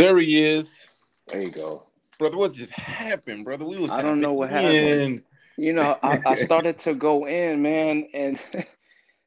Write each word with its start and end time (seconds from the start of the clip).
There 0.00 0.18
he 0.18 0.42
is. 0.42 0.88
There 1.28 1.42
you 1.42 1.50
go. 1.50 1.84
Brother, 2.18 2.38
what 2.38 2.54
just 2.54 2.72
happened, 2.72 3.44
brother? 3.44 3.66
We 3.66 3.78
was 3.78 3.90
I 3.90 4.00
don't 4.02 4.22
know 4.22 4.32
what 4.32 4.50
in. 4.50 4.50
happened. 4.50 5.22
You 5.58 5.74
know, 5.74 5.98
I, 6.02 6.18
I 6.24 6.34
started 6.46 6.78
to 6.80 6.94
go 6.94 7.26
in, 7.26 7.62
man, 7.62 8.08
and 8.14 8.38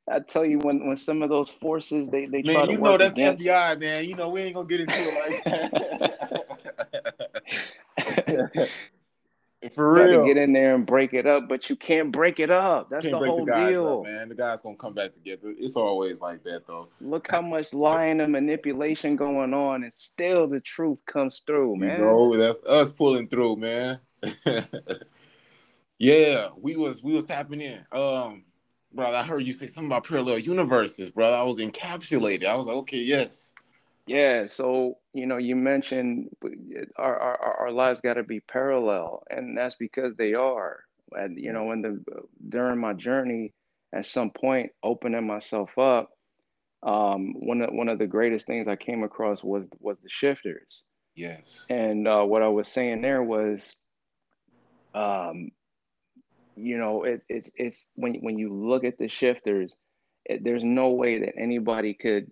I 0.09 0.19
tell 0.21 0.45
you 0.45 0.59
when 0.59 0.87
when 0.87 0.97
some 0.97 1.23
of 1.23 1.29
those 1.29 1.49
forces 1.49 2.09
they 2.09 2.25
they 2.25 2.43
try 2.43 2.61
Man, 2.61 2.65
to 2.65 2.71
you 2.71 2.77
know 2.79 2.97
that's 2.97 3.11
against. 3.13 3.45
FBI, 3.45 3.79
man. 3.79 4.05
You 4.05 4.15
know 4.15 4.29
we 4.29 4.41
ain't 4.41 4.55
gonna 4.55 4.67
get 4.67 4.81
into 4.81 4.95
it 4.99 5.15
like 5.15 5.43
that. 5.45 5.73
For 9.69 9.95
try 9.95 10.07
to 10.07 10.17
real. 10.17 10.25
get 10.25 10.37
in 10.37 10.51
there 10.53 10.75
and 10.75 10.85
break 10.85 11.13
it 11.13 11.25
up, 11.25 11.47
but 11.47 11.69
you 11.69 11.75
can't 11.75 12.11
break 12.11 12.39
it 12.39 12.51
up. 12.51 12.89
That's 12.89 13.05
the 13.05 13.17
whole 13.17 13.45
the 13.45 13.53
deal. 13.53 13.99
up, 13.99 14.03
man. 14.03 14.29
The 14.29 14.35
guys 14.35 14.61
gonna 14.61 14.75
come 14.75 14.93
back 14.93 15.11
together. 15.11 15.53
It's 15.57 15.75
always 15.75 16.19
like 16.21 16.43
that, 16.43 16.67
though. 16.67 16.89
Look 16.99 17.31
how 17.31 17.41
much 17.41 17.73
lying 17.73 18.19
and 18.19 18.31
manipulation 18.31 19.15
going 19.15 19.53
on, 19.53 19.83
and 19.83 19.93
still 19.93 20.47
the 20.47 20.59
truth 20.59 21.05
comes 21.05 21.41
through, 21.45 21.73
You 21.75 21.79
man. 21.79 22.01
know, 22.01 22.35
that's 22.37 22.61
us 22.63 22.91
pulling 22.91 23.27
through, 23.27 23.57
man. 23.57 23.99
yeah, 25.97 26.49
we 26.57 26.75
was 26.75 27.03
we 27.03 27.13
was 27.13 27.25
tapping 27.25 27.61
in. 27.61 27.85
Um, 27.91 28.45
brother, 28.93 29.17
I 29.17 29.23
heard 29.23 29.45
you 29.45 29.53
say 29.53 29.67
something 29.67 29.91
about 29.91 30.07
parallel 30.07 30.39
universes, 30.39 31.09
brother. 31.09 31.35
I 31.35 31.43
was 31.43 31.57
encapsulated. 31.57 32.45
I 32.45 32.55
was 32.55 32.65
like, 32.65 32.75
okay, 32.77 32.99
yes. 32.99 33.53
Yeah, 34.05 34.47
so 34.47 34.97
you 35.13 35.27
know, 35.27 35.37
you 35.37 35.55
mentioned 35.55 36.29
our 36.97 37.19
our, 37.19 37.55
our 37.59 37.71
lives 37.71 38.01
got 38.01 38.15
to 38.15 38.23
be 38.23 38.39
parallel, 38.39 39.23
and 39.29 39.57
that's 39.57 39.75
because 39.75 40.15
they 40.15 40.33
are. 40.33 40.83
And 41.11 41.37
you 41.37 41.53
know, 41.53 41.71
in 41.71 41.81
the 41.81 42.03
during 42.49 42.79
my 42.79 42.93
journey, 42.93 43.53
at 43.93 44.07
some 44.07 44.31
point, 44.31 44.71
opening 44.81 45.27
myself 45.27 45.77
up, 45.77 46.09
um, 46.81 47.33
one 47.35 47.61
of 47.61 47.69
one 47.71 47.89
of 47.89 47.99
the 47.99 48.07
greatest 48.07 48.47
things 48.47 48.67
I 48.67 48.75
came 48.75 49.03
across 49.03 49.43
was 49.43 49.65
was 49.79 49.97
the 50.01 50.09
shifters. 50.09 50.83
Yes. 51.15 51.67
And 51.69 52.07
uh, 52.07 52.23
what 52.23 52.41
I 52.41 52.47
was 52.47 52.67
saying 52.67 53.01
there 53.01 53.21
was, 53.21 53.61
um, 54.95 55.51
you 56.55 56.79
know, 56.79 57.03
it, 57.03 57.23
it's 57.29 57.51
it's 57.55 57.87
when 57.93 58.15
when 58.15 58.39
you 58.39 58.51
look 58.51 58.83
at 58.83 58.97
the 58.97 59.07
shifters, 59.07 59.75
it, 60.25 60.43
there's 60.43 60.63
no 60.63 60.89
way 60.89 61.19
that 61.19 61.37
anybody 61.37 61.93
could 61.93 62.31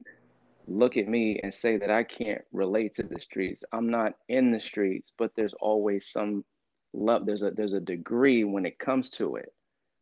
look 0.71 0.97
at 0.97 1.07
me 1.07 1.39
and 1.43 1.53
say 1.53 1.77
that 1.77 1.91
I 1.91 2.03
can't 2.03 2.41
relate 2.51 2.95
to 2.95 3.03
the 3.03 3.19
streets. 3.19 3.63
I'm 3.73 3.89
not 3.89 4.13
in 4.29 4.51
the 4.51 4.61
streets, 4.61 5.13
but 5.17 5.31
there's 5.35 5.53
always 5.61 6.07
some 6.09 6.45
love. 6.93 7.25
There's 7.25 7.43
a 7.43 7.51
there's 7.51 7.73
a 7.73 7.79
degree 7.81 8.43
when 8.43 8.65
it 8.65 8.79
comes 8.79 9.09
to 9.11 9.35
it. 9.35 9.53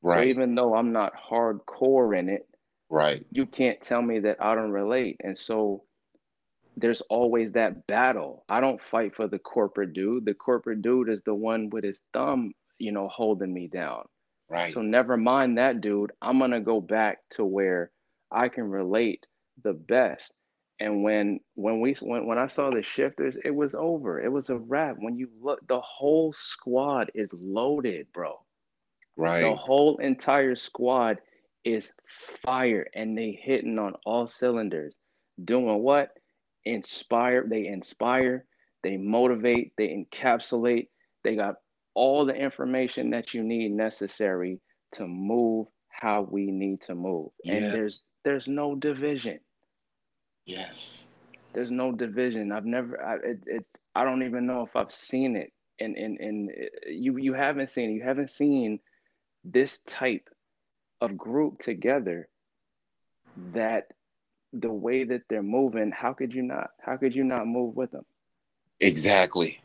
So 0.08 0.22
Right. 0.22 0.24
even 0.24 0.56
though 0.56 0.76
I'm 0.76 0.92
not 0.94 1.14
hardcore 1.16 2.18
in 2.18 2.30
it, 2.30 2.48
Right. 2.90 3.26
you 3.32 3.46
can't 3.46 3.82
tell 3.82 4.02
me 4.02 4.20
that 4.20 4.42
I 4.42 4.56
don't 4.56 4.72
relate. 4.72 5.18
And 5.24 5.38
so 5.38 5.84
there's 6.78 7.02
always 7.02 7.52
that 7.54 7.88
battle. 7.88 8.46
I 8.50 8.60
don't 8.62 8.82
fight 8.82 9.16
for 9.16 9.28
the 9.28 9.40
corporate 9.40 9.94
dude. 9.94 10.26
The 10.26 10.34
corporate 10.34 10.82
dude 10.82 11.10
is 11.10 11.22
the 11.24 11.34
one 11.36 11.70
with 11.70 11.84
his 11.84 12.04
thumb, 12.14 12.54
you 12.80 12.92
know, 12.92 13.08
holding 13.10 13.54
me 13.54 13.68
down. 13.68 14.08
Right. 14.50 14.74
So 14.74 14.82
never 14.82 15.18
mind 15.18 15.58
that 15.58 15.82
dude. 15.82 16.12
I'm 16.22 16.40
gonna 16.40 16.62
go 16.62 16.82
back 16.82 17.20
to 17.32 17.46
where 17.46 17.92
I 18.32 18.50
can 18.50 18.66
relate 18.70 19.26
the 19.64 19.74
best. 19.74 20.34
And 20.80 21.04
when 21.04 21.40
when 21.56 21.82
we 21.82 21.94
when, 22.02 22.26
when 22.26 22.38
I 22.38 22.48
saw 22.48 22.70
the 22.70 22.84
shifters, 22.84 23.38
it 23.44 23.54
was 23.54 23.76
over. 23.76 24.22
It 24.22 24.32
was 24.32 24.50
a 24.50 24.58
wrap. 24.58 24.96
When 25.00 25.18
you 25.18 25.30
look, 25.42 25.66
the 25.68 25.82
whole 25.82 26.32
squad 26.32 27.12
is 27.14 27.30
loaded, 27.34 28.08
bro. 28.14 28.40
Right. 29.18 29.42
The 29.42 29.56
whole 29.56 29.98
entire 29.98 30.56
squad 30.56 31.20
is 31.66 31.92
fire 32.46 32.88
and 32.96 33.18
they 33.18 33.38
hitting 33.44 33.78
on 33.78 33.94
all 34.06 34.28
cylinders. 34.28 34.96
Doing 35.44 35.84
what? 35.84 36.12
Inspire, 36.66 37.46
they 37.48 37.68
inspire, 37.68 38.46
they 38.84 38.98
motivate, 38.98 39.74
they 39.78 39.88
encapsulate. 39.88 40.88
They 41.24 41.36
got 41.36 41.56
all 41.96 42.26
the 42.26 42.34
information 42.34 43.10
that 43.10 43.34
you 43.34 43.44
need 43.44 43.72
necessary 43.72 44.62
to 44.94 45.06
move 45.08 45.68
how 45.90 46.22
we 46.30 46.52
need 46.52 46.82
to 46.84 46.96
move. 46.96 47.32
And 47.46 47.66
there's 47.74 48.06
there's 48.24 48.48
no 48.48 48.76
division. 48.76 49.40
Yes. 50.50 51.06
There's 51.54 51.72
no 51.72 51.92
division. 51.92 52.52
I've 52.52 52.66
never 52.66 53.02
I, 53.04 53.16
it, 53.16 53.44
it's 53.46 53.72
I 53.96 54.04
don't 54.04 54.24
even 54.24 54.46
know 54.46 54.64
if 54.64 54.76
I've 54.76 54.92
seen 54.92 55.36
it. 55.36 55.54
And 55.80 55.96
and 55.96 56.20
and 56.20 56.50
uh, 56.50 56.90
you 56.90 57.18
you 57.18 57.34
haven't 57.34 57.70
seen 57.70 57.92
it. 57.92 57.94
You 57.94 58.04
haven't 58.04 58.32
seen 58.32 58.80
this 59.44 59.82
type 59.88 60.28
of 61.02 61.18
group 61.18 61.60
together 61.60 62.28
that 63.54 63.88
the 64.52 64.72
way 64.72 65.04
that 65.04 65.22
they're 65.30 65.44
moving, 65.44 65.92
how 65.92 66.14
could 66.14 66.34
you 66.34 66.42
not? 66.42 66.72
How 66.82 66.98
could 66.98 67.16
you 67.16 67.24
not 67.24 67.48
move 67.48 67.76
with 67.76 67.92
them? 67.92 68.06
Exactly. 68.80 69.62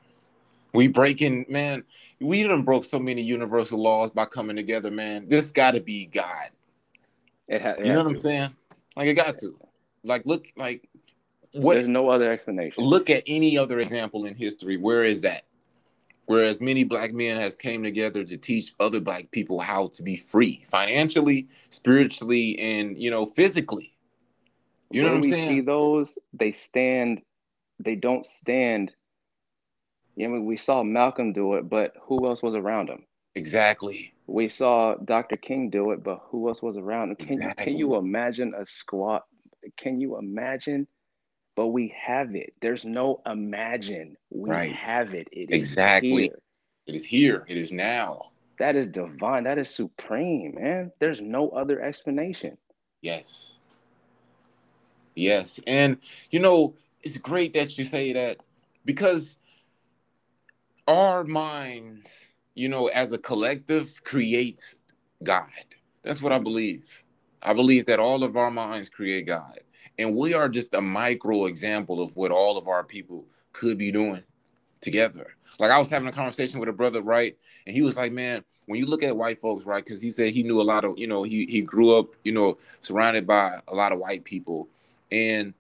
We 0.75 0.89
breaking, 0.89 1.47
man. 1.49 1.85
We 2.21 2.43
done 2.43 2.63
broke 2.63 2.85
so 2.85 2.99
many 2.99 3.23
universal 3.23 3.81
laws 3.81 4.11
by 4.11 4.27
coming 4.27 4.57
together, 4.57 4.91
man. 4.91 5.29
This 5.29 5.51
got 5.51 5.73
to 5.73 5.81
be 5.81 6.07
God. 6.07 6.51
It, 7.49 7.63
ha- 7.63 7.75
it 7.79 7.87
You 7.87 7.93
know 7.93 8.03
what 8.03 8.11
I'm 8.11 8.21
saying? 8.21 8.51
Like 8.97 9.09
it 9.09 9.15
got 9.15 9.37
to. 9.39 9.57
Like 10.05 10.27
look, 10.27 10.47
like 10.57 10.89
what? 11.53 11.75
There's 11.75 11.89
no 11.89 12.11
other 12.11 12.27
explanation. 12.27 12.85
Look 12.85 13.11
at 13.11 13.23
any 13.27 13.57
other 13.59 13.81
example 13.81 14.27
in 14.27 14.35
history. 14.35 14.77
Where 14.77 15.05
is 15.05 15.23
that? 15.23 15.45
Whereas 16.27 16.61
many 16.61 16.85
black 16.85 17.13
men 17.13 17.39
has 17.39 17.55
came 17.55 17.83
together 17.83 18.25
to 18.25 18.37
teach 18.37 18.73
other 18.81 19.01
black 19.01 19.31
people 19.31 19.59
how 19.61 19.89
to 19.89 20.03
be 20.03 20.17
free, 20.17 20.65
financially, 20.71 21.49
spiritually, 21.71 22.59
and 22.59 22.97
you 22.97 23.11
know, 23.11 23.27
physically. 23.27 23.95
You 24.91 25.03
know 25.03 25.13
when 25.13 25.21
what 25.21 25.25
I'm 25.27 25.31
we 25.31 25.37
see 25.37 25.47
saying? 25.49 25.65
those, 25.65 26.19
they 26.33 26.53
stand. 26.53 27.21
They 27.79 27.97
don't 27.97 28.25
stand. 28.25 28.93
You 30.17 30.29
know, 30.29 30.41
we 30.41 30.57
saw 30.57 30.83
Malcolm 30.83 31.33
do 31.33 31.55
it, 31.55 31.69
but 31.69 31.93
who 32.03 32.27
else 32.27 32.43
was 32.43 32.55
around 32.55 32.89
him? 32.89 33.05
Exactly. 33.35 34.15
We 34.27 34.49
saw 34.49 34.95
Dr. 35.05 35.37
King 35.37 35.69
do 35.71 35.91
it, 35.91 36.03
but 36.03 36.21
who 36.29 36.49
else 36.49 36.63
was 36.63 36.77
around 36.77 37.11
him? 37.11 37.17
Can, 37.17 37.55
can 37.59 37.77
you 37.77 37.97
imagine 37.97 38.55
a 38.57 38.65
squad? 38.67 39.23
Can 39.77 40.01
you 40.01 40.19
imagine? 40.19 40.87
But 41.57 41.69
we 41.69 41.95
have 41.97 42.35
it. 42.35 42.55
There's 42.61 42.85
no 42.85 43.23
imagine. 43.27 44.17
We 44.31 44.51
Right. 44.51 44.73
have 44.73 45.15
it. 45.15 45.29
It 45.31 45.55
Exactly. 45.55 46.23
here. 46.25 46.39
It 46.87 46.95
is 46.95 47.05
here. 47.05 47.45
It 47.47 47.57
is 47.57 47.73
now. 47.73 48.33
That 48.59 48.77
is 48.77 48.87
divine. 48.89 49.45
That 49.45 49.59
is 49.59 49.71
supreme, 49.71 50.55
man. 50.55 50.93
There's 50.99 51.21
no 51.21 51.51
other 51.51 51.81
explanation. 51.81 52.59
Yes. 53.01 53.59
Yes. 55.15 55.61
And 55.67 55.99
you 56.31 56.41
know, 56.41 56.75
it's 57.03 57.19
great 57.19 57.53
that 57.55 57.79
you 57.79 57.85
say 57.85 58.13
that 58.13 58.39
because 58.85 59.37
our 60.87 61.25
minds, 61.25 62.31
you 62.55 62.69
know, 62.69 62.89
as 62.89 63.13
a 63.13 63.19
collective 63.19 64.03
creates 64.05 64.77
God. 65.23 65.51
That's 66.03 66.21
what 66.21 66.33
I 66.33 66.39
believe. 66.39 67.04
I 67.45 67.53
believe 67.53 67.87
that 67.87 67.99
all 68.01 68.25
of 68.25 68.37
our 68.37 68.51
minds 68.51 68.89
create 68.89 69.27
God. 69.27 69.61
And 69.99 70.17
we 70.17 70.35
are 70.35 70.49
just 70.49 70.75
a 70.75 70.81
micro 70.81 71.47
example 71.47 72.03
of 72.03 72.17
what 72.17 72.31
all 72.31 72.59
of 72.59 72.67
our 72.67 72.83
people 72.83 73.27
could 73.53 73.79
be 73.79 73.93
doing 73.93 74.23
together. 74.81 75.35
Like 75.59 75.71
I 75.71 75.79
was 75.79 75.89
having 75.89 76.09
a 76.09 76.13
conversation 76.13 76.59
with 76.59 76.69
a 76.69 76.73
brother, 76.73 77.01
right? 77.01 77.37
And 77.67 77.75
he 77.77 77.83
was 77.83 77.97
like, 77.97 78.13
man, 78.13 78.45
when 78.67 78.79
you 78.79 78.87
look 78.87 79.03
at 79.03 79.17
white 79.17 79.41
folks, 79.41 79.67
right? 79.67 79.85
Because 79.85 80.03
he 80.03 80.11
said 80.11 80.33
he 80.33 80.43
knew 80.43 80.61
a 80.61 80.65
lot 80.65 80.85
of, 80.85 80.99
you 80.99 81.07
know, 81.07 81.23
he 81.23 81.47
he 81.47 81.63
grew 81.63 81.97
up, 81.97 82.09
you 82.25 82.33
know, 82.33 82.59
surrounded 82.81 83.27
by 83.27 83.61
a 83.69 83.75
lot 83.75 83.93
of 83.93 83.99
white 83.99 84.25
people. 84.25 84.69
And 85.13 85.55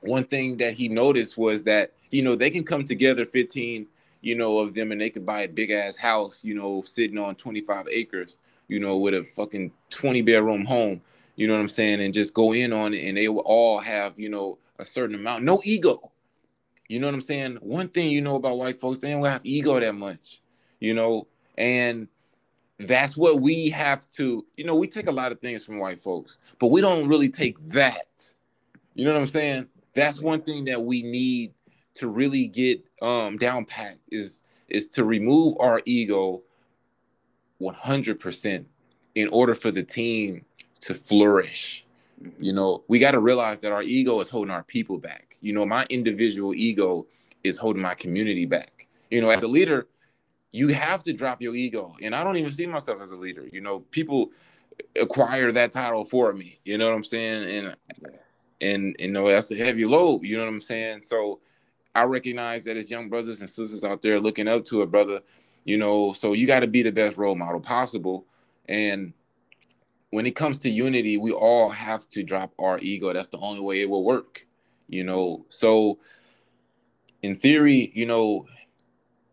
one 0.00 0.24
thing 0.24 0.56
that 0.58 0.74
he 0.74 0.88
noticed 0.88 1.36
was 1.36 1.64
that, 1.64 1.92
you 2.10 2.22
know, 2.22 2.34
they 2.34 2.50
can 2.50 2.64
come 2.64 2.84
together 2.84 3.24
15, 3.24 3.86
you 4.22 4.34
know, 4.34 4.58
of 4.58 4.74
them 4.74 4.92
and 4.92 5.00
they 5.00 5.10
could 5.10 5.26
buy 5.26 5.42
a 5.42 5.48
big 5.48 5.70
ass 5.70 5.96
house, 5.96 6.42
you 6.42 6.54
know, 6.54 6.82
sitting 6.82 7.18
on 7.18 7.34
25 7.34 7.86
acres, 7.90 8.38
you 8.66 8.80
know, 8.80 8.96
with 8.96 9.14
a 9.14 9.24
fucking 9.24 9.70
20 9.90 10.22
bedroom 10.22 10.64
home, 10.64 11.00
you 11.38 11.46
know 11.46 11.54
what 11.54 11.60
I'm 11.60 11.68
saying? 11.68 12.00
And 12.00 12.12
just 12.12 12.34
go 12.34 12.52
in 12.52 12.72
on 12.72 12.92
it 12.92 13.06
and 13.06 13.16
they 13.16 13.28
will 13.28 13.44
all 13.46 13.78
have, 13.78 14.18
you 14.18 14.28
know, 14.28 14.58
a 14.80 14.84
certain 14.84 15.14
amount, 15.14 15.44
no 15.44 15.60
ego. 15.64 16.10
You 16.88 16.98
know 16.98 17.06
what 17.06 17.14
I'm 17.14 17.20
saying? 17.20 17.58
One 17.60 17.88
thing 17.88 18.08
you 18.08 18.20
know 18.20 18.34
about 18.34 18.58
white 18.58 18.80
folks, 18.80 18.98
they 18.98 19.12
don't 19.12 19.24
have 19.24 19.42
ego 19.44 19.78
that 19.78 19.94
much, 19.94 20.42
you 20.80 20.94
know, 20.94 21.28
and 21.56 22.08
that's 22.80 23.16
what 23.16 23.40
we 23.40 23.70
have 23.70 24.06
to, 24.08 24.44
you 24.56 24.64
know, 24.64 24.74
we 24.74 24.88
take 24.88 25.06
a 25.06 25.12
lot 25.12 25.30
of 25.30 25.40
things 25.40 25.64
from 25.64 25.78
white 25.78 26.00
folks, 26.00 26.38
but 26.58 26.68
we 26.68 26.80
don't 26.80 27.06
really 27.06 27.28
take 27.28 27.60
that. 27.68 28.32
You 28.96 29.04
know 29.04 29.12
what 29.12 29.20
I'm 29.20 29.26
saying? 29.26 29.68
That's 29.94 30.20
one 30.20 30.42
thing 30.42 30.64
that 30.64 30.82
we 30.82 31.04
need 31.04 31.54
to 31.94 32.08
really 32.08 32.46
get 32.48 32.82
um 33.00 33.36
down 33.36 33.64
packed 33.64 34.08
is 34.10 34.42
is 34.68 34.88
to 34.88 35.04
remove 35.04 35.56
our 35.60 35.82
ego 35.84 36.42
100% 37.60 38.64
in 39.14 39.28
order 39.28 39.54
for 39.54 39.70
the 39.70 39.82
team 39.84 40.44
to 40.80 40.94
flourish. 40.94 41.84
Mm-hmm. 42.22 42.42
You 42.42 42.52
know, 42.52 42.84
we 42.88 42.98
got 42.98 43.12
to 43.12 43.20
realize 43.20 43.60
that 43.60 43.72
our 43.72 43.82
ego 43.82 44.20
is 44.20 44.28
holding 44.28 44.50
our 44.50 44.62
people 44.64 44.98
back. 44.98 45.36
You 45.40 45.52
know, 45.52 45.64
my 45.64 45.86
individual 45.90 46.54
ego 46.54 47.06
is 47.44 47.56
holding 47.56 47.82
my 47.82 47.94
community 47.94 48.46
back. 48.46 48.86
You 49.10 49.20
know, 49.20 49.30
as 49.30 49.42
a 49.42 49.48
leader, 49.48 49.86
you 50.52 50.68
have 50.68 51.02
to 51.04 51.12
drop 51.12 51.40
your 51.40 51.54
ego. 51.54 51.94
And 52.02 52.14
I 52.14 52.24
don't 52.24 52.36
even 52.36 52.52
see 52.52 52.66
myself 52.66 53.00
as 53.00 53.12
a 53.12 53.18
leader. 53.18 53.46
You 53.52 53.60
know, 53.60 53.80
people 53.90 54.30
acquire 55.00 55.52
that 55.52 55.72
title 55.72 56.04
for 56.04 56.32
me. 56.32 56.58
You 56.64 56.78
know 56.78 56.88
what 56.88 56.94
I'm 56.94 57.04
saying? 57.04 57.48
And 57.48 57.76
and 58.60 58.96
you 58.98 59.10
know, 59.10 59.28
that's 59.28 59.50
a 59.52 59.56
heavy 59.56 59.84
load. 59.84 60.22
You 60.22 60.36
know 60.36 60.44
what 60.44 60.52
I'm 60.52 60.60
saying? 60.60 61.02
So 61.02 61.40
I 61.94 62.04
recognize 62.04 62.64
that 62.64 62.76
as 62.76 62.90
young 62.90 63.08
brothers 63.08 63.40
and 63.40 63.48
sisters 63.48 63.84
out 63.84 64.02
there 64.02 64.20
looking 64.20 64.48
up 64.48 64.64
to 64.66 64.82
a 64.82 64.86
brother, 64.86 65.20
you 65.64 65.78
know, 65.78 66.12
so 66.12 66.32
you 66.32 66.46
got 66.46 66.60
to 66.60 66.66
be 66.66 66.82
the 66.82 66.92
best 66.92 67.16
role 67.16 67.34
model 67.34 67.60
possible. 67.60 68.26
And 68.68 69.12
when 70.10 70.26
it 70.26 70.34
comes 70.34 70.56
to 70.58 70.70
unity, 70.70 71.16
we 71.16 71.32
all 71.32 71.68
have 71.68 72.08
to 72.10 72.22
drop 72.22 72.52
our 72.58 72.78
ego. 72.80 73.12
That's 73.12 73.28
the 73.28 73.38
only 73.38 73.60
way 73.60 73.80
it 73.80 73.90
will 73.90 74.04
work, 74.04 74.46
you 74.88 75.04
know. 75.04 75.44
So, 75.48 75.98
in 77.22 77.36
theory, 77.36 77.92
you 77.94 78.06
know, 78.06 78.46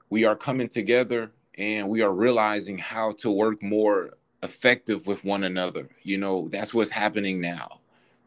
we 0.09 0.25
are 0.25 0.35
coming 0.35 0.67
together 0.67 1.31
and 1.57 1.87
we 1.87 2.01
are 2.01 2.13
realizing 2.13 2.77
how 2.77 3.13
to 3.13 3.31
work 3.31 3.63
more 3.63 4.17
effective 4.43 5.07
with 5.07 5.23
one 5.23 5.43
another. 5.43 5.89
You 6.03 6.17
know, 6.17 6.47
that's 6.49 6.73
what's 6.73 6.89
happening 6.89 7.39
now. 7.39 7.79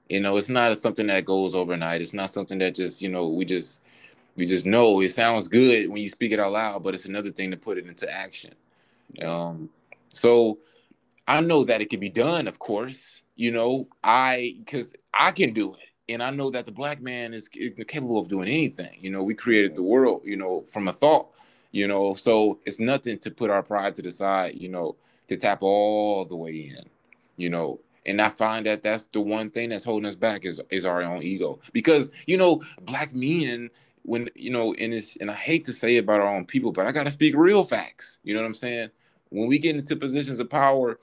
You 0.08 0.20
know, 0.20 0.36
it's 0.38 0.48
not 0.48 0.76
something 0.78 1.06
that 1.08 1.26
goes 1.26 1.54
overnight. 1.54 2.00
It's 2.00 2.14
not 2.14 2.30
something 2.30 2.58
that 2.58 2.74
just, 2.74 3.02
you 3.02 3.10
know, 3.10 3.28
we 3.28 3.44
just 3.44 3.82
we 4.36 4.46
just 4.46 4.64
know 4.64 5.00
it 5.00 5.10
sounds 5.10 5.48
good 5.48 5.90
when 5.90 6.00
you 6.00 6.08
speak 6.08 6.32
it 6.32 6.40
out 6.40 6.52
loud, 6.52 6.82
but 6.82 6.94
it's 6.94 7.04
another 7.04 7.30
thing 7.30 7.50
to 7.50 7.56
put 7.56 7.76
it 7.76 7.86
into 7.86 8.10
action. 8.10 8.54
Um, 9.22 9.68
so 10.12 10.58
I 11.28 11.42
know 11.42 11.64
that 11.64 11.82
it 11.82 11.90
can 11.90 12.00
be 12.00 12.08
done, 12.08 12.48
of 12.48 12.58
course. 12.58 13.22
You 13.36 13.52
know, 13.52 13.88
I 14.02 14.56
because 14.60 14.94
I 15.14 15.32
can 15.32 15.52
do 15.52 15.74
it, 15.74 15.88
and 16.08 16.22
I 16.22 16.30
know 16.30 16.50
that 16.50 16.66
the 16.66 16.72
black 16.72 17.02
man 17.02 17.34
is 17.34 17.48
capable 17.48 18.18
of 18.18 18.28
doing 18.28 18.48
anything. 18.48 18.98
You 19.00 19.10
know, 19.10 19.22
we 19.22 19.34
created 19.34 19.76
the 19.76 19.82
world, 19.84 20.22
you 20.24 20.36
know, 20.38 20.62
from 20.62 20.88
a 20.88 20.94
thought. 20.94 21.28
You 21.70 21.86
know, 21.86 22.14
so 22.14 22.60
it's 22.66 22.80
nothing 22.80 23.18
to 23.20 23.30
put 23.30 23.50
our 23.50 23.62
pride 23.62 23.94
to 23.96 24.02
the 24.02 24.10
side. 24.10 24.56
You 24.56 24.70
know, 24.70 24.96
to 25.28 25.36
tap 25.36 25.62
all 25.62 26.24
the 26.24 26.36
way 26.36 26.74
in. 26.76 26.84
You 27.36 27.50
know, 27.50 27.80
and 28.06 28.22
I 28.22 28.30
find 28.30 28.66
that 28.66 28.82
that's 28.82 29.06
the 29.08 29.20
one 29.20 29.50
thing 29.50 29.68
that's 29.68 29.84
holding 29.84 30.06
us 30.06 30.14
back 30.16 30.46
is 30.46 30.62
is 30.70 30.86
our 30.86 31.02
own 31.02 31.22
ego 31.22 31.60
because 31.72 32.10
you 32.26 32.38
know 32.38 32.62
black 32.82 33.14
men 33.14 33.70
when 34.02 34.30
you 34.34 34.50
know 34.50 34.74
and 34.74 34.94
it's 34.94 35.16
and 35.16 35.30
I 35.30 35.34
hate 35.34 35.66
to 35.66 35.74
say 35.74 35.98
about 35.98 36.22
our 36.22 36.34
own 36.34 36.46
people 36.46 36.72
but 36.72 36.86
I 36.86 36.92
got 36.92 37.04
to 37.04 37.12
speak 37.12 37.34
real 37.36 37.64
facts 37.64 38.18
you 38.24 38.34
know 38.34 38.40
what 38.40 38.46
I'm 38.46 38.54
saying 38.54 38.90
when 39.28 39.46
we 39.46 39.58
get 39.58 39.76
into 39.76 39.94
positions 39.94 40.40
of 40.40 40.48
power 40.48 40.98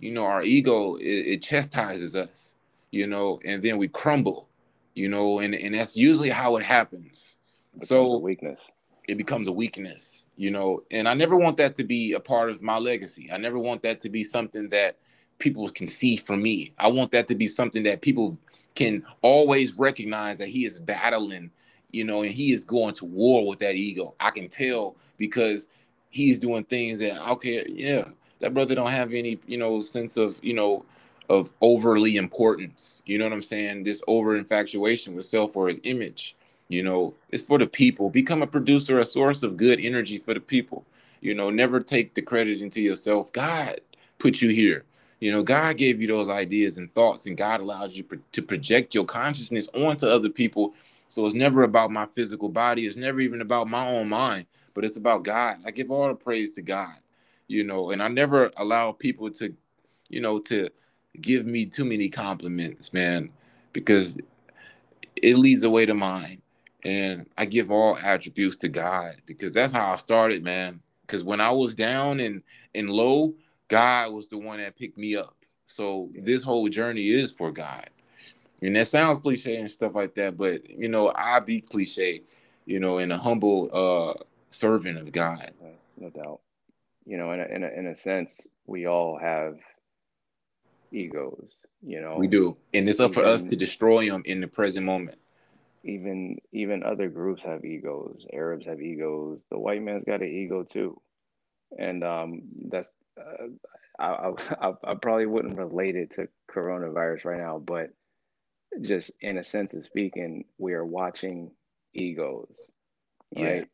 you 0.00 0.12
know 0.12 0.24
our 0.24 0.42
ego 0.42 0.96
it, 0.96 1.04
it 1.04 1.42
chastises 1.42 2.16
us 2.16 2.54
you 2.90 3.06
know 3.06 3.38
and 3.44 3.62
then 3.62 3.78
we 3.78 3.86
crumble 3.88 4.48
you 4.94 5.08
know 5.08 5.38
and 5.38 5.54
and 5.54 5.74
that's 5.74 5.96
usually 5.96 6.30
how 6.30 6.56
it 6.56 6.62
happens 6.62 7.36
so 7.82 8.18
weakness 8.18 8.60
it 9.06 9.16
becomes 9.16 9.48
a 9.48 9.52
weakness 9.52 10.24
you 10.36 10.50
know 10.50 10.82
and 10.90 11.08
I 11.08 11.14
never 11.14 11.36
want 11.36 11.56
that 11.58 11.76
to 11.76 11.84
be 11.84 12.12
a 12.12 12.20
part 12.20 12.50
of 12.50 12.62
my 12.62 12.78
legacy 12.78 13.30
I 13.32 13.36
never 13.36 13.58
want 13.58 13.82
that 13.82 14.00
to 14.02 14.08
be 14.08 14.24
something 14.24 14.68
that 14.70 14.96
people 15.40 15.68
can 15.70 15.88
see 15.88 16.16
from 16.16 16.40
me. 16.40 16.72
I 16.78 16.86
want 16.86 17.10
that 17.10 17.26
to 17.28 17.34
be 17.34 17.48
something 17.48 17.82
that 17.82 18.02
people 18.02 18.38
can 18.76 19.04
always 19.22 19.76
recognize 19.76 20.38
that 20.38 20.48
he 20.48 20.64
is 20.64 20.78
battling, 20.78 21.50
you 21.90 22.04
know, 22.04 22.22
and 22.22 22.30
he 22.30 22.52
is 22.52 22.64
going 22.64 22.94
to 22.94 23.04
war 23.04 23.44
with 23.48 23.58
that 23.58 23.74
ego. 23.74 24.14
I 24.20 24.30
can 24.30 24.48
tell 24.48 24.94
because 25.18 25.66
he's 26.10 26.38
doing 26.38 26.64
things 26.64 27.00
that 27.00 27.20
okay, 27.32 27.66
yeah, 27.68 28.04
that 28.40 28.54
brother 28.54 28.74
don't 28.74 28.90
have 28.90 29.12
any, 29.12 29.38
you 29.46 29.58
know, 29.58 29.80
sense 29.80 30.16
of, 30.16 30.38
you 30.42 30.54
know, 30.54 30.84
of 31.28 31.52
overly 31.60 32.16
importance. 32.16 33.02
You 33.06 33.18
know 33.18 33.24
what 33.24 33.32
I'm 33.32 33.42
saying? 33.42 33.84
This 33.84 34.02
over 34.08 34.36
infatuation 34.36 35.14
with 35.14 35.26
self 35.26 35.56
or 35.56 35.68
his 35.68 35.80
image. 35.84 36.36
You 36.68 36.82
know, 36.82 37.14
it's 37.30 37.42
for 37.42 37.58
the 37.58 37.66
people. 37.66 38.10
Become 38.10 38.42
a 38.42 38.46
producer, 38.46 39.00
a 39.00 39.04
source 39.04 39.42
of 39.42 39.56
good 39.56 39.80
energy 39.80 40.18
for 40.18 40.34
the 40.34 40.40
people. 40.40 40.84
You 41.20 41.34
know, 41.34 41.50
never 41.50 41.80
take 41.80 42.14
the 42.14 42.22
credit 42.22 42.60
into 42.62 42.80
yourself. 42.80 43.32
God 43.32 43.80
put 44.18 44.40
you 44.40 44.50
here. 44.50 44.84
You 45.20 45.32
know, 45.32 45.42
God 45.42 45.76
gave 45.76 46.00
you 46.00 46.08
those 46.08 46.30
ideas 46.30 46.78
and 46.78 46.92
thoughts, 46.94 47.26
and 47.26 47.36
God 47.36 47.60
allows 47.60 47.94
you 47.94 48.04
to 48.32 48.42
project 48.42 48.94
your 48.94 49.04
consciousness 49.04 49.68
onto 49.74 50.06
other 50.06 50.30
people. 50.30 50.74
So 51.08 51.26
it's 51.26 51.34
never 51.34 51.64
about 51.64 51.90
my 51.90 52.06
physical 52.14 52.48
body. 52.48 52.86
It's 52.86 52.96
never 52.96 53.20
even 53.20 53.42
about 53.42 53.68
my 53.68 53.86
own 53.86 54.08
mind, 54.08 54.46
but 54.72 54.84
it's 54.84 54.96
about 54.96 55.24
God. 55.24 55.58
I 55.66 55.72
give 55.72 55.90
all 55.90 56.08
the 56.08 56.14
praise 56.14 56.52
to 56.52 56.62
God, 56.62 56.94
you 57.50 57.64
know, 57.64 57.90
and 57.90 58.00
I 58.00 58.06
never 58.06 58.52
allow 58.58 58.92
people 58.92 59.28
to, 59.32 59.52
you 60.08 60.20
know, 60.20 60.38
to 60.38 60.70
give 61.20 61.46
me 61.46 61.66
too 61.66 61.84
many 61.84 62.08
compliments, 62.08 62.92
man, 62.92 63.30
because 63.72 64.16
it 65.16 65.36
leads 65.36 65.64
away 65.64 65.84
to 65.84 65.94
mine. 65.94 66.40
And 66.84 67.26
I 67.36 67.46
give 67.46 67.72
all 67.72 67.98
attributes 67.98 68.56
to 68.58 68.68
God 68.68 69.16
because 69.26 69.52
that's 69.52 69.72
how 69.72 69.92
I 69.92 69.96
started, 69.96 70.44
man. 70.44 70.80
Because 71.02 71.24
when 71.24 71.40
I 71.40 71.50
was 71.50 71.74
down 71.74 72.20
and 72.20 72.42
and 72.76 72.88
low, 72.88 73.34
God 73.66 74.12
was 74.12 74.28
the 74.28 74.38
one 74.38 74.58
that 74.58 74.76
picked 74.76 74.96
me 74.96 75.16
up. 75.16 75.34
So 75.66 76.08
this 76.14 76.44
whole 76.44 76.68
journey 76.68 77.10
is 77.10 77.32
for 77.32 77.50
God. 77.50 77.90
And 78.62 78.76
that 78.76 78.86
sounds 78.86 79.18
cliche 79.18 79.56
and 79.56 79.70
stuff 79.70 79.96
like 79.96 80.14
that, 80.14 80.36
but 80.38 80.70
you 80.70 80.88
know, 80.88 81.12
I 81.16 81.40
be 81.40 81.60
cliche, 81.60 82.22
you 82.64 82.78
know, 82.78 82.98
and 82.98 83.12
a 83.12 83.18
humble 83.18 83.68
uh 83.72 84.22
servant 84.50 84.98
of 84.98 85.10
God. 85.10 85.50
No 85.98 86.10
doubt. 86.10 86.40
You 87.10 87.16
know, 87.18 87.32
in 87.32 87.40
a, 87.40 87.44
in 87.56 87.64
a, 87.64 87.68
in 87.80 87.86
a 87.88 87.96
sense, 87.96 88.46
we 88.66 88.86
all 88.86 89.18
have 89.18 89.56
egos, 90.92 91.56
you 91.82 92.00
know. 92.00 92.14
We 92.16 92.28
do. 92.28 92.56
And 92.72 92.88
it's 92.88 93.00
up 93.00 93.10
even, 93.10 93.24
for 93.24 93.28
us 93.28 93.42
to 93.50 93.56
destroy 93.56 94.08
them 94.08 94.22
in 94.24 94.40
the 94.40 94.46
present 94.46 94.86
moment. 94.86 95.18
Even 95.82 96.38
even 96.52 96.84
other 96.84 97.08
groups 97.08 97.42
have 97.42 97.64
egos. 97.64 98.24
Arabs 98.32 98.66
have 98.66 98.80
egos. 98.80 99.44
The 99.50 99.58
white 99.58 99.82
man's 99.82 100.04
got 100.04 100.22
an 100.22 100.28
ego 100.28 100.62
too. 100.62 101.00
And 101.76 102.04
um 102.04 102.42
that's 102.68 102.92
uh, 103.18 103.48
I, 103.98 104.32
I, 104.60 104.72
I 104.84 104.94
probably 104.94 105.26
wouldn't 105.26 105.58
relate 105.58 105.96
it 105.96 106.12
to 106.12 106.28
coronavirus 106.48 107.24
right 107.24 107.40
now, 107.40 107.58
but 107.58 107.90
just 108.82 109.10
in 109.20 109.36
a 109.36 109.44
sense 109.44 109.74
of 109.74 109.84
speaking, 109.84 110.44
we 110.58 110.74
are 110.74 110.86
watching 110.86 111.50
egos, 111.92 112.70
right? 113.36 113.56
Yeah. 113.56 113.64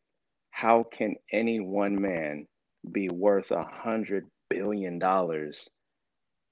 How 0.49 0.81
can 0.81 1.17
any 1.31 1.59
one 1.59 2.01
man 2.01 2.47
be 2.87 3.09
worth 3.09 3.51
a 3.51 3.63
hundred 3.63 4.25
billion 4.49 4.99
dollars 4.99 5.69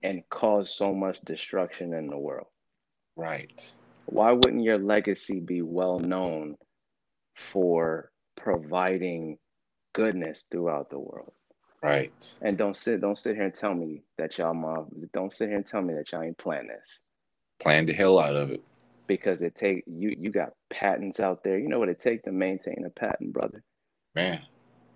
and 0.04 0.24
cause 0.30 0.76
so 0.76 0.94
much 0.94 1.20
destruction 1.22 1.94
in 1.94 2.08
the 2.08 2.18
world? 2.18 2.48
Right. 3.16 3.74
Why 4.08 4.32
wouldn't 4.32 4.64
your 4.64 4.78
legacy 4.78 5.40
be 5.40 5.62
well 5.62 6.00
known 6.00 6.56
for 7.36 8.12
providing 8.36 9.38
goodness 9.94 10.46
throughout 10.52 10.90
the 10.90 11.00
world? 11.00 11.32
Right. 11.82 12.34
And 12.42 12.58
don't 12.58 12.76
sit 12.76 13.02
don't 13.02 13.18
sit 13.18 13.36
here 13.36 13.46
and 13.46 13.54
tell 13.54 13.74
me 13.74 14.02
that 14.18 14.38
y'all 14.38 14.54
mom 14.54 14.88
don't 15.14 15.34
sit 15.34 15.50
here 15.50 15.58
and 15.58 15.66
tell 15.66 15.82
me 15.82 15.94
that 15.94 16.12
y'all 16.12 16.24
ain't 16.24 16.38
plan 16.38 16.68
this. 16.68 17.00
Plan 17.60 17.86
the 17.86 17.94
hell 17.94 18.20
out 18.20 18.36
of 18.36 18.52
it. 18.52 18.64
Because 19.08 19.42
it 19.42 19.56
take 19.56 19.84
you 19.86 20.16
you 20.18 20.32
got 20.32 20.54
patents 20.72 21.20
out 21.20 21.44
there. 21.44 21.60
You 21.60 21.70
know 21.70 21.80
what 21.80 21.90
it 21.90 22.02
take 22.02 22.24
to 22.24 22.32
maintain 22.32 22.84
a 22.86 22.90
patent, 22.90 23.34
brother? 23.34 23.64
Man. 24.16 24.42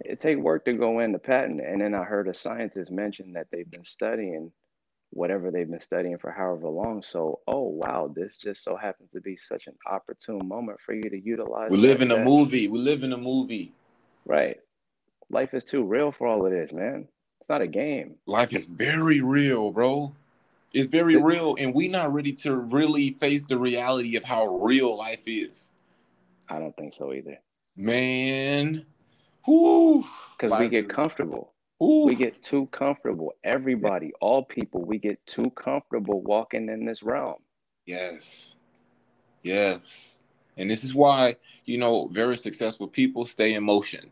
It 0.01 0.19
take 0.19 0.37
work 0.37 0.65
to 0.65 0.73
go 0.73 0.99
in 0.99 1.11
the 1.11 1.19
patent. 1.19 1.61
And 1.61 1.81
then 1.81 1.93
I 1.93 2.03
heard 2.03 2.27
a 2.27 2.33
scientist 2.33 2.91
mention 2.91 3.33
that 3.33 3.47
they've 3.51 3.69
been 3.69 3.85
studying 3.85 4.51
whatever 5.11 5.49
they've 5.49 5.69
been 5.69 5.81
studying 5.81 6.17
for 6.17 6.31
however 6.31 6.67
long. 6.67 7.01
So, 7.01 7.39
oh 7.47 7.63
wow, 7.63 8.11
this 8.13 8.37
just 8.41 8.63
so 8.63 8.77
happens 8.77 9.09
to 9.13 9.21
be 9.21 9.35
such 9.35 9.67
an 9.67 9.73
opportune 9.89 10.47
moment 10.47 10.79
for 10.85 10.93
you 10.93 11.09
to 11.09 11.19
utilize. 11.19 11.71
We 11.71 11.77
live 11.77 12.01
in 12.01 12.11
a 12.11 12.23
movie. 12.23 12.67
We 12.67 12.79
live 12.79 13.03
in 13.03 13.13
a 13.13 13.17
movie. 13.17 13.73
Right 14.25 14.59
life 15.29 15.53
is 15.53 15.63
too 15.63 15.83
real 15.83 16.11
for 16.11 16.27
all 16.27 16.45
of 16.45 16.51
this, 16.51 16.73
man. 16.73 17.07
It's 17.41 17.49
not 17.49 17.61
a 17.61 17.67
game. 17.67 18.15
Life 18.25 18.53
is 18.53 18.65
very 18.65 19.21
real, 19.21 19.71
bro. 19.71 20.13
It's 20.73 20.87
very 20.87 21.15
real, 21.15 21.55
and 21.57 21.73
we 21.73 21.87
not 21.87 22.13
ready 22.13 22.33
to 22.33 22.55
really 22.55 23.11
face 23.11 23.43
the 23.43 23.57
reality 23.57 24.15
of 24.15 24.23
how 24.23 24.45
real 24.57 24.95
life 24.95 25.23
is. 25.25 25.69
I 26.47 26.59
don't 26.59 26.75
think 26.75 26.93
so 26.93 27.11
either. 27.11 27.39
Man! 27.75 28.85
Because 29.45 30.59
we 30.59 30.69
get 30.69 30.89
comfortable. 30.89 31.53
Ooh. 31.81 32.05
We 32.05 32.15
get 32.15 32.41
too 32.41 32.67
comfortable. 32.67 33.33
Everybody, 33.43 34.11
all 34.19 34.43
people, 34.43 34.83
we 34.83 34.97
get 34.97 35.25
too 35.25 35.49
comfortable 35.51 36.21
walking 36.21 36.69
in 36.69 36.85
this 36.85 37.03
realm. 37.03 37.37
Yes. 37.85 38.55
Yes. 39.43 40.11
And 40.57 40.69
this 40.69 40.83
is 40.83 40.93
why, 40.93 41.37
you 41.65 41.77
know, 41.77 42.07
very 42.07 42.37
successful 42.37 42.87
people 42.87 43.25
stay 43.25 43.53
in 43.53 43.63
motion 43.63 44.11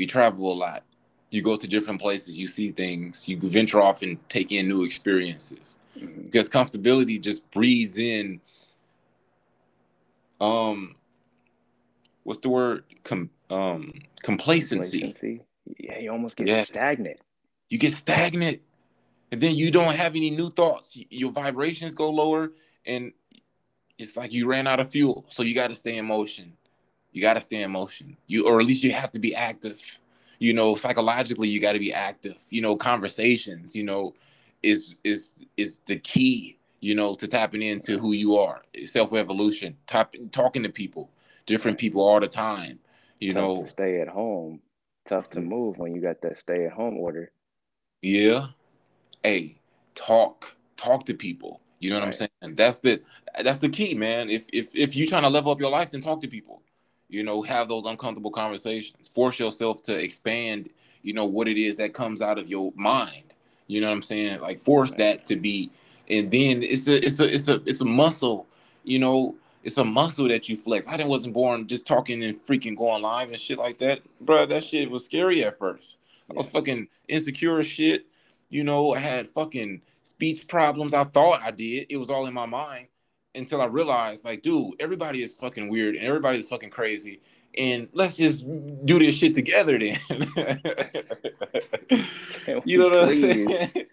you 0.00 0.06
travel 0.06 0.50
a 0.50 0.54
lot 0.54 0.82
you 1.28 1.42
go 1.42 1.56
to 1.56 1.68
different 1.68 2.00
places 2.00 2.38
you 2.38 2.46
see 2.46 2.72
things 2.72 3.28
you 3.28 3.38
venture 3.38 3.82
off 3.82 4.02
and 4.02 4.16
take 4.28 4.50
in 4.50 4.66
new 4.66 4.82
experiences 4.82 5.76
mm-hmm. 5.96 6.22
because 6.22 6.48
comfortability 6.48 7.20
just 7.20 7.48
breeds 7.50 7.98
in 7.98 8.40
um 10.40 10.96
what's 12.30 12.40
the 12.40 12.48
word 12.48 12.84
Com- 13.02 13.30
um 13.50 13.92
complacency. 14.22 15.00
complacency 15.00 15.42
yeah 15.78 15.98
you 15.98 16.12
almost 16.12 16.36
get 16.36 16.46
yeah. 16.46 16.62
stagnant 16.62 17.18
you 17.68 17.78
get 17.78 17.92
stagnant 17.92 18.60
and 19.32 19.40
then 19.40 19.54
you 19.54 19.70
don't 19.70 19.96
have 19.96 20.14
any 20.14 20.30
new 20.30 20.50
thoughts 20.50 20.96
your 21.10 21.32
vibrations 21.32 21.94
go 21.94 22.08
lower 22.08 22.52
and 22.86 23.12
it's 23.98 24.16
like 24.16 24.32
you 24.32 24.46
ran 24.46 24.66
out 24.66 24.78
of 24.78 24.88
fuel 24.88 25.26
so 25.28 25.42
you 25.42 25.54
got 25.54 25.68
to 25.70 25.76
stay 25.76 25.96
in 25.98 26.06
motion 26.06 26.52
you 27.12 27.20
got 27.20 27.34
to 27.34 27.40
stay 27.40 27.62
in 27.62 27.70
motion. 27.70 28.16
You 28.26 28.46
or 28.46 28.60
at 28.60 28.66
least 28.66 28.84
you 28.84 28.92
have 28.92 29.12
to 29.12 29.18
be 29.18 29.34
active. 29.34 29.98
You 30.38 30.54
know, 30.54 30.74
psychologically, 30.74 31.48
you 31.48 31.60
got 31.60 31.72
to 31.72 31.78
be 31.78 31.92
active. 31.92 32.44
You 32.50 32.62
know, 32.62 32.76
conversations. 32.76 33.74
You 33.74 33.84
know, 33.84 34.14
is 34.62 34.96
is 35.04 35.34
is 35.56 35.80
the 35.86 35.96
key. 35.96 36.56
You 36.80 36.94
know, 36.94 37.14
to 37.16 37.26
tapping 37.26 37.62
into 37.62 37.98
who 37.98 38.12
you 38.12 38.38
are, 38.38 38.62
self 38.84 39.12
evolution, 39.12 39.76
talking 39.86 40.62
to 40.62 40.68
people. 40.70 41.10
Different 41.46 41.78
people 41.78 42.02
all 42.02 42.20
the 42.20 42.28
time. 42.28 42.78
You 43.18 43.32
tough 43.32 43.42
know, 43.42 43.64
stay 43.66 44.00
at 44.00 44.08
home, 44.08 44.60
tough 45.06 45.28
to 45.30 45.40
move 45.40 45.78
when 45.78 45.94
you 45.94 46.00
got 46.00 46.22
that 46.22 46.38
stay 46.38 46.66
at 46.66 46.72
home 46.72 46.96
order. 46.96 47.32
Yeah. 48.02 48.48
Hey, 49.22 49.56
talk. 49.94 50.56
Talk 50.76 51.04
to 51.06 51.14
people. 51.14 51.60
You 51.78 51.90
know 51.90 51.96
what 51.96 52.04
right. 52.04 52.22
I'm 52.22 52.28
saying? 52.42 52.54
That's 52.56 52.78
the 52.78 53.02
that's 53.42 53.58
the 53.58 53.68
key, 53.68 53.94
man. 53.94 54.30
If 54.30 54.46
if 54.52 54.74
if 54.74 54.96
you're 54.96 55.08
trying 55.08 55.24
to 55.24 55.28
level 55.28 55.52
up 55.52 55.60
your 55.60 55.70
life, 55.70 55.90
then 55.90 56.00
talk 56.00 56.20
to 56.22 56.28
people. 56.28 56.62
You 57.08 57.22
know, 57.22 57.42
have 57.42 57.68
those 57.68 57.84
uncomfortable 57.84 58.30
conversations. 58.30 59.08
Force 59.08 59.38
yourself 59.38 59.82
to 59.82 59.96
expand, 59.96 60.70
you 61.02 61.12
know, 61.12 61.26
what 61.26 61.48
it 61.48 61.58
is 61.58 61.76
that 61.76 61.92
comes 61.92 62.22
out 62.22 62.38
of 62.38 62.48
your 62.48 62.72
mind. 62.76 63.34
You 63.66 63.80
know 63.80 63.88
what 63.88 63.94
I'm 63.94 64.02
saying? 64.02 64.40
Like 64.40 64.60
force 64.60 64.90
right. 64.92 64.98
that 64.98 65.26
to 65.26 65.36
be 65.36 65.70
and 66.10 66.30
then 66.30 66.62
it's 66.62 66.88
a 66.88 67.04
it's 67.04 67.20
a 67.20 67.32
it's 67.32 67.48
a 67.48 67.62
it's 67.64 67.80
a 67.80 67.84
muscle, 67.84 68.46
you 68.84 68.98
know, 68.98 69.36
it's 69.62 69.78
a 69.78 69.84
muscle 69.84 70.28
that 70.28 70.48
you 70.48 70.56
flex. 70.56 70.86
I 70.86 70.96
didn't 70.96 71.10
wasn't 71.10 71.34
born 71.34 71.66
just 71.66 71.86
talking 71.86 72.22
and 72.24 72.38
freaking 72.38 72.76
going 72.76 73.02
live 73.02 73.30
and 73.30 73.40
shit 73.40 73.58
like 73.58 73.78
that. 73.78 74.00
Bro, 74.20 74.46
that 74.46 74.64
shit 74.64 74.90
was 74.90 75.04
scary 75.04 75.44
at 75.44 75.58
first. 75.58 75.98
I 76.30 76.34
was 76.34 76.48
fucking 76.48 76.88
insecure 77.08 77.62
shit. 77.64 78.06
You 78.48 78.64
know, 78.64 78.94
I 78.94 78.98
had 78.98 79.28
fucking 79.28 79.82
speech 80.02 80.48
problems. 80.48 80.94
I 80.94 81.04
thought 81.04 81.42
I 81.42 81.50
did. 81.50 81.86
It 81.90 81.96
was 81.96 82.10
all 82.10 82.26
in 82.26 82.34
my 82.34 82.46
mind 82.46 82.88
until 83.34 83.60
I 83.60 83.66
realized, 83.66 84.24
like, 84.24 84.42
dude, 84.42 84.74
everybody 84.80 85.22
is 85.22 85.34
fucking 85.34 85.68
weird 85.68 85.94
and 85.94 86.04
everybody 86.04 86.38
is 86.38 86.46
fucking 86.46 86.70
crazy. 86.70 87.20
And 87.58 87.88
let's 87.92 88.16
just 88.16 88.44
do 88.86 88.98
this 88.98 89.16
shit 89.16 89.34
together 89.34 89.78
then. 89.78 89.98
you 92.64 92.78
know 92.78 92.88
what 92.88 93.08
I'm 93.08 93.20
saying? 93.20 93.86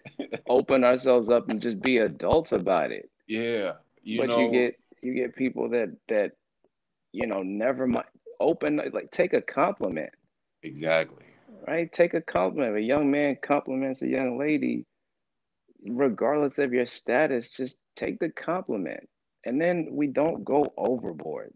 Open 0.48 0.84
ourselves 0.84 1.28
up 1.28 1.50
and 1.50 1.60
just 1.60 1.80
be 1.80 1.98
adults 1.98 2.52
about 2.52 2.92
it. 2.92 3.10
Yeah. 3.26 3.72
You 4.02 4.20
but 4.20 4.28
know, 4.28 4.38
you 4.38 4.50
get 4.50 4.76
you 5.02 5.14
get 5.14 5.36
people 5.36 5.70
that 5.70 5.90
that 6.08 6.32
you 7.12 7.26
know 7.26 7.42
never 7.42 7.86
mind 7.86 8.06
open 8.40 8.80
like 8.92 9.10
take 9.10 9.32
a 9.32 9.42
compliment. 9.42 10.10
Exactly 10.62 11.24
right? 11.66 11.92
Take 11.92 12.14
a 12.14 12.20
compliment. 12.20 12.76
A 12.76 12.80
young 12.80 13.10
man 13.10 13.36
compliments 13.42 14.02
a 14.02 14.08
young 14.08 14.38
lady, 14.38 14.86
regardless 15.86 16.58
of 16.58 16.72
your 16.72 16.86
status, 16.86 17.50
just 17.50 17.78
take 17.96 18.18
the 18.18 18.30
compliment. 18.30 19.08
And 19.44 19.60
then 19.60 19.88
we 19.90 20.08
don't 20.08 20.44
go 20.44 20.72
overboard. 20.76 21.52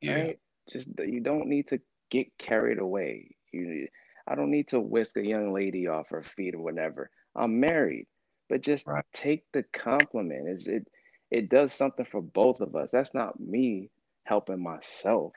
Yeah. 0.00 0.14
Right? 0.14 0.38
Just 0.72 0.88
you 0.98 1.20
don't 1.20 1.48
need 1.48 1.68
to 1.68 1.80
get 2.10 2.26
carried 2.38 2.78
away. 2.78 3.36
You 3.52 3.88
I 4.26 4.34
don't 4.34 4.50
need 4.50 4.68
to 4.68 4.80
whisk 4.80 5.16
a 5.16 5.26
young 5.26 5.52
lady 5.52 5.88
off 5.88 6.10
her 6.10 6.22
feet 6.22 6.54
or 6.54 6.60
whatever. 6.60 7.10
I'm 7.34 7.60
married. 7.60 8.06
But 8.48 8.62
just 8.62 8.86
right. 8.86 9.04
take 9.12 9.44
the 9.52 9.64
compliment. 9.72 10.48
It's, 10.48 10.66
it 10.66 10.86
it 11.30 11.48
does 11.48 11.72
something 11.72 12.04
for 12.04 12.20
both 12.20 12.60
of 12.60 12.74
us. 12.74 12.90
That's 12.90 13.14
not 13.14 13.38
me 13.38 13.90
helping 14.24 14.62
myself. 14.62 15.32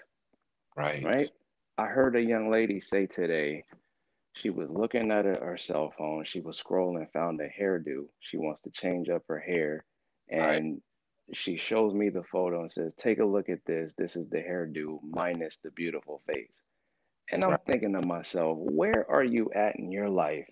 Right. 0.75 1.03
Right. 1.03 1.31
I 1.77 1.85
heard 1.85 2.15
a 2.15 2.21
young 2.21 2.51
lady 2.51 2.79
say 2.79 3.05
today, 3.05 3.63
she 4.33 4.49
was 4.49 4.69
looking 4.69 5.11
at 5.11 5.25
her, 5.25 5.37
her 5.41 5.57
cell 5.57 5.93
phone. 5.97 6.25
She 6.25 6.39
was 6.39 6.61
scrolling, 6.61 7.11
found 7.11 7.39
a 7.41 7.47
hairdo. 7.47 8.05
She 8.19 8.37
wants 8.37 8.61
to 8.61 8.71
change 8.71 9.09
up 9.09 9.23
her 9.27 9.39
hair. 9.39 9.85
And 10.29 10.73
right. 10.73 11.37
she 11.37 11.57
shows 11.57 11.93
me 11.93 12.09
the 12.09 12.23
photo 12.23 12.61
and 12.61 12.71
says, 12.71 12.93
Take 12.95 13.19
a 13.19 13.25
look 13.25 13.49
at 13.49 13.65
this. 13.65 13.93
This 13.97 14.15
is 14.15 14.27
the 14.29 14.37
hairdo 14.37 14.99
minus 15.03 15.57
the 15.57 15.71
beautiful 15.71 16.21
face. 16.27 16.49
And 17.31 17.43
I'm 17.43 17.51
right. 17.51 17.59
thinking 17.65 17.93
to 17.93 18.05
myself, 18.05 18.57
where 18.59 19.09
are 19.09 19.23
you 19.23 19.51
at 19.55 19.77
in 19.77 19.91
your 19.91 20.09
life 20.09 20.49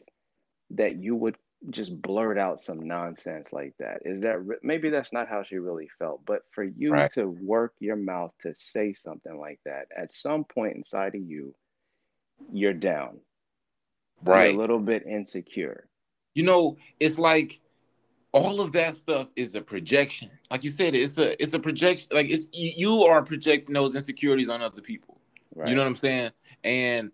that 0.71 0.95
you 0.95 1.15
would 1.15 1.35
just 1.69 2.01
blurt 2.01 2.37
out 2.37 2.59
some 2.61 2.87
nonsense 2.87 3.53
like 3.53 3.73
that? 3.79 3.99
Is 4.03 4.21
that 4.21 4.37
maybe 4.63 4.89
that's 4.89 5.13
not 5.13 5.27
how 5.27 5.43
she 5.43 5.57
really 5.57 5.89
felt, 5.99 6.25
but 6.25 6.41
for 6.51 6.63
you 6.63 6.91
right. 6.91 7.11
to 7.13 7.25
work 7.25 7.73
your 7.79 7.95
mouth 7.95 8.31
to 8.41 8.53
say 8.55 8.93
something 8.93 9.39
like 9.39 9.59
that 9.65 9.87
at 9.95 10.13
some 10.13 10.43
point 10.43 10.75
inside 10.75 11.15
of 11.15 11.21
you, 11.21 11.53
you're 12.51 12.73
down. 12.73 13.19
Right 14.23 14.53
a 14.53 14.57
little 14.57 14.81
bit 14.81 15.05
insecure. 15.05 15.87
You 16.35 16.43
know 16.43 16.77
it's 16.99 17.19
like 17.19 17.59
all 18.31 18.61
of 18.61 18.71
that 18.73 18.95
stuff 18.95 19.27
is 19.35 19.55
a 19.55 19.61
projection. 19.61 20.29
Like 20.49 20.63
you 20.63 20.71
said 20.71 20.95
it's 20.95 21.17
a 21.17 21.41
it's 21.41 21.53
a 21.53 21.59
projection 21.59 22.07
like 22.11 22.29
it's 22.29 22.47
you 22.53 23.03
are 23.03 23.21
projecting 23.23 23.73
those 23.73 23.95
insecurities 23.95 24.49
on 24.49 24.61
other 24.61 24.81
people. 24.81 25.19
Right. 25.53 25.67
you 25.67 25.75
know 25.75 25.81
what 25.81 25.89
i'm 25.89 25.97
saying? 25.97 26.31
And 26.63 27.11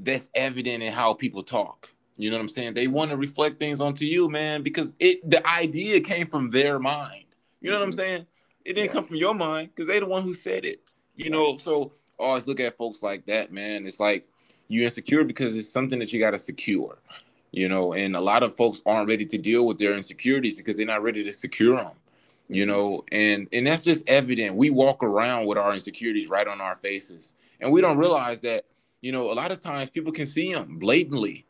that's 0.00 0.28
evident 0.34 0.82
in 0.82 0.92
how 0.92 1.14
people 1.14 1.42
talk 1.42 1.92
you 2.16 2.30
know 2.30 2.36
what 2.36 2.42
i'm 2.42 2.48
saying? 2.48 2.74
They 2.74 2.88
want 2.88 3.10
to 3.10 3.16
reflect 3.16 3.58
things 3.58 3.80
onto 3.80 4.04
you 4.04 4.28
man 4.28 4.62
because 4.62 4.94
it 4.98 5.28
the 5.28 5.46
idea 5.46 6.00
came 6.00 6.26
from 6.26 6.50
their 6.50 6.78
mind. 6.78 7.24
You 7.60 7.70
know 7.70 7.76
mm-hmm. 7.76 7.80
what 7.80 7.84
i'm 7.84 7.90
mm-hmm. 7.90 7.98
saying? 7.98 8.26
It 8.64 8.72
didn't 8.74 8.86
yeah. 8.86 8.92
come 8.92 9.04
from 9.04 9.16
your 9.16 9.34
mind 9.34 9.70
because 9.74 9.86
they're 9.86 10.00
the 10.00 10.06
one 10.06 10.22
who 10.22 10.34
said 10.34 10.64
it 10.64 10.82
you 11.16 11.30
know? 11.30 11.58
So 11.58 11.92
always 12.18 12.46
look 12.46 12.60
at 12.60 12.76
folks 12.76 13.02
like 13.02 13.26
that 13.26 13.52
man. 13.52 13.86
It's 13.86 14.00
like 14.00 14.28
you 14.68 14.84
insecure 14.84 15.24
because 15.24 15.56
it's 15.56 15.68
something 15.68 15.98
that 15.98 16.12
you 16.12 16.20
got 16.20 16.32
to 16.32 16.38
secure 16.38 16.98
you 17.52 17.68
know? 17.68 17.94
And 17.94 18.16
a 18.16 18.20
lot 18.20 18.42
of 18.42 18.56
folks 18.56 18.80
aren't 18.86 19.08
ready 19.08 19.24
to 19.26 19.38
deal 19.38 19.66
with 19.66 19.78
their 19.78 19.94
insecurities 19.94 20.54
because 20.54 20.76
they're 20.76 20.86
not 20.86 21.02
ready 21.02 21.24
to 21.24 21.32
secure 21.32 21.76
them 21.76 21.92
you 22.48 22.64
mm-hmm. 22.64 22.70
know? 22.70 23.04
And 23.12 23.48
and 23.52 23.66
that's 23.66 23.82
just 23.82 24.04
evident. 24.08 24.54
We 24.54 24.70
walk 24.70 25.02
around 25.02 25.46
with 25.46 25.58
our 25.58 25.74
insecurities 25.74 26.28
right 26.28 26.46
on 26.46 26.60
our 26.60 26.76
faces 26.76 27.34
and 27.60 27.72
we 27.72 27.80
don't 27.80 27.98
realize 27.98 28.40
that 28.42 28.64
you 29.00 29.12
know 29.12 29.30
a 29.30 29.34
lot 29.34 29.50
of 29.50 29.60
times 29.60 29.90
people 29.90 30.12
can 30.12 30.26
see 30.26 30.52
them 30.52 30.78
blatantly 30.78 31.45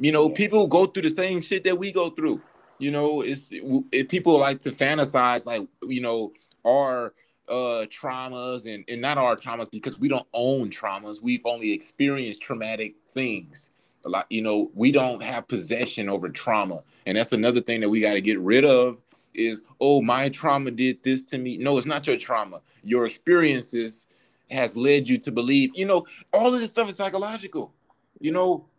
you 0.00 0.10
know 0.10 0.28
people 0.30 0.66
go 0.66 0.86
through 0.86 1.02
the 1.02 1.10
same 1.10 1.40
shit 1.40 1.62
that 1.64 1.78
we 1.78 1.92
go 1.92 2.10
through. 2.10 2.40
You 2.78 2.90
know 2.90 3.20
it's 3.20 3.50
it, 3.52 4.08
people 4.08 4.38
like 4.38 4.60
to 4.60 4.72
fantasize 4.72 5.44
like 5.46 5.62
you 5.82 6.00
know 6.00 6.32
our 6.66 7.12
uh 7.48 7.84
traumas 7.86 8.72
and, 8.72 8.84
and 8.88 9.00
not 9.00 9.18
our 9.18 9.36
traumas 9.36 9.70
because 9.70 10.00
we 10.00 10.08
don't 10.08 10.26
own 10.32 10.70
traumas. 10.70 11.22
We've 11.22 11.44
only 11.44 11.72
experienced 11.72 12.40
traumatic 12.40 12.94
things. 13.14 13.70
A 14.06 14.08
lot 14.08 14.26
you 14.30 14.40
know 14.40 14.70
we 14.74 14.90
don't 14.90 15.22
have 15.22 15.46
possession 15.46 16.08
over 16.08 16.30
trauma. 16.30 16.82
And 17.04 17.18
that's 17.18 17.32
another 17.34 17.60
thing 17.60 17.80
that 17.82 17.90
we 17.90 18.00
got 18.00 18.14
to 18.14 18.22
get 18.22 18.40
rid 18.40 18.64
of 18.64 18.96
is 19.34 19.62
oh 19.80 20.00
my 20.00 20.30
trauma 20.30 20.70
did 20.70 21.02
this 21.02 21.22
to 21.24 21.38
me. 21.38 21.58
No 21.58 21.76
it's 21.76 21.86
not 21.86 22.06
your 22.06 22.16
trauma. 22.16 22.62
Your 22.82 23.04
experiences 23.04 24.06
has 24.50 24.76
led 24.76 25.06
you 25.06 25.18
to 25.18 25.30
believe 25.30 25.72
you 25.74 25.84
know 25.84 26.06
all 26.32 26.54
of 26.54 26.58
this 26.58 26.70
stuff 26.70 26.88
is 26.88 26.96
psychological. 26.96 27.74
You 28.18 28.32
know 28.32 28.69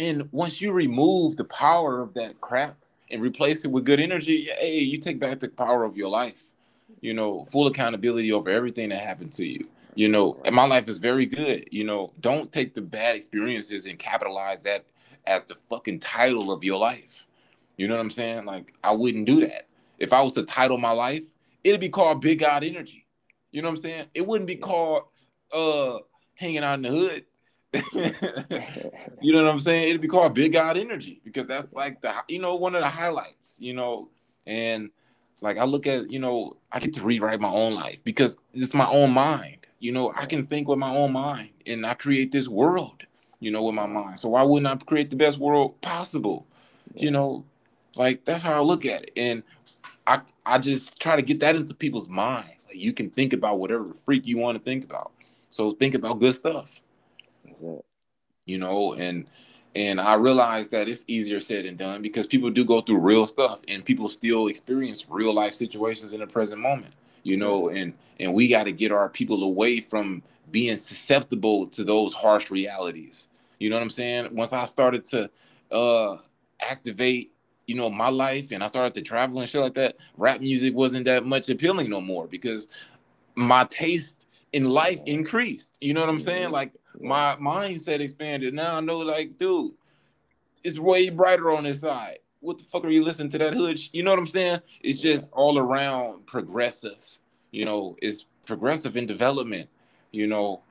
and 0.00 0.28
once 0.32 0.60
you 0.60 0.72
remove 0.72 1.36
the 1.36 1.44
power 1.44 2.00
of 2.00 2.14
that 2.14 2.40
crap 2.40 2.76
and 3.10 3.22
replace 3.22 3.64
it 3.64 3.70
with 3.70 3.84
good 3.84 4.00
energy 4.00 4.48
hey 4.58 4.78
you 4.78 4.98
take 4.98 5.20
back 5.20 5.38
the 5.38 5.48
power 5.48 5.84
of 5.84 5.96
your 5.96 6.08
life 6.08 6.42
you 7.00 7.14
know, 7.14 7.44
full 7.46 7.66
accountability 7.66 8.32
over 8.32 8.50
everything 8.50 8.90
that 8.90 9.00
happened 9.00 9.32
to 9.34 9.46
you. 9.46 9.66
You 9.94 10.08
know, 10.08 10.40
and 10.44 10.54
my 10.54 10.66
life 10.66 10.88
is 10.88 10.98
very 10.98 11.26
good. 11.26 11.68
You 11.70 11.84
know, 11.84 12.12
don't 12.20 12.52
take 12.52 12.74
the 12.74 12.80
bad 12.80 13.16
experiences 13.16 13.86
and 13.86 13.98
capitalize 13.98 14.62
that 14.62 14.86
as 15.26 15.44
the 15.44 15.56
fucking 15.68 15.98
title 15.98 16.52
of 16.52 16.62
your 16.62 16.78
life. 16.78 17.26
You 17.76 17.88
know 17.88 17.96
what 17.96 18.02
I'm 18.02 18.10
saying? 18.10 18.44
Like, 18.44 18.74
I 18.84 18.92
wouldn't 18.92 19.26
do 19.26 19.40
that. 19.40 19.66
If 19.98 20.12
I 20.12 20.22
was 20.22 20.34
to 20.34 20.44
title 20.44 20.78
my 20.78 20.92
life, 20.92 21.24
it'd 21.64 21.80
be 21.80 21.88
called 21.88 22.20
Big 22.20 22.38
God 22.38 22.62
Energy. 22.62 23.06
You 23.50 23.62
know 23.62 23.68
what 23.68 23.78
I'm 23.78 23.82
saying? 23.82 24.06
It 24.14 24.26
wouldn't 24.26 24.46
be 24.46 24.56
called 24.56 25.04
uh 25.52 25.98
hanging 26.34 26.58
out 26.58 26.74
in 26.74 26.82
the 26.82 26.88
hood. 26.88 27.24
you 29.20 29.32
know 29.32 29.44
what 29.44 29.50
I'm 29.50 29.60
saying? 29.60 29.88
It'd 29.88 30.00
be 30.00 30.08
called 30.08 30.34
Big 30.34 30.52
God 30.52 30.76
Energy 30.76 31.20
because 31.24 31.46
that's 31.46 31.72
like 31.72 32.00
the 32.02 32.12
you 32.28 32.40
know 32.40 32.56
one 32.56 32.74
of 32.74 32.80
the 32.80 32.88
highlights. 32.88 33.58
You 33.60 33.74
know, 33.74 34.08
and 34.46 34.90
like 35.40 35.58
I 35.58 35.64
look 35.64 35.86
at, 35.86 36.10
you 36.10 36.18
know, 36.18 36.56
I 36.72 36.80
get 36.80 36.94
to 36.94 37.02
rewrite 37.02 37.40
my 37.40 37.48
own 37.48 37.74
life 37.74 38.02
because 38.04 38.36
it's 38.52 38.74
my 38.74 38.88
own 38.88 39.12
mind. 39.12 39.66
You 39.78 39.92
know, 39.92 40.12
I 40.16 40.26
can 40.26 40.46
think 40.46 40.68
with 40.68 40.78
my 40.78 40.94
own 40.94 41.12
mind 41.12 41.50
and 41.66 41.86
I 41.86 41.94
create 41.94 42.32
this 42.32 42.48
world, 42.48 43.04
you 43.40 43.50
know, 43.50 43.62
with 43.62 43.74
my 43.74 43.86
mind. 43.86 44.18
So 44.18 44.30
why 44.30 44.42
wouldn't 44.42 44.70
I 44.70 44.84
create 44.84 45.10
the 45.10 45.16
best 45.16 45.38
world 45.38 45.80
possible? 45.80 46.46
You 46.94 47.10
know, 47.10 47.44
like 47.96 48.24
that's 48.24 48.42
how 48.42 48.54
I 48.54 48.60
look 48.60 48.84
at 48.84 49.04
it. 49.04 49.12
And 49.16 49.42
I 50.06 50.20
I 50.44 50.58
just 50.58 51.00
try 51.00 51.16
to 51.16 51.22
get 51.22 51.40
that 51.40 51.56
into 51.56 51.74
people's 51.74 52.08
minds. 52.08 52.66
Like 52.66 52.80
you 52.80 52.92
can 52.92 53.10
think 53.10 53.32
about 53.32 53.58
whatever 53.58 53.94
freak 53.94 54.26
you 54.26 54.36
want 54.36 54.58
to 54.58 54.64
think 54.64 54.84
about. 54.84 55.12
So 55.50 55.72
think 55.72 55.94
about 55.94 56.20
good 56.20 56.34
stuff. 56.34 56.82
You 58.46 58.58
know, 58.58 58.94
and 58.94 59.26
and 59.76 60.00
I 60.00 60.14
realized 60.14 60.72
that 60.72 60.88
it's 60.88 61.04
easier 61.06 61.38
said 61.38 61.64
than 61.64 61.76
done 61.76 62.02
because 62.02 62.26
people 62.26 62.50
do 62.50 62.64
go 62.64 62.80
through 62.80 62.98
real 62.98 63.24
stuff 63.24 63.60
and 63.68 63.84
people 63.84 64.08
still 64.08 64.48
experience 64.48 65.06
real 65.08 65.32
life 65.32 65.54
situations 65.54 66.12
in 66.12 66.20
the 66.20 66.26
present 66.26 66.60
moment, 66.60 66.92
you 67.22 67.36
know, 67.36 67.68
and 67.68 67.92
and 68.18 68.34
we 68.34 68.48
got 68.48 68.64
to 68.64 68.72
get 68.72 68.90
our 68.90 69.08
people 69.08 69.44
away 69.44 69.80
from 69.80 70.22
being 70.50 70.76
susceptible 70.76 71.66
to 71.68 71.84
those 71.84 72.12
harsh 72.12 72.50
realities. 72.50 73.28
You 73.60 73.70
know 73.70 73.76
what 73.76 73.82
I'm 73.82 73.90
saying? 73.90 74.34
Once 74.34 74.52
I 74.52 74.64
started 74.64 75.04
to 75.06 75.30
uh 75.70 76.16
activate, 76.60 77.32
you 77.66 77.76
know, 77.76 77.88
my 77.88 78.08
life 78.08 78.50
and 78.50 78.64
I 78.64 78.66
started 78.66 78.94
to 78.94 79.02
travel 79.02 79.40
and 79.40 79.48
shit 79.48 79.60
like 79.60 79.74
that, 79.74 79.96
rap 80.16 80.40
music 80.40 80.74
wasn't 80.74 81.04
that 81.04 81.24
much 81.24 81.48
appealing 81.48 81.88
no 81.88 82.00
more 82.00 82.26
because 82.26 82.66
my 83.36 83.64
taste 83.64 84.26
in 84.52 84.64
life 84.64 84.98
increased. 85.06 85.76
You 85.80 85.94
know 85.94 86.00
what 86.00 86.10
I'm 86.10 86.20
saying? 86.20 86.50
Like 86.50 86.72
my 87.00 87.36
mindset 87.36 88.00
expanded. 88.00 88.54
Now 88.54 88.76
I 88.78 88.80
know, 88.80 88.98
like, 88.98 89.38
dude, 89.38 89.72
it's 90.64 90.78
way 90.78 91.10
brighter 91.10 91.50
on 91.50 91.64
this 91.64 91.80
side. 91.80 92.18
What 92.40 92.58
the 92.58 92.64
fuck 92.64 92.84
are 92.84 92.90
you 92.90 93.04
listening 93.04 93.30
to 93.30 93.38
that 93.38 93.54
hood? 93.54 93.80
You 93.92 94.02
know 94.02 94.10
what 94.10 94.18
I'm 94.18 94.26
saying? 94.26 94.60
It's 94.82 95.00
just 95.00 95.28
all 95.32 95.58
around 95.58 96.26
progressive. 96.26 97.04
You 97.52 97.64
know, 97.66 97.96
it's 98.02 98.26
progressive 98.46 98.96
in 98.96 99.06
development. 99.06 99.68
you 100.12 100.26
know, 100.26 100.62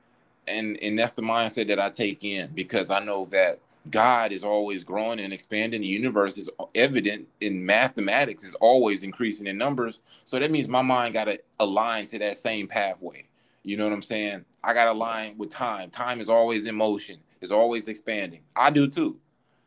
and 0.48 0.78
and 0.82 0.98
that's 0.98 1.12
the 1.12 1.22
mindset 1.22 1.68
that 1.68 1.80
I 1.80 1.90
take 1.90 2.24
in 2.24 2.50
because 2.54 2.90
I 2.90 3.00
know 3.00 3.26
that 3.26 3.60
God 3.90 4.32
is 4.32 4.44
always 4.44 4.84
growing 4.84 5.20
and 5.20 5.32
expanding. 5.32 5.82
The 5.82 5.88
universe 5.88 6.36
is 6.38 6.50
evident 6.74 7.28
in 7.40 7.64
mathematics 7.64 8.44
is 8.44 8.54
always 8.56 9.04
increasing 9.04 9.46
in 9.46 9.58
numbers. 9.58 10.02
So 10.24 10.38
that 10.38 10.50
means 10.50 10.68
my 10.68 10.82
mind 10.82 11.14
got 11.14 11.24
to 11.24 11.40
align 11.60 12.06
to 12.06 12.18
that 12.20 12.36
same 12.36 12.68
pathway. 12.68 13.24
You 13.62 13.76
know 13.76 13.84
what 13.84 13.92
I'm 13.92 14.02
saying? 14.02 14.44
I 14.64 14.74
got 14.74 14.86
to 14.86 14.92
align 14.92 15.36
with 15.36 15.50
time. 15.50 15.90
Time 15.90 16.20
is 16.20 16.28
always 16.28 16.66
in 16.66 16.74
motion. 16.74 17.18
It's 17.40 17.50
always 17.50 17.88
expanding. 17.88 18.40
I 18.56 18.70
do 18.70 18.88
too. 18.88 19.18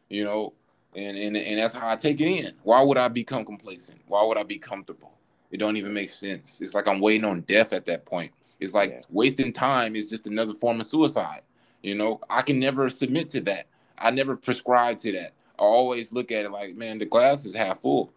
You 0.10 0.24
know, 0.24 0.54
and 0.96 1.18
and 1.18 1.38
and 1.38 1.60
that's 1.60 1.74
how 1.74 1.90
I 1.90 1.96
take 1.96 2.20
it 2.22 2.28
in. 2.28 2.54
Why 2.64 2.82
would 2.82 2.98
I 2.98 3.08
become 3.08 3.46
complacent? 3.46 4.02
Why 4.08 4.24
would 4.24 4.38
I 4.38 4.44
be 4.44 4.58
comfortable? 4.58 5.12
It 5.52 5.58
don't 5.58 5.78
even 5.78 5.94
make 5.94 6.10
sense. 6.10 6.60
It's 6.62 6.74
like 6.74 6.88
I'm 6.88 7.00
waiting 7.00 7.26
on 7.26 7.42
death 7.42 7.74
at 7.74 7.86
that 7.86 8.06
point. 8.06 8.32
It's 8.60 8.74
like 8.74 8.92
yeah. 8.92 9.02
wasting 9.10 9.54
time 9.54 9.96
is 9.96 10.08
just 10.08 10.26
another 10.26 10.54
form 10.54 10.80
of 10.80 10.86
suicide. 10.86 11.42
You 11.82 11.96
know, 11.96 12.22
I 12.30 12.42
can 12.42 12.60
never 12.60 12.90
submit 12.90 13.30
to 13.32 13.42
that. 13.42 13.68
I 13.98 14.12
never 14.12 14.36
prescribe 14.36 14.98
to 15.00 15.12
that. 15.14 15.34
I 15.60 15.64
always 15.64 16.12
look 16.12 16.32
at 16.32 16.46
it 16.46 16.52
like, 16.52 16.76
man, 16.76 16.98
the 16.98 17.06
glass 17.06 17.46
is 17.46 17.54
half 17.54 17.82
full. 17.82 18.12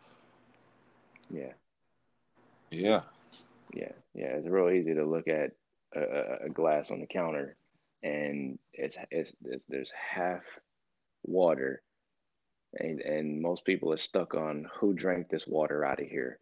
Yeah. 1.31 1.53
Yeah. 2.71 3.03
Yeah. 3.75 3.93
Yeah. 4.15 4.27
It's 4.27 4.49
real 4.49 4.71
easy 4.71 4.95
to 4.95 5.05
look 5.05 5.29
at 5.29 5.53
a, 5.95 6.47
a 6.47 6.49
glass 6.49 6.91
on 6.91 7.01
the 7.01 7.07
counter 7.07 7.57
and 8.03 8.59
it's, 8.73 8.97
it's, 9.11 9.33
it's 9.45 9.65
there's 9.69 9.91
half 9.91 10.43
water 11.25 11.83
and, 12.75 13.01
and 13.01 13.41
most 13.41 13.65
people 13.65 13.93
are 13.93 13.99
stuck 13.99 14.35
on 14.35 14.67
who 14.79 14.93
drank 14.93 15.29
this 15.29 15.47
water 15.47 15.85
out 15.85 16.01
of 16.01 16.07
here 16.07 16.39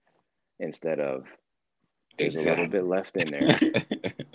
instead 0.61 1.01
of 1.01 1.25
there's 2.19 2.35
exactly. 2.35 2.51
a 2.51 2.67
little 2.67 2.71
bit 2.71 2.85
left 2.85 3.17
in 3.17 3.29
there 3.29 4.13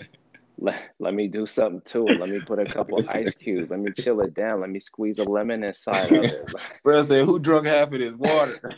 let, 0.60 0.94
let 0.98 1.14
me 1.14 1.26
do 1.26 1.46
something 1.46 1.80
to 1.86 2.06
it. 2.08 2.20
Let 2.20 2.28
me 2.28 2.40
put 2.40 2.58
a 2.58 2.64
couple 2.64 3.02
ice 3.08 3.30
cubes. 3.30 3.70
Let 3.70 3.80
me 3.80 3.92
chill 3.98 4.20
it 4.20 4.34
down. 4.34 4.60
Let 4.60 4.70
me 4.70 4.78
squeeze 4.78 5.18
a 5.18 5.24
lemon 5.24 5.64
inside 5.64 6.12
of 6.12 6.24
it. 6.24 6.54
Bro 6.84 7.02
said, 7.02 7.24
who 7.24 7.38
drunk 7.38 7.66
half 7.66 7.92
of 7.92 7.98
this 7.98 8.12
water? 8.12 8.72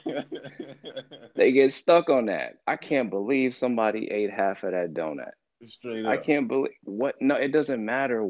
they 1.35 1.51
get 1.53 1.73
stuck 1.73 2.09
on 2.09 2.27
that. 2.27 2.59
I 2.67 2.77
can't 2.77 3.11
believe 3.11 3.57
somebody 3.57 4.11
ate 4.11 4.31
half 4.31 4.63
of 4.63 4.73
that 4.73 4.95
donut. 4.95 5.33
Straight 5.65 6.05
up. 6.05 6.11
I 6.11 6.17
can't 6.17 6.49
believe 6.49 6.73
what 6.83 7.15
no, 7.21 7.37
it 7.37 7.53
doesn't 7.53 7.85
matter 7.85 8.29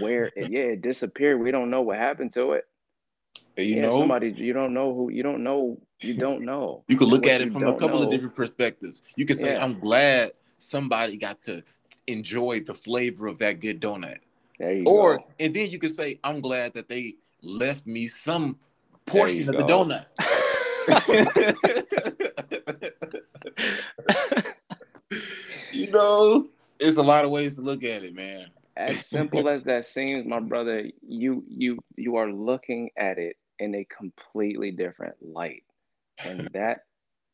where 0.00 0.30
it 0.36 0.50
yeah, 0.50 0.60
it 0.60 0.82
disappeared. 0.82 1.40
We 1.40 1.50
don't 1.50 1.70
know 1.70 1.80
what 1.80 1.98
happened 1.98 2.32
to 2.34 2.52
it. 2.52 2.64
You 3.56 3.76
yeah, 3.76 3.82
know 3.82 4.00
somebody 4.00 4.34
you 4.36 4.52
don't 4.52 4.74
know 4.74 4.94
who 4.94 5.10
you 5.10 5.22
don't 5.22 5.42
know 5.42 5.80
you 6.00 6.14
don't 6.18 6.44
know. 6.44 6.84
You 6.88 6.96
could 6.96 7.08
look 7.08 7.26
at 7.26 7.40
it 7.40 7.52
from 7.52 7.66
a 7.66 7.74
couple 7.74 7.98
know. 7.98 8.04
of 8.04 8.10
different 8.10 8.36
perspectives. 8.36 9.02
You 9.16 9.24
could 9.24 9.38
say, 9.38 9.54
yeah. 9.54 9.64
I'm 9.64 9.78
glad 9.78 10.32
somebody 10.58 11.16
got 11.16 11.42
to 11.44 11.62
enjoy 12.06 12.60
the 12.60 12.74
flavor 12.74 13.26
of 13.26 13.38
that 13.38 13.60
good 13.60 13.80
donut. 13.80 14.18
or 14.86 15.18
go. 15.18 15.24
and 15.40 15.54
then 15.54 15.68
you 15.68 15.78
could 15.78 15.94
say, 15.94 16.18
I'm 16.22 16.40
glad 16.40 16.74
that 16.74 16.88
they 16.88 17.14
left 17.42 17.86
me 17.86 18.08
some 18.08 18.58
portion 19.06 19.48
of 19.48 19.54
go. 19.54 19.62
the 19.62 19.72
donut. 19.72 20.04
you 25.72 25.90
know, 25.90 26.46
it's 26.78 26.96
a 26.96 27.02
lot 27.02 27.24
of 27.24 27.30
ways 27.30 27.54
to 27.54 27.60
look 27.60 27.84
at 27.84 28.04
it, 28.04 28.14
man. 28.14 28.46
As 28.76 29.06
simple 29.06 29.48
as 29.48 29.64
that 29.64 29.86
seems, 29.86 30.26
my 30.26 30.40
brother, 30.40 30.84
you 31.02 31.44
you 31.48 31.78
you 31.96 32.16
are 32.16 32.30
looking 32.30 32.90
at 32.96 33.18
it 33.18 33.36
in 33.58 33.74
a 33.74 33.84
completely 33.84 34.70
different 34.70 35.14
light. 35.20 35.64
And 36.24 36.48
that 36.54 36.80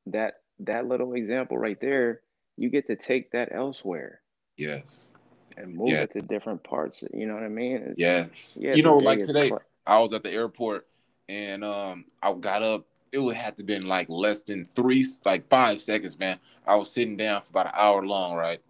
that 0.06 0.34
that 0.60 0.86
little 0.86 1.14
example 1.14 1.58
right 1.58 1.80
there, 1.80 2.20
you 2.56 2.70
get 2.70 2.86
to 2.88 2.96
take 2.96 3.32
that 3.32 3.50
elsewhere. 3.52 4.20
Yes. 4.56 5.12
And 5.56 5.74
move 5.74 5.90
it 5.90 6.12
to 6.12 6.20
different 6.20 6.62
parts. 6.62 7.02
You 7.12 7.26
know 7.26 7.34
what 7.34 7.42
I 7.42 7.48
mean? 7.48 7.82
It's, 7.88 7.98
yes. 7.98 8.58
Yeah, 8.60 8.74
you 8.74 8.82
know, 8.82 8.96
like 8.96 9.22
today, 9.22 9.48
pl- 9.48 9.62
I 9.86 9.98
was 9.98 10.12
at 10.12 10.22
the 10.22 10.30
airport 10.30 10.86
and 11.28 11.64
um 11.64 12.04
I 12.22 12.32
got 12.34 12.62
up. 12.62 12.86
It 13.12 13.18
would 13.18 13.36
have 13.36 13.56
to 13.56 13.64
been 13.64 13.86
like 13.86 14.08
less 14.08 14.42
than 14.42 14.68
three, 14.76 15.04
like 15.24 15.48
five 15.48 15.80
seconds, 15.80 16.16
man. 16.16 16.38
I 16.64 16.76
was 16.76 16.92
sitting 16.92 17.16
down 17.16 17.42
for 17.42 17.50
about 17.50 17.66
an 17.66 17.72
hour 17.74 18.06
long, 18.06 18.36
right? 18.36 18.60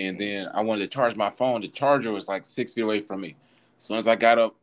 And 0.00 0.18
then 0.18 0.48
I 0.54 0.62
wanted 0.62 0.80
to 0.82 0.88
charge 0.88 1.14
my 1.14 1.28
phone. 1.28 1.60
The 1.60 1.68
charger 1.68 2.10
was 2.10 2.26
like 2.26 2.46
six 2.46 2.72
feet 2.72 2.82
away 2.82 3.00
from 3.00 3.20
me. 3.20 3.36
As 3.76 3.84
soon 3.84 3.98
as 3.98 4.08
I 4.08 4.16
got 4.16 4.38
up 4.38 4.56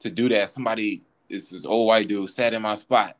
to 0.00 0.10
do 0.10 0.30
that, 0.30 0.48
somebody, 0.48 1.02
this 1.28 1.50
this 1.50 1.66
old 1.66 1.86
white 1.86 2.08
dude, 2.08 2.30
sat 2.30 2.54
in 2.54 2.62
my 2.62 2.74
spot. 2.74 3.16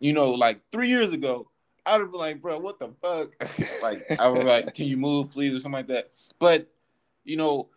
You 0.00 0.14
know, 0.14 0.30
like 0.30 0.60
three 0.72 0.88
years 0.88 1.12
ago, 1.12 1.50
I'd 1.84 2.00
have 2.00 2.10
been 2.10 2.20
like, 2.20 2.40
bro, 2.40 2.58
what 2.58 2.78
the 2.78 2.88
fuck? 3.02 3.32
like, 3.82 4.06
I 4.18 4.28
was 4.28 4.44
like, 4.44 4.72
can 4.72 4.86
you 4.86 4.96
move, 4.96 5.30
please, 5.30 5.54
or 5.54 5.60
something 5.60 5.78
like 5.78 5.88
that. 5.88 6.10
But 6.38 6.68
you 7.24 7.36
know, 7.36 7.68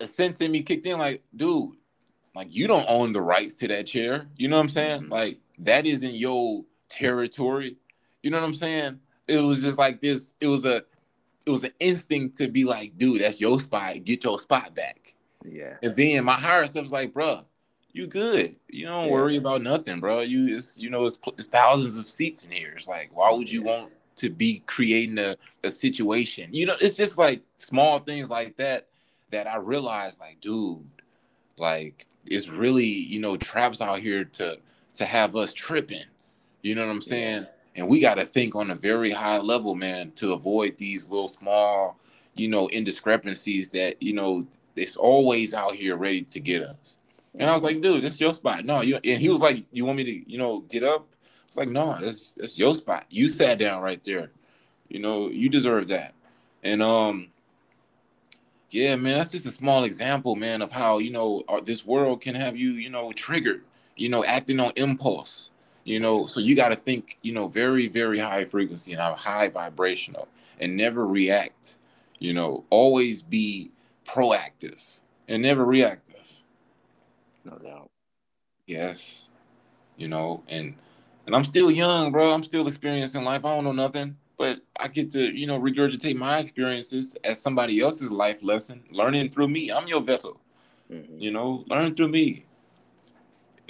a 0.00 0.06
sense 0.06 0.40
in 0.40 0.52
me 0.52 0.62
kicked 0.62 0.86
in, 0.86 0.98
like, 0.98 1.22
dude, 1.34 1.72
like 2.36 2.54
you 2.54 2.68
don't 2.68 2.86
own 2.88 3.12
the 3.12 3.20
rights 3.20 3.54
to 3.54 3.68
that 3.68 3.88
chair. 3.88 4.28
You 4.36 4.46
know 4.46 4.56
what 4.56 4.62
I'm 4.62 4.68
saying? 4.68 5.02
Mm-hmm. 5.02 5.12
Like 5.12 5.38
that 5.58 5.86
isn't 5.86 6.14
your 6.14 6.64
territory. 6.88 7.78
You 8.22 8.30
know 8.30 8.38
what 8.38 8.46
I'm 8.46 8.54
saying? 8.54 9.00
It 9.26 9.38
was 9.38 9.62
just 9.62 9.76
like 9.76 10.00
this. 10.00 10.34
It 10.40 10.46
was 10.46 10.64
a, 10.64 10.84
it 11.48 11.52
was 11.52 11.64
an 11.64 11.72
instinct 11.80 12.36
to 12.38 12.48
be 12.48 12.64
like, 12.64 12.96
dude, 12.98 13.22
that's 13.22 13.40
your 13.40 13.58
spot. 13.58 14.04
Get 14.04 14.24
your 14.24 14.38
spot 14.38 14.74
back. 14.74 15.14
Yeah. 15.44 15.76
And 15.82 15.96
then 15.96 16.24
my 16.24 16.34
higher 16.34 16.66
self 16.66 16.84
was 16.84 16.92
like, 16.92 17.14
bro, 17.14 17.42
you 17.92 18.06
good. 18.06 18.56
You 18.68 18.86
don't 18.86 19.06
yeah. 19.06 19.12
worry 19.12 19.36
about 19.36 19.62
nothing, 19.62 20.00
bro. 20.00 20.20
You 20.20 20.56
it's 20.56 20.78
you 20.78 20.90
know 20.90 21.04
it's, 21.06 21.18
it's, 21.38 21.46
thousands 21.46 21.98
of 21.98 22.06
seats 22.06 22.44
in 22.44 22.52
here. 22.52 22.74
It's 22.76 22.86
like, 22.86 23.10
why 23.12 23.32
would 23.32 23.50
you 23.50 23.62
want 23.62 23.90
to 24.18 24.30
be 24.30 24.62
creating 24.66 25.18
a, 25.18 25.36
a 25.64 25.70
situation. 25.70 26.50
You 26.52 26.66
know, 26.66 26.74
it's 26.80 26.96
just 26.96 27.18
like 27.18 27.40
small 27.58 28.00
things 28.00 28.30
like 28.30 28.56
that 28.56 28.88
that 29.30 29.46
I 29.46 29.56
realized, 29.56 30.20
like, 30.20 30.40
dude, 30.40 30.84
like 31.56 32.06
it's 32.26 32.48
really, 32.48 32.84
you 32.84 33.20
know, 33.20 33.36
traps 33.36 33.80
out 33.80 34.00
here 34.00 34.24
to 34.24 34.58
to 34.94 35.04
have 35.04 35.36
us 35.36 35.52
tripping. 35.52 36.04
You 36.62 36.74
know 36.74 36.84
what 36.84 36.92
I'm 36.92 37.02
saying? 37.02 37.46
And 37.78 37.88
we 37.88 38.00
got 38.00 38.16
to 38.16 38.24
think 38.24 38.56
on 38.56 38.72
a 38.72 38.74
very 38.74 39.12
high 39.12 39.38
level, 39.38 39.76
man, 39.76 40.10
to 40.16 40.32
avoid 40.32 40.76
these 40.76 41.08
little 41.08 41.28
small, 41.28 41.96
you 42.34 42.48
know, 42.48 42.68
indiscrepancies 42.68 43.70
that, 43.70 44.02
you 44.02 44.12
know, 44.12 44.46
it's 44.74 44.96
always 44.96 45.54
out 45.54 45.76
here 45.76 45.96
ready 45.96 46.22
to 46.22 46.40
get 46.40 46.60
us. 46.60 46.98
And 47.36 47.48
I 47.48 47.52
was 47.52 47.62
like, 47.62 47.80
dude, 47.80 48.02
that's 48.02 48.20
your 48.20 48.34
spot. 48.34 48.64
No, 48.64 48.80
you 48.80 48.98
and 49.04 49.22
he 49.22 49.28
was 49.28 49.40
like, 49.40 49.64
You 49.70 49.84
want 49.84 49.96
me 49.96 50.04
to, 50.04 50.30
you 50.30 50.38
know, 50.38 50.60
get 50.60 50.82
up? 50.82 51.06
It's 51.46 51.56
like, 51.56 51.68
no, 51.68 51.96
that's 52.00 52.34
that's 52.34 52.58
your 52.58 52.74
spot. 52.74 53.06
You 53.10 53.28
sat 53.28 53.58
down 53.58 53.80
right 53.80 54.02
there. 54.02 54.32
You 54.88 54.98
know, 54.98 55.30
you 55.30 55.48
deserve 55.48 55.88
that. 55.88 56.14
And 56.64 56.82
um, 56.82 57.28
yeah, 58.70 58.96
man, 58.96 59.18
that's 59.18 59.30
just 59.30 59.46
a 59.46 59.52
small 59.52 59.84
example, 59.84 60.34
man, 60.34 60.62
of 60.62 60.72
how 60.72 60.98
you 60.98 61.10
know 61.10 61.44
uh, 61.48 61.60
this 61.60 61.86
world 61.86 62.22
can 62.22 62.34
have 62.34 62.56
you, 62.56 62.72
you 62.72 62.90
know, 62.90 63.12
triggered. 63.12 63.62
You 63.94 64.08
know, 64.08 64.24
acting 64.24 64.58
on 64.58 64.72
impulse. 64.74 65.50
You 65.88 66.00
know, 66.00 66.26
so 66.26 66.38
you 66.38 66.54
got 66.54 66.68
to 66.68 66.76
think, 66.76 67.18
you 67.22 67.32
know, 67.32 67.48
very, 67.48 67.88
very 67.88 68.18
high 68.18 68.44
frequency 68.44 68.92
and 68.92 69.00
high 69.00 69.48
vibrational, 69.48 70.28
and 70.60 70.76
never 70.76 71.06
react. 71.06 71.76
You 72.18 72.34
know, 72.34 72.64
always 72.68 73.22
be 73.22 73.70
proactive 74.04 74.84
and 75.28 75.42
never 75.42 75.64
reactive. 75.64 76.30
No 77.42 77.56
doubt. 77.56 77.88
Yes. 78.66 79.28
You 79.96 80.08
know, 80.08 80.42
and 80.46 80.74
and 81.24 81.34
I'm 81.34 81.44
still 81.44 81.70
young, 81.70 82.12
bro. 82.12 82.34
I'm 82.34 82.44
still 82.44 82.68
experiencing 82.68 83.24
life. 83.24 83.46
I 83.46 83.54
don't 83.54 83.64
know 83.64 83.72
nothing, 83.72 84.14
but 84.36 84.60
I 84.78 84.88
get 84.88 85.10
to, 85.12 85.34
you 85.34 85.46
know, 85.46 85.58
regurgitate 85.58 86.16
my 86.16 86.38
experiences 86.38 87.16
as 87.24 87.40
somebody 87.40 87.80
else's 87.80 88.12
life 88.12 88.42
lesson, 88.42 88.84
learning 88.90 89.30
through 89.30 89.48
me. 89.48 89.72
I'm 89.72 89.88
your 89.88 90.02
vessel. 90.02 90.38
Mm-hmm. 90.92 91.18
You 91.18 91.30
know, 91.30 91.64
learn 91.66 91.94
through 91.94 92.08
me. 92.08 92.44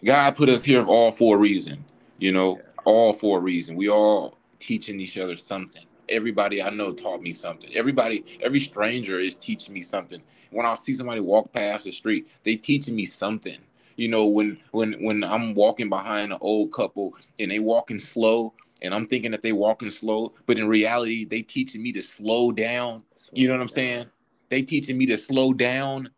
God 0.05 0.35
put 0.35 0.49
us 0.49 0.65
here 0.65 0.85
all 0.85 1.13
for 1.13 1.37
a 1.37 1.39
reason. 1.39 1.85
You 2.19 2.33
know, 2.33 2.57
yeah. 2.57 2.63
all 2.85 3.13
for 3.13 3.39
a 3.39 3.41
reason. 3.41 3.77
We 3.77 3.89
all 3.89 4.39
teaching 4.59 5.01
each 5.01 5.19
other 5.19 5.37
something. 5.37 5.85
Everybody 6.09 6.63
I 6.63 6.71
know 6.71 6.93
taught 6.93 7.23
me 7.23 7.33
something. 7.33 7.71
Everybody, 7.75 8.25
every 8.43 8.61
stranger 8.61 9.21
is 9.21 9.35
teaching 9.35 9.75
me 9.75 9.83
something. 9.83 10.23
When 10.51 10.67
I 10.67 10.75
see 10.77 10.95
somebody 10.95 11.21
walk 11.21 11.53
past 11.53 11.85
the 11.85 11.93
street, 11.93 12.29
they 12.45 12.57
teaching 12.57 12.97
me 12.97 13.05
something 13.05 13.59
you 13.99 14.07
know, 14.07 14.27
when 14.27 14.59
when 14.71 14.93
when 15.05 15.25
I'm 15.25 15.55
walking 15.55 15.89
behind 15.89 16.33
an 16.33 16.39
old 16.41 16.73
couple 16.73 17.17
and 17.41 17.51
they 17.51 17.59
walking 17.59 17.99
slow, 17.99 18.55
and 18.81 18.95
I'm 18.95 19.07
thinking 19.07 19.33
that 19.33 19.43
they 19.43 19.53
walking 19.53 19.91
slow, 19.91 20.33
but 20.47 20.57
in 20.57 20.69
reality, 20.69 21.25
they 21.25 21.43
teaching 21.43 21.83
me 21.83 21.91
to 21.93 22.01
slow 22.01 22.53
down. 22.53 23.03
You 23.33 23.49
know 23.49 23.55
what 23.55 23.61
I'm 23.61 23.69
saying? 23.69 24.07
They 24.51 24.63
teaching 24.63 24.97
me 24.97 25.07
to 25.07 25.19
slow 25.19 25.53
down, 25.53 26.11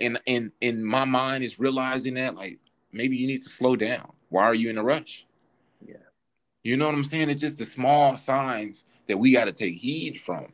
and 0.00 0.20
and 0.26 0.50
and 0.60 0.84
my 0.84 1.04
mind 1.04 1.44
is 1.44 1.60
realizing 1.60 2.14
that 2.14 2.34
like 2.34 2.58
maybe 2.92 3.16
you 3.16 3.28
need 3.28 3.44
to 3.44 3.48
slow 3.48 3.76
down. 3.76 4.10
Why 4.30 4.42
are 4.42 4.54
you 4.54 4.68
in 4.68 4.76
a 4.76 4.82
rush? 4.82 5.24
You 6.64 6.76
know 6.76 6.86
what 6.86 6.94
I'm 6.94 7.04
saying? 7.04 7.30
It's 7.30 7.40
just 7.40 7.58
the 7.58 7.64
small 7.64 8.16
signs 8.16 8.84
that 9.06 9.16
we 9.16 9.32
got 9.32 9.46
to 9.46 9.52
take 9.52 9.74
heed 9.74 10.20
from, 10.20 10.46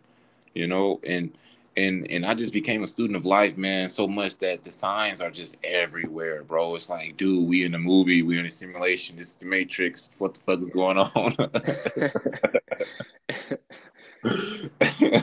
you 0.55 0.67
know, 0.67 1.01
and 1.07 1.33
and 1.77 2.09
and 2.11 2.25
I 2.25 2.35
just 2.35 2.53
became 2.53 2.83
a 2.83 2.87
student 2.87 3.17
of 3.17 3.25
life, 3.25 3.57
man, 3.57 3.89
so 3.89 4.07
much 4.07 4.37
that 4.39 4.63
the 4.63 4.71
signs 4.71 5.21
are 5.21 5.31
just 5.31 5.57
everywhere, 5.65 6.45
bro. 6.45 6.77
It's 6.77 6.89
like, 6.89 7.17
dude, 7.17 7.49
we 7.49 7.65
in 7.65 7.75
a 7.75 7.79
movie, 7.79 8.23
we 8.23 8.39
in 8.39 8.47
a 8.47 8.51
simulation. 8.51 9.17
This 9.17 9.29
is 9.29 9.35
the 9.35 9.47
Matrix. 9.47 10.11
What 10.19 10.35
the 10.35 10.41
fuck 10.41 10.61
is 10.61 10.71
going 10.71 10.99
on? 10.99 11.37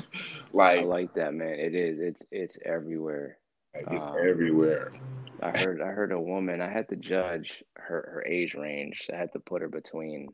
Like 0.53 0.79
I 0.79 0.83
like 0.83 1.13
that, 1.13 1.33
man. 1.33 1.59
It 1.59 1.75
is. 1.75 1.99
It's 1.99 2.23
it's 2.31 2.57
everywhere. 2.65 3.37
it's 3.73 4.05
um, 4.05 4.15
everywhere. 4.17 4.91
I 5.41 5.57
heard 5.57 5.81
I 5.81 5.87
heard 5.87 6.11
a 6.11 6.19
woman. 6.19 6.61
I 6.61 6.69
had 6.69 6.89
to 6.89 6.95
judge 6.95 7.63
her 7.77 8.09
her 8.13 8.23
age 8.27 8.53
range. 8.53 9.07
I 9.11 9.17
had 9.17 9.31
to 9.33 9.39
put 9.39 9.61
her 9.61 9.69
between 9.69 10.29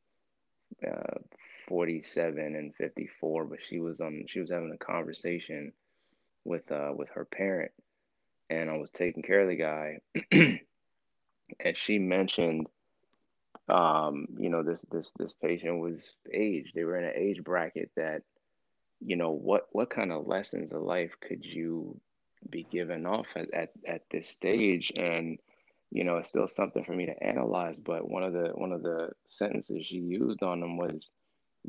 uh, 0.85 1.19
47 1.67 2.55
and 2.55 2.75
54, 2.75 3.45
but 3.45 3.61
she 3.61 3.79
was 3.79 4.01
on. 4.01 4.25
She 4.27 4.39
was 4.39 4.51
having 4.51 4.71
a 4.71 4.77
conversation 4.77 5.73
with 6.43 6.71
uh 6.71 6.93
with 6.95 7.09
her 7.09 7.25
parent, 7.25 7.71
and 8.49 8.69
I 8.69 8.77
was 8.77 8.89
taking 8.89 9.23
care 9.23 9.41
of 9.41 9.49
the 9.49 9.55
guy, 9.55 9.99
and 10.31 11.75
she 11.75 11.99
mentioned, 11.99 12.67
um, 13.67 14.27
you 14.37 14.49
know, 14.49 14.63
this 14.63 14.85
this 14.91 15.11
this 15.17 15.33
patient 15.33 15.79
was 15.79 16.11
aged. 16.33 16.73
They 16.73 16.83
were 16.83 16.97
in 16.97 17.05
an 17.05 17.15
age 17.15 17.43
bracket 17.43 17.91
that, 17.95 18.23
you 18.99 19.15
know, 19.17 19.31
what 19.31 19.67
what 19.71 19.89
kind 19.89 20.11
of 20.11 20.27
lessons 20.27 20.71
of 20.71 20.81
life 20.81 21.15
could 21.21 21.45
you 21.45 21.99
be 22.49 22.63
given 22.63 23.05
off 23.05 23.27
at, 23.35 23.53
at, 23.53 23.71
at 23.85 24.01
this 24.11 24.29
stage 24.29 24.91
and 24.95 25.39
you 25.91 26.03
know 26.03 26.17
it's 26.17 26.29
still 26.29 26.47
something 26.47 26.83
for 26.83 26.93
me 26.93 27.05
to 27.05 27.23
analyze 27.23 27.79
but 27.79 28.09
one 28.09 28.23
of 28.23 28.33
the 28.33 28.49
one 28.55 28.71
of 28.71 28.83
the 28.83 29.09
sentences 29.27 29.85
she 29.85 29.97
used 29.97 30.43
on 30.43 30.59
them 30.59 30.77
was 30.77 31.09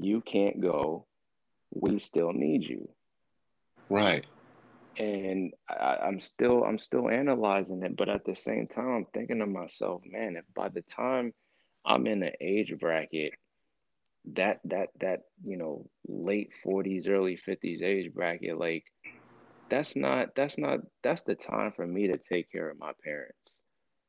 you 0.00 0.20
can't 0.20 0.60
go. 0.60 1.06
We 1.70 1.98
still 1.98 2.32
need 2.32 2.62
you. 2.62 2.88
Right. 3.88 4.24
And 4.98 5.52
I, 5.68 5.98
i'm 6.02 6.18
still 6.18 6.64
i'm 6.64 6.80
still 6.80 7.08
analyzing 7.08 7.84
it 7.84 7.96
but 7.96 8.08
at 8.08 8.24
the 8.24 8.34
same 8.34 8.66
time 8.66 8.88
i'm 8.88 9.06
thinking 9.14 9.38
to 9.38 9.46
myself 9.46 10.02
man 10.04 10.34
if 10.34 10.44
by 10.56 10.70
the 10.70 10.82
time 10.82 11.32
i'm 11.86 12.08
in 12.08 12.18
the 12.18 12.32
age 12.40 12.74
bracket 12.80 13.34
that 14.32 14.58
that 14.64 14.88
that 14.98 15.20
you 15.44 15.56
know 15.56 15.88
late 16.08 16.50
40s 16.66 17.08
early 17.08 17.38
50s 17.38 17.80
age 17.80 18.12
bracket 18.12 18.58
like 18.58 18.86
that's 19.70 19.94
not 19.94 20.34
that's 20.34 20.58
not 20.58 20.80
that's 21.04 21.22
the 21.22 21.36
time 21.36 21.70
for 21.70 21.86
me 21.86 22.08
to 22.08 22.18
take 22.18 22.50
care 22.50 22.68
of 22.68 22.80
my 22.80 22.90
parents 23.04 23.60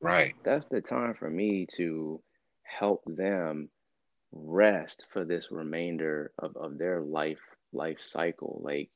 right. 0.01 0.33
That's 0.43 0.67
the 0.67 0.81
time 0.81 1.13
for 1.13 1.29
me 1.29 1.67
to 1.77 2.21
help 2.63 3.03
them 3.05 3.69
rest 4.31 5.05
for 5.11 5.25
this 5.25 5.47
remainder 5.51 6.31
of, 6.37 6.55
of 6.55 6.77
their 6.77 7.01
life 7.01 7.39
life 7.73 7.97
cycle. 8.01 8.61
Like 8.63 8.89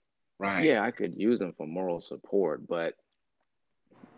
right. 0.44 0.64
yeah 0.64 0.82
i 0.82 0.92
could 0.92 1.14
use 1.18 1.40
them 1.40 1.54
for 1.58 1.68
moral 1.68 2.02
support 2.02 2.68
but 2.68 2.94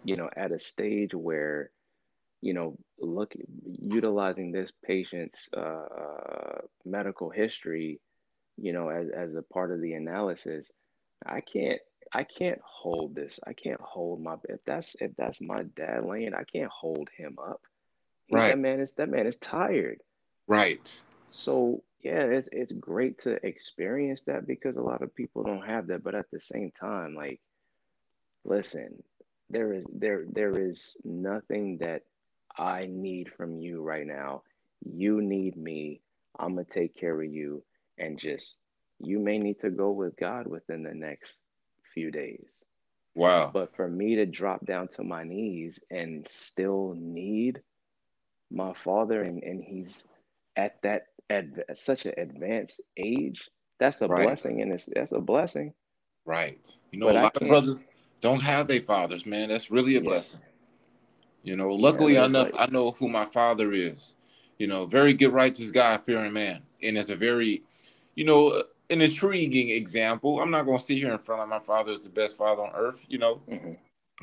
you 0.04 0.15
know 0.15 0.30
at 0.36 0.52
a 0.52 0.60
stage 0.60 1.13
where 1.13 1.71
you 2.41 2.54
know 2.54 2.78
look 3.00 3.34
utilizing 3.82 4.52
this 4.52 4.71
patient's 4.84 5.50
uh, 5.56 6.62
medical 6.86 7.30
history 7.30 8.00
you 8.58 8.74
know 8.74 8.89
as, 8.89 9.08
as 9.15 9.36
a 9.36 9.41
part 9.54 9.71
of 9.71 9.82
the 9.82 9.93
analysis 9.93 10.69
i 11.26 11.41
can't 11.41 11.82
I 12.13 12.24
can't 12.24 12.62
hold 12.63 13.15
this. 13.15 13.39
I 13.46 13.54
can't 13.54 13.82
hold 13.82 14.22
my 14.22 14.36
if 14.46 14.63
that's 14.65 14.96
if 15.00 15.12
that's 15.18 15.41
my 15.41 15.63
dad 15.76 16.06
laying, 16.06 16.34
I 16.34 16.44
can't 16.44 16.72
hold 16.72 17.10
him 17.15 17.38
up. 17.41 17.62
Right. 18.32 18.50
That 18.50 18.60
man 18.60 18.80
is 18.80 18.94
that 18.94 19.10
man 19.10 19.28
is 19.28 19.38
tired. 19.38 20.02
Right. 20.48 21.02
So 21.30 21.84
yeah, 22.02 22.22
it's 22.22 22.50
it's 22.52 22.72
great 22.72 23.22
to 23.24 23.44
experience 23.46 24.22
that 24.26 24.48
because 24.48 24.78
a 24.78 24.82
lot 24.82 25.02
of 25.02 25.15
people 25.15 25.44
don't 25.44 25.65
have 25.65 25.88
that. 25.88 26.04
But 26.04 26.15
at 26.15 26.30
the 26.32 26.39
same 26.39 26.72
time, 26.72 27.15
like, 27.15 27.39
listen, 28.44 29.02
there 29.50 29.74
is 29.74 29.86
there 29.91 30.26
there 30.32 30.58
is 30.58 30.98
nothing 31.04 31.80
that 31.80 32.04
I 32.58 32.88
need 32.89 33.32
from 33.36 33.58
you 33.60 33.82
right 33.82 34.06
now. 34.06 34.44
You 34.86 35.22
need 35.22 35.58
me. 35.58 36.02
I'm 36.38 36.56
gonna 36.56 36.65
take 36.65 36.96
care 36.96 37.20
of 37.20 37.32
you, 37.32 37.63
and 37.98 38.20
just 38.20 38.58
you 39.00 39.20
may 39.20 39.38
need 39.38 39.60
to 39.62 39.70
go 39.70 39.91
with 39.91 40.15
God 40.18 40.48
within 40.48 40.84
the 40.84 40.94
next 40.94 41.38
few 41.95 42.12
days. 42.12 42.45
Wow. 43.15 43.49
But 43.51 43.75
for 43.75 43.88
me 43.88 44.15
to 44.17 44.25
drop 44.25 44.65
down 44.65 44.89
to 44.89 45.03
my 45.03 45.23
knees 45.23 45.79
and 45.89 46.27
still 46.29 46.93
need 46.95 47.62
my 48.51 48.73
father, 48.84 49.23
and, 49.23 49.41
and 49.41 49.63
he's 49.63 50.03
at 50.55 50.81
that 50.84 51.08
at 51.29 51.45
such 51.73 52.05
an 52.05 52.13
advanced 52.17 52.81
age, 52.97 53.41
that's 53.79 54.01
a 54.01 54.08
right. 54.08 54.27
blessing, 54.27 54.62
and 54.62 54.71
it's 54.71 54.88
that's 54.93 55.12
a 55.13 55.19
blessing. 55.19 55.73
Right. 56.25 56.77
You 56.91 56.99
know, 56.99 57.08
but 57.08 57.15
a 57.15 57.21
lot 57.21 57.36
of 57.38 57.47
brothers 57.47 57.84
don't 58.21 58.41
have 58.41 58.67
their 58.67 58.81
fathers, 58.81 59.25
man. 59.25 59.49
That's 59.49 59.71
really 59.71 59.95
a 59.95 59.99
yeah. 59.99 60.10
blessing. 60.10 60.41
You 61.43 61.55
know, 61.55 61.73
luckily 61.73 62.13
yeah, 62.13 62.25
enough, 62.25 62.53
like, 62.53 62.69
I 62.69 62.71
know 62.71 62.91
who 62.91 63.08
my 63.08 63.25
father 63.25 63.71
is. 63.71 64.15
You 64.58 64.67
know, 64.67 64.86
very 64.86 65.13
good, 65.13 65.34
righteous 65.34 65.71
guy, 65.71 65.97
fearing 65.97 66.34
man, 66.34 66.62
and 66.81 66.97
it's 66.97 67.10
a 67.10 67.15
very, 67.15 67.63
you 68.15 68.25
know, 68.25 68.63
an 68.89 69.02
intriguing 69.02 69.69
example. 69.69 70.39
I'm 70.39 70.52
not 70.52 70.65
going 70.65 70.78
to 70.78 70.84
sit 70.84 70.98
here 70.98 71.12
in 71.12 71.19
front 71.19 71.41
of 71.41 71.50
my 71.50 71.60
father 71.60 71.91
as 71.91 72.02
the 72.02 72.10
best 72.10 72.38
father 72.38 72.63
on 72.63 72.71
earth, 72.76 73.06
you 73.10 73.17
know, 73.17 73.41
mm-hmm. 73.50 73.74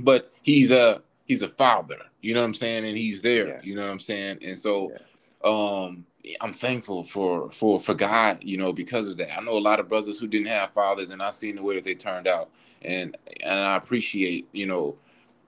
but 0.01 0.33
he's 0.42 0.70
a 0.70 1.03
he's 1.27 1.42
a 1.42 1.48
father, 1.48 1.98
you 2.20 2.35
know 2.35 2.40
what 2.40 2.46
I'm 2.46 2.55
saying, 2.55 2.85
and 2.85 2.96
he's 2.96 3.20
there, 3.20 3.48
yeah. 3.48 3.61
you 3.62 3.75
know 3.75 3.83
what 3.83 3.90
I'm 3.90 4.01
saying, 4.01 4.38
and 4.42 4.59
so, 4.59 4.92
yeah. 4.92 5.48
um, 5.48 6.07
I'm 6.40 6.53
thankful 6.53 7.05
for 7.05 7.51
for 7.51 7.81
for 7.81 7.94
God, 7.94 8.38
you 8.42 8.57
know, 8.57 8.72
because 8.72 9.09
of 9.09 9.16
that. 9.16 9.37
I 9.37 9.42
know 9.42 9.57
a 9.57 9.61
lot 9.61 9.81
of 9.81 9.88
brothers 9.88 10.18
who 10.18 10.29
didn't 10.29 10.48
have 10.48 10.72
fathers, 10.72 11.11
and 11.11 11.22
I've 11.22 11.35
seen 11.35 11.57
the 11.57 11.62
way 11.62 11.75
that 11.75 11.85
they 11.85 11.94
turned 11.94 12.29
out, 12.29 12.51
and 12.83 13.16
and 13.42 13.59
I 13.59 13.77
appreciate, 13.77 14.48
you 14.53 14.66
know, 14.66 14.96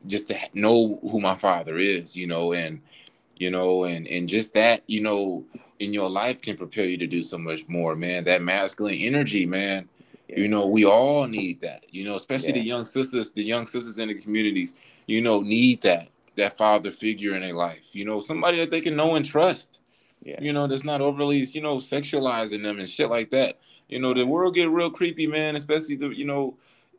just 0.06 0.28
to 0.28 0.36
know 0.52 0.98
who 1.02 1.20
my 1.20 1.34
father 1.34 1.78
is, 1.78 2.16
you 2.16 2.26
know, 2.26 2.52
and 2.52 2.80
you 3.36 3.50
know, 3.50 3.84
and 3.84 4.06
and 4.08 4.28
just 4.28 4.54
that, 4.54 4.82
you 4.86 5.00
know, 5.00 5.44
in 5.78 5.92
your 5.92 6.08
life 6.08 6.40
can 6.40 6.56
prepare 6.56 6.86
you 6.86 6.98
to 6.98 7.06
do 7.06 7.22
so 7.22 7.38
much 7.38 7.66
more, 7.68 7.96
man. 7.96 8.24
That 8.24 8.42
masculine 8.42 8.94
energy, 8.94 9.46
man. 9.46 9.88
Yeah. 10.28 10.40
You 10.40 10.48
know, 10.48 10.66
we 10.66 10.84
all 10.84 11.26
need 11.26 11.60
that. 11.60 11.84
You 11.90 12.04
know, 12.04 12.14
especially 12.14 12.48
yeah. 12.48 12.54
the 12.54 12.66
young 12.66 12.86
sisters, 12.86 13.32
the 13.32 13.42
young 13.42 13.66
sisters 13.66 13.98
in 13.98 14.08
the 14.08 14.14
communities, 14.14 14.72
you 15.06 15.20
know, 15.20 15.40
need 15.40 15.82
that 15.82 16.08
that 16.36 16.56
father 16.56 16.90
figure 16.90 17.34
in 17.34 17.42
their 17.42 17.54
life. 17.54 17.94
You 17.94 18.04
know, 18.04 18.20
somebody 18.20 18.58
that 18.58 18.70
they 18.70 18.80
can 18.80 18.96
know 18.96 19.14
and 19.14 19.24
trust. 19.24 19.80
Yeah. 20.22 20.40
You 20.40 20.52
know, 20.52 20.66
that's 20.66 20.84
not 20.84 21.00
overly, 21.00 21.38
you 21.38 21.60
know, 21.60 21.76
sexualizing 21.76 22.62
them 22.62 22.78
and 22.78 22.88
shit 22.88 23.10
like 23.10 23.30
that. 23.30 23.58
You 23.88 23.98
know, 23.98 24.14
the 24.14 24.26
world 24.26 24.54
get 24.54 24.70
real 24.70 24.90
creepy, 24.90 25.26
man, 25.26 25.54
especially 25.54 25.96
the, 25.96 26.08
you 26.08 26.24
know, 26.24 26.56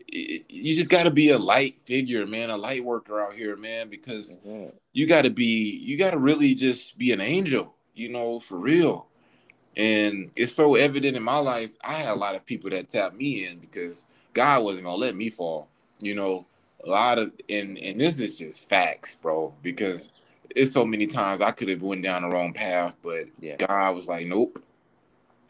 you 0.07 0.75
just 0.75 0.91
got 0.91 1.03
to 1.03 1.11
be 1.11 1.29
a 1.29 1.39
light 1.39 1.81
figure, 1.81 2.27
man, 2.27 2.51
a 2.51 2.57
light 2.57 2.85
worker 2.85 3.19
out 3.19 3.33
here, 3.33 3.55
man, 3.55 3.89
because 3.89 4.37
mm-hmm. 4.45 4.69
you 4.93 5.07
got 5.07 5.23
to 5.23 5.31
be, 5.31 5.77
you 5.83 5.97
got 5.97 6.11
to 6.11 6.19
really 6.19 6.53
just 6.53 6.97
be 6.99 7.11
an 7.11 7.21
angel, 7.21 7.73
you 7.95 8.09
know, 8.09 8.39
for 8.39 8.57
real. 8.57 9.07
And 9.77 10.31
it's 10.35 10.53
so 10.53 10.75
evident 10.75 11.17
in 11.17 11.23
my 11.23 11.37
life. 11.37 11.75
I 11.83 11.93
had 11.93 12.13
a 12.13 12.15
lot 12.15 12.35
of 12.35 12.45
people 12.45 12.69
that 12.69 12.89
tapped 12.89 13.15
me 13.15 13.45
in 13.45 13.59
because 13.59 14.05
God 14.33 14.63
wasn't 14.63 14.85
gonna 14.85 14.97
let 14.97 15.15
me 15.15 15.29
fall. 15.29 15.67
You 15.99 16.15
know, 16.15 16.45
a 16.85 16.89
lot 16.89 17.19
of 17.19 17.33
and 17.49 17.77
and 17.79 17.99
this 17.99 18.19
is 18.19 18.37
just 18.37 18.69
facts, 18.69 19.15
bro. 19.15 19.53
Because 19.61 20.11
it's 20.55 20.71
so 20.71 20.85
many 20.85 21.07
times 21.07 21.41
I 21.41 21.51
could 21.51 21.69
have 21.69 21.81
went 21.81 22.03
down 22.03 22.21
the 22.21 22.29
wrong 22.29 22.53
path, 22.53 22.95
but 23.03 23.25
yeah. 23.39 23.57
God 23.57 23.95
was 23.95 24.07
like, 24.07 24.27
nope, 24.27 24.63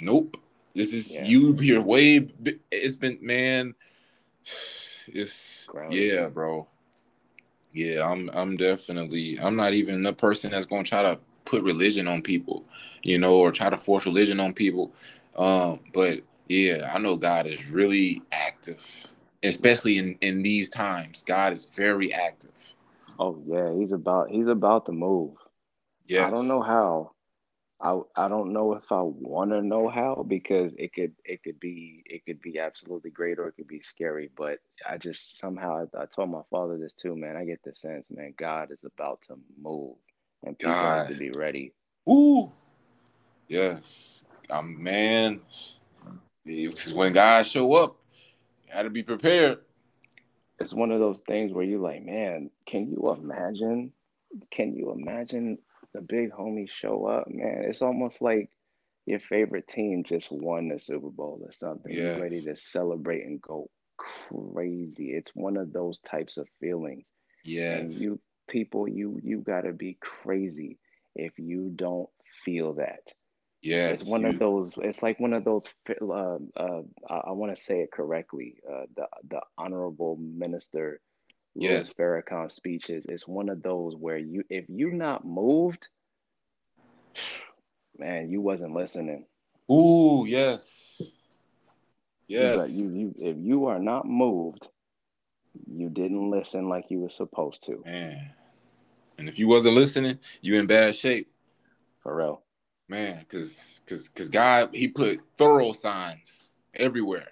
nope. 0.02 0.38
This 0.74 0.94
is 0.94 1.16
yeah. 1.16 1.24
you. 1.24 1.56
You're 1.60 1.82
way. 1.82 2.28
It's 2.72 2.96
been 2.96 3.20
man 3.22 3.76
it's 5.08 5.66
Grounded. 5.66 6.00
yeah, 6.00 6.28
bro. 6.28 6.68
Yeah, 7.72 8.10
I'm 8.10 8.30
I'm 8.34 8.58
definitely 8.58 9.40
I'm 9.40 9.56
not 9.56 9.74
even 9.74 10.04
the 10.04 10.14
person 10.14 10.52
that's 10.52 10.66
gonna 10.66 10.84
try 10.84 11.02
to 11.02 11.20
put 11.46 11.64
religion 11.64 12.08
on 12.08 12.22
people, 12.22 12.66
you 13.04 13.18
know, 13.20 13.36
or 13.38 13.52
try 13.52 13.70
to 13.70 13.78
force 13.78 14.06
religion 14.06 14.40
on 14.40 14.54
people. 14.54 14.94
Um, 15.38 15.80
but 15.94 16.22
yeah, 16.50 16.92
I 16.94 17.00
know 17.00 17.16
God 17.18 17.48
is 17.48 17.70
really 17.70 18.22
active, 18.32 19.08
especially 19.44 19.98
in 19.98 20.18
in 20.22 20.44
these 20.44 20.70
times. 20.70 21.24
God 21.24 21.54
is 21.54 21.66
very 21.68 22.14
active. 22.14 22.76
Oh 23.20 23.42
yeah, 23.46 23.74
he's 23.74 23.92
about 23.92 24.30
he's 24.30 24.48
about 24.48 24.86
to 24.88 24.92
move. 24.92 25.36
Yeah, 26.08 26.28
I 26.28 26.32
don't 26.32 26.48
know 26.48 26.62
how, 26.62 27.12
I 27.82 28.00
I 28.16 28.28
don't 28.30 28.54
know 28.54 28.74
if 28.74 28.92
I 28.92 29.02
want 29.02 29.52
to 29.52 29.62
know 29.62 29.90
how 29.90 30.26
because 30.28 30.74
it 30.78 30.94
could 30.94 31.14
it 31.26 31.44
could 31.44 31.60
be 31.60 32.04
it 32.06 32.26
could 32.26 32.42
be 32.42 32.60
absolutely 32.60 33.12
great 33.12 33.40
or 33.40 33.48
it 33.50 33.54
could 33.58 33.68
be 33.68 33.82
scary. 33.82 34.30
But 34.38 34.60
I 34.90 34.98
just 34.98 35.40
somehow 35.40 35.88
I, 35.96 36.04
I 36.04 36.06
told 36.08 36.32
my 36.32 36.44
father 36.50 36.78
this 36.78 36.96
too, 36.96 37.16
man. 37.16 37.38
I 37.38 37.46
get 37.46 37.62
the 37.64 37.76
sense, 37.76 38.06
man, 38.10 38.34
God 38.38 38.72
is 38.72 38.86
about 38.86 39.22
to 39.24 39.36
move, 39.62 39.98
and 40.46 40.58
people 40.58 40.74
God. 40.74 40.98
have 40.98 41.08
to 41.10 41.16
be 41.16 41.32
ready. 41.32 41.74
Ooh, 42.10 42.52
yes, 43.48 44.24
um, 44.50 44.82
man. 44.82 45.42
Because 46.46 46.94
when 46.94 47.12
guys 47.12 47.48
show 47.48 47.74
up, 47.74 47.98
you 48.64 48.74
got 48.74 48.84
to 48.84 48.90
be 48.90 49.04
prepared. 49.04 49.60
It's 50.60 50.74
one 50.74 50.92
of 50.92 51.00
those 51.00 51.22
things 51.28 51.52
where 51.52 51.66
you're 51.66 51.80
like, 51.80 52.06
man, 52.06 52.52
can 52.68 52.88
you 52.88 53.12
imagine? 53.12 53.92
Can 54.52 54.76
you 54.76 54.92
imagine 54.92 55.58
the 55.96 56.02
big 56.02 56.32
homies 56.32 56.70
show 56.70 57.06
up, 57.06 57.28
man, 57.30 57.64
it's 57.68 57.82
almost 57.82 58.22
like 58.22 58.50
your 59.06 59.20
favorite 59.20 59.68
team 59.68 60.04
just 60.04 60.32
won 60.32 60.68
the 60.68 60.78
Super 60.78 61.10
Bowl 61.10 61.40
or 61.42 61.52
something. 61.52 61.92
Yes. 61.92 62.18
You're 62.18 62.22
ready 62.22 62.42
to 62.42 62.56
celebrate 62.56 63.24
and 63.26 63.42
go 63.42 63.70
crazy. 63.98 65.14
It's 65.14 65.32
one 65.34 65.58
of 65.58 65.72
those 65.72 66.00
types 66.00 66.38
of 66.38 66.48
feelings. 66.60 67.06
Yes. 67.44 67.82
And 67.82 67.94
you 67.94 68.20
people, 68.48 68.88
you 68.88 69.20
you 69.24 69.40
gotta 69.40 69.72
be 69.74 69.98
crazy 70.00 70.78
if 71.16 71.38
you 71.38 71.72
don't 71.76 72.10
feel 72.44 72.74
that. 72.74 73.02
Yeah, 73.62 73.88
it's 73.90 74.04
one 74.04 74.26
of 74.26 74.40
those. 74.40 74.76
It's 74.78 75.02
like 75.02 75.20
one 75.20 75.34
of 75.34 75.44
those. 75.44 75.74
Uh, 75.90 76.38
uh, 76.56 76.82
I 77.10 77.32
want 77.32 77.56
to 77.56 77.62
say 77.62 77.80
it 77.82 77.92
correctly. 77.92 78.58
Uh, 78.70 78.86
the 78.96 79.08
the 79.28 79.42
honorable 79.58 80.18
minister, 80.18 81.02
Yes. 81.56 81.94
Farrakhan 81.94 82.52
speeches. 82.52 83.06
It's 83.08 83.28
one 83.28 83.50
of 83.50 83.64
those 83.64 83.96
where 83.96 84.18
you, 84.18 84.44
if 84.50 84.66
you're 84.68 84.92
not 84.92 85.26
moved, 85.26 85.88
man, 87.98 88.30
you 88.30 88.42
wasn't 88.42 88.74
listening. 88.74 89.26
Ooh, 89.72 90.26
yes. 90.28 91.02
Yes. 92.28 92.56
got- 92.56 92.70
You, 92.70 92.90
you, 92.90 93.16
if 93.18 93.38
you 93.40 93.66
are 93.68 93.80
not 93.80 94.06
moved, 94.08 94.68
you 95.72 95.90
didn't 95.90 96.30
listen 96.30 96.70
like 96.70 96.86
you 96.90 97.00
were 97.00 97.10
supposed 97.10 97.66
to. 97.66 97.82
Man. 97.86 98.32
And 99.18 99.30
if 99.30 99.40
you 99.40 99.48
wasn't 99.48 99.76
listening, 99.76 100.20
you 100.42 100.56
in 100.56 100.68
bad 100.68 100.96
shape. 100.96 101.32
For 102.02 102.16
real. 102.16 102.42
Man, 102.88 103.26
cause 103.30 103.82
cause 103.88 104.10
cause 104.10 104.30
God, 104.30 104.70
he 104.74 104.88
put 104.88 105.20
thorough 105.38 105.74
signs 105.74 106.50
everywhere. 106.76 107.30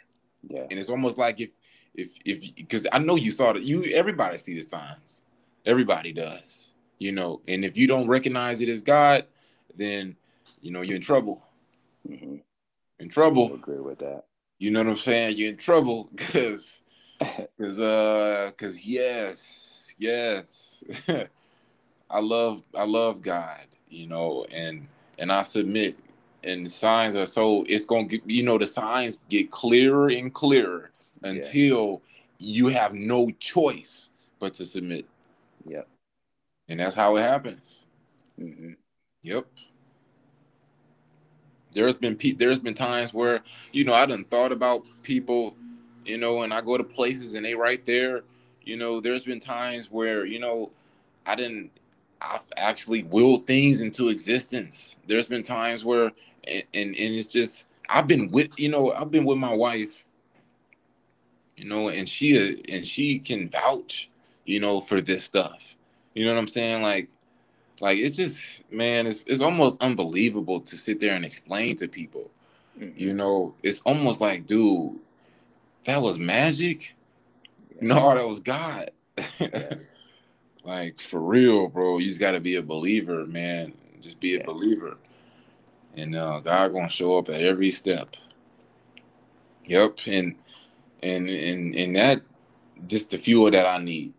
Yeah. 0.48 0.66
And 0.70 0.80
it's 0.80 0.90
almost 0.90 1.18
like 1.18 1.40
if 1.40 1.50
if 1.94 2.12
if 2.26 2.56
because 2.56 2.88
I 2.92 3.00
know 3.00 3.16
you 3.16 3.32
saw 3.32 3.54
that 3.54 3.64
you 3.64 3.84
everybody 3.94 4.38
see 4.38 4.56
the 4.56 4.62
signs. 4.62 5.22
Everybody 5.66 6.12
does. 6.12 6.74
You 7.00 7.12
know, 7.12 7.42
and 7.48 7.64
if 7.66 7.78
you 7.78 7.88
don't 7.88 8.08
recognize 8.08 8.62
it 8.62 8.70
as 8.70 8.82
God, 8.82 9.26
then 9.76 10.16
you 10.62 10.72
know 10.72 10.82
you're 10.82 10.96
in 10.96 11.02
trouble. 11.02 11.44
hmm 12.08 12.38
In 13.00 13.06
I 13.06 13.08
trouble. 13.08 13.54
agree 13.54 13.80
with 13.80 14.00
that. 14.00 14.24
You 14.58 14.72
know 14.72 14.80
what 14.80 14.90
I'm 14.90 14.96
saying? 14.98 15.38
You're 15.38 15.50
in 15.50 15.58
trouble 15.58 16.10
because 16.16 16.82
Cause 17.62 17.80
uh 17.80 18.52
cause 18.58 18.86
yes, 18.86 19.96
yes. 19.98 20.84
I 22.10 22.20
love 22.20 22.64
I 22.76 22.84
love 22.84 23.22
God, 23.22 23.66
you 23.90 24.08
know, 24.08 24.46
and 24.52 24.88
and 25.18 25.32
I 25.32 25.44
submit 25.44 26.00
and 26.44 26.70
signs 26.70 27.16
are 27.16 27.26
so 27.26 27.64
it's 27.68 27.86
gonna 27.86 28.04
get 28.06 28.22
you 28.30 28.44
know 28.44 28.58
the 28.58 28.68
signs 28.68 29.18
get 29.30 29.52
clearer 29.52 30.10
and 30.10 30.34
clearer 30.34 30.92
Yeah. 31.24 31.32
until 31.32 32.02
you 32.40 32.68
have 32.68 32.94
no 32.94 33.30
choice 33.40 34.10
but 34.40 34.54
to 34.56 34.66
submit. 34.66 35.06
Yep. 35.66 35.88
And 36.68 36.80
that's 36.80 36.96
how 36.96 37.16
it 37.16 37.22
happens. 37.22 37.86
hmm 38.38 38.74
Yep. 39.22 39.48
There's 41.72 41.98
been 41.98 42.16
pe- 42.16 42.34
there's 42.34 42.60
been 42.60 42.74
times 42.74 43.14
where 43.14 43.42
you 43.72 43.84
know 43.86 43.94
I 43.94 44.06
done 44.06 44.26
thought 44.26 44.52
about 44.52 44.86
people, 45.02 45.56
you 46.06 46.18
know, 46.18 46.44
and 46.44 46.54
I 46.54 46.62
go 46.62 46.78
to 46.78 46.84
places 46.84 47.36
and 47.36 47.46
they 47.46 47.56
right 47.56 47.84
there. 47.86 48.24
You 48.64 48.78
know, 48.78 49.00
there's 49.00 49.24
been 49.24 49.40
times 49.40 49.92
where 49.92 50.26
you 50.26 50.40
know 50.40 50.72
I 51.26 51.36
didn't. 51.36 51.72
I've 52.22 52.42
actually 52.56 53.04
willed 53.04 53.46
things 53.48 53.82
into 53.82 54.10
existence. 54.10 54.98
There's 55.08 55.28
been 55.28 55.44
times 55.44 55.84
where 55.84 56.12
and 56.46 56.64
and, 56.74 56.90
and 56.90 56.98
it's 56.98 57.28
just 57.28 57.66
I've 57.90 58.08
been 58.08 58.30
with 58.32 58.58
you 58.60 58.70
know 58.70 58.94
I've 58.94 59.12
been 59.12 59.26
with 59.26 59.38
my 59.38 59.54
wife. 59.54 60.06
You 61.58 61.66
know, 61.66 61.90
and 61.90 62.10
she 62.10 62.64
and 62.70 62.86
she 62.86 63.20
can 63.20 63.48
vouch, 63.48 64.10
you 64.46 64.60
know, 64.60 64.82
for 64.82 65.02
this 65.02 65.24
stuff. 65.24 65.76
You 66.14 66.26
know 66.26 66.34
what 66.34 66.40
I'm 66.40 66.48
saying? 66.48 66.82
Like 66.82 67.10
like 67.82 68.00
it's 68.00 68.16
just 68.16 68.64
man 68.72 69.08
it's, 69.08 69.24
it's 69.28 69.42
almost 69.42 69.82
unbelievable 69.82 70.60
to 70.62 70.78
sit 70.78 71.00
there 71.00 71.16
and 71.16 71.26
explain 71.26 71.76
to 71.76 71.88
people 71.88 72.30
hmm 72.78 72.90
you 72.96 73.14
know 73.14 73.54
it's 73.64 73.82
almost 73.82 74.22
like 74.22 74.48
dude 74.48 75.00
that 75.86 76.02
was 76.02 76.18
magic? 76.18 76.96
Yeah. 77.76 77.88
no 77.88 78.16
that 78.16 78.28
was 78.28 78.40
god. 78.40 78.92
Yeah. 79.40 79.76
like 80.64 81.00
for 81.00 81.20
real 81.20 81.68
bro. 81.68 81.98
You 81.98 82.08
just 82.10 82.20
got 82.20 82.32
to 82.32 82.40
be 82.40 82.56
a 82.56 82.62
believer 82.64 83.26
man. 83.26 83.74
Just 84.02 84.20
be 84.20 84.36
a 84.36 84.40
Yeah. 84.40 84.46
believer. 84.46 84.98
And 85.96 86.16
uh 86.16 86.40
god 86.40 86.74
gonna 86.74 86.90
show 86.90 87.18
up 87.18 87.30
at 87.30 87.42
every 87.42 87.72
step. 87.72 88.16
Yep 89.66 90.00
and 90.08 90.36
and 91.02 91.30
and 91.30 91.76
and 91.76 91.96
that 91.96 92.22
just 92.88 93.12
the 93.12 93.18
fuel 93.18 93.50
that 93.52 93.66
i 93.66 93.78
need 93.78 94.14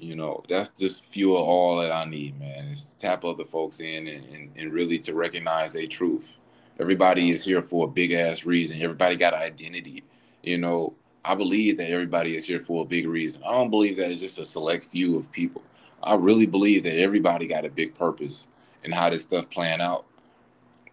you 0.00 0.14
know. 0.14 0.44
That's 0.48 0.70
just 0.70 1.04
fuel 1.04 1.36
all 1.38 1.78
that 1.78 1.90
i 1.90 2.04
need 2.04 2.38
man. 2.38 2.66
Is 2.66 2.92
to 2.94 2.98
tap 2.98 3.24
other 3.24 3.44
folks 3.44 3.80
in 3.80 4.06
and, 4.06 4.24
and, 4.32 4.50
and 4.56 4.72
really 4.72 4.98
to 5.00 5.14
recognize 5.14 5.74
a 5.74 5.86
truth. 5.86 6.36
Everybody 6.78 7.30
is 7.32 7.44
here 7.44 7.60
for 7.62 7.86
a 7.86 7.90
big 7.90 8.12
ass 8.12 8.44
reason. 8.44 8.80
Everybody 8.80 9.16
got 9.16 9.34
an 9.34 9.40
identity 9.40 10.04
you 10.42 10.58
know 10.58 10.94
i 11.24 11.34
believe 11.34 11.76
that 11.78 11.90
everybody 11.90 12.36
is 12.36 12.46
here 12.46 12.60
for 12.60 12.82
a 12.82 12.86
big 12.86 13.06
reason. 13.06 13.42
I 13.44 13.52
don't 13.52 13.70
believe 13.70 13.96
that 13.96 14.10
it's 14.10 14.20
just 14.20 14.38
a 14.38 14.44
select 14.44 14.84
few 14.84 15.18
of 15.18 15.30
people. 15.32 15.62
I 16.02 16.14
really 16.14 16.46
believe 16.46 16.84
that 16.84 16.98
everybody 16.98 17.46
got 17.46 17.64
a 17.64 17.70
big 17.70 17.94
purpose 17.94 18.46
in 18.84 18.92
how 18.92 19.10
this 19.10 19.22
stuff 19.22 19.50
playing 19.50 19.80
out 19.80 20.04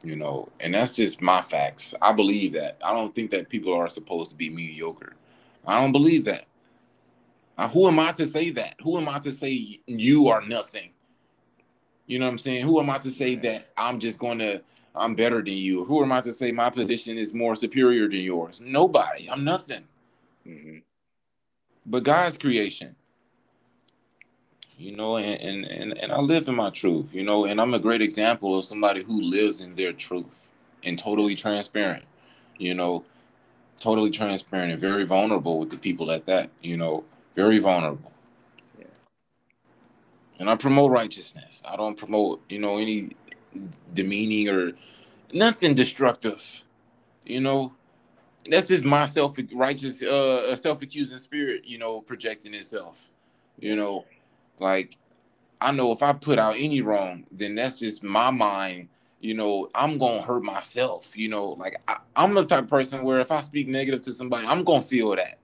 you 0.04 0.16
know 0.16 0.50
and 0.60 0.74
that's 0.74 0.92
just 0.92 1.22
my 1.22 1.42
facts. 1.42 1.94
I 2.02 2.12
believe 2.12 2.54
that. 2.54 2.78
I 2.84 2.94
don't 2.94 3.14
think 3.14 3.32
that 3.32 3.50
people 3.50 3.74
are 3.74 3.90
supposed 3.90 4.32
to 4.32 4.36
be 4.36 4.50
mediocre. 4.50 5.16
I 5.66 5.82
don't 5.82 5.92
believe 5.92 6.26
that. 6.26 6.46
Who 7.72 7.88
am 7.88 8.00
I 8.00 8.12
to 8.14 8.26
say 8.26 8.50
that? 8.52 8.76
Who 8.82 8.98
am 8.98 9.08
I 9.08 9.20
to 9.20 9.32
say 9.32 9.80
you 9.88 10.28
are 10.28 10.42
nothing? 10.42 10.92
You 12.06 12.20
know 12.20 12.26
what 12.26 12.32
I'm 12.32 12.38
saying? 12.38 12.64
Who 12.66 12.80
am 12.80 12.90
I 12.90 12.98
to 13.00 13.10
say 13.10 13.36
that 13.38 13.72
I'm 13.78 14.00
just 14.00 14.20
going 14.20 14.40
to, 14.40 14.62
I'm 14.96 15.16
better 15.16 15.38
than 15.38 15.54
you? 15.54 15.86
Who 15.86 16.04
am 16.04 16.12
I 16.12 16.22
to 16.22 16.34
say 16.34 16.52
my 16.52 16.70
position 16.70 17.18
is 17.18 17.34
more 17.34 17.56
superior 17.56 18.08
than 18.08 18.20
yours? 18.20 18.62
Nobody. 18.62 19.30
I'm 19.30 19.44
nothing 19.44 19.84
hmm 20.44 20.78
but 21.86 22.04
God's 22.04 22.38
creation. 22.38 22.96
You 24.78 24.96
know, 24.96 25.18
and, 25.18 25.40
and, 25.40 25.66
and, 25.66 25.98
and 25.98 26.12
I 26.12 26.20
live 26.20 26.50
in 26.50 26.56
my 26.56 26.70
truth, 26.70 27.14
you 27.14 27.24
know, 27.24 27.46
and 27.46 27.62
I'm 27.62 27.74
a 27.74 27.80
great 27.80 28.02
example 28.02 28.58
of 28.60 28.66
somebody 28.66 29.04
who 29.04 29.22
lives 29.22 29.62
in 29.62 29.76
their 29.76 29.94
truth 29.94 30.50
and 30.84 31.00
totally 31.00 31.34
transparent, 31.34 32.04
you 32.58 32.74
know, 32.74 33.06
totally 33.80 34.12
transparent 34.12 34.74
and 34.74 34.82
very 34.82 35.06
vulnerable 35.06 35.60
with 35.60 35.70
the 35.70 35.78
people 35.78 36.12
at 36.12 36.26
that, 36.26 36.50
you 36.62 36.76
know, 36.76 37.06
very 37.36 37.60
vulnerable. 37.60 38.12
Yeah. 38.78 38.86
And 40.40 40.50
I 40.50 40.58
promote 40.58 40.92
righteousness. 40.92 41.64
I 41.66 41.78
don't 41.78 41.96
promote, 41.96 42.42
you 42.50 42.60
know, 42.60 42.78
any 42.78 43.16
demeaning 43.94 44.50
or 44.50 44.74
nothing 45.34 45.74
destructive. 45.74 46.64
You 47.26 47.42
know, 47.42 47.74
that's 48.50 48.68
just 48.68 48.86
my 48.86 49.06
self 49.06 49.38
righteous, 49.54 50.04
uh, 50.04 50.56
self 50.56 50.82
accusing 50.82 51.18
spirit. 51.18 51.66
You 51.66 51.78
know, 51.78 52.02
projecting 52.02 52.54
itself. 52.54 53.10
You 53.60 53.76
know, 53.76 54.06
like 54.60 54.98
I 55.62 55.72
know 55.72 55.92
if 55.92 56.04
I 56.04 56.14
put 56.14 56.40
out 56.40 56.56
any 56.58 56.82
wrong, 56.82 57.26
then 57.32 57.56
that's 57.56 57.80
just 57.80 58.04
my 58.04 58.32
mind. 58.32 58.90
You 59.20 59.34
know, 59.34 59.70
I'm 59.74 59.98
gonna 59.98 60.22
hurt 60.22 60.44
myself. 60.44 61.18
You 61.18 61.30
know, 61.30 61.50
like 61.52 61.82
I, 61.88 61.98
I'm 62.16 62.34
the 62.34 62.46
type 62.46 62.66
of 62.66 62.70
person 62.70 63.04
where 63.04 63.20
if 63.20 63.32
I 63.32 63.42
speak 63.42 63.68
negative 63.68 64.02
to 64.02 64.12
somebody, 64.12 64.46
I'm 64.46 64.64
gonna 64.64 64.82
feel 64.84 65.16
that. 65.16 65.40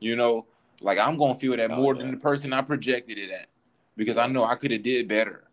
You 0.00 0.16
know, 0.16 0.46
like 0.82 0.98
I'm 0.98 1.16
gonna 1.16 1.34
feel 1.36 1.56
that 1.56 1.70
Oh, 1.70 1.76
more 1.76 1.94
yeah. 1.94 2.02
than 2.02 2.10
the 2.12 2.16
person 2.18 2.52
I 2.52 2.60
projected 2.60 3.18
it 3.18 3.30
at, 3.30 3.46
because 3.96 4.18
I 4.18 4.26
know 4.26 4.44
I 4.44 4.56
could 4.56 4.70
have 4.72 4.82
did 4.82 5.08
better. 5.08 5.44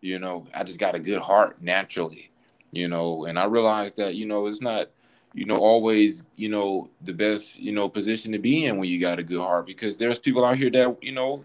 You 0.00 0.18
know, 0.18 0.46
I 0.54 0.64
just 0.64 0.80
got 0.80 0.94
a 0.94 1.00
good 1.00 1.20
heart 1.20 1.62
naturally. 1.62 2.30
You 2.72 2.88
know, 2.88 3.24
and 3.24 3.38
I 3.38 3.44
realized 3.44 3.96
that 3.96 4.14
you 4.14 4.26
know 4.26 4.46
it's 4.46 4.60
not, 4.60 4.90
you 5.34 5.44
know, 5.44 5.58
always 5.58 6.24
you 6.36 6.48
know 6.48 6.88
the 7.02 7.12
best 7.12 7.58
you 7.58 7.72
know 7.72 7.88
position 7.88 8.32
to 8.32 8.38
be 8.38 8.66
in 8.66 8.78
when 8.78 8.88
you 8.88 9.00
got 9.00 9.18
a 9.18 9.24
good 9.24 9.40
heart 9.40 9.66
because 9.66 9.98
there's 9.98 10.18
people 10.18 10.44
out 10.44 10.56
here 10.56 10.70
that 10.70 10.96
you 11.02 11.12
know 11.12 11.44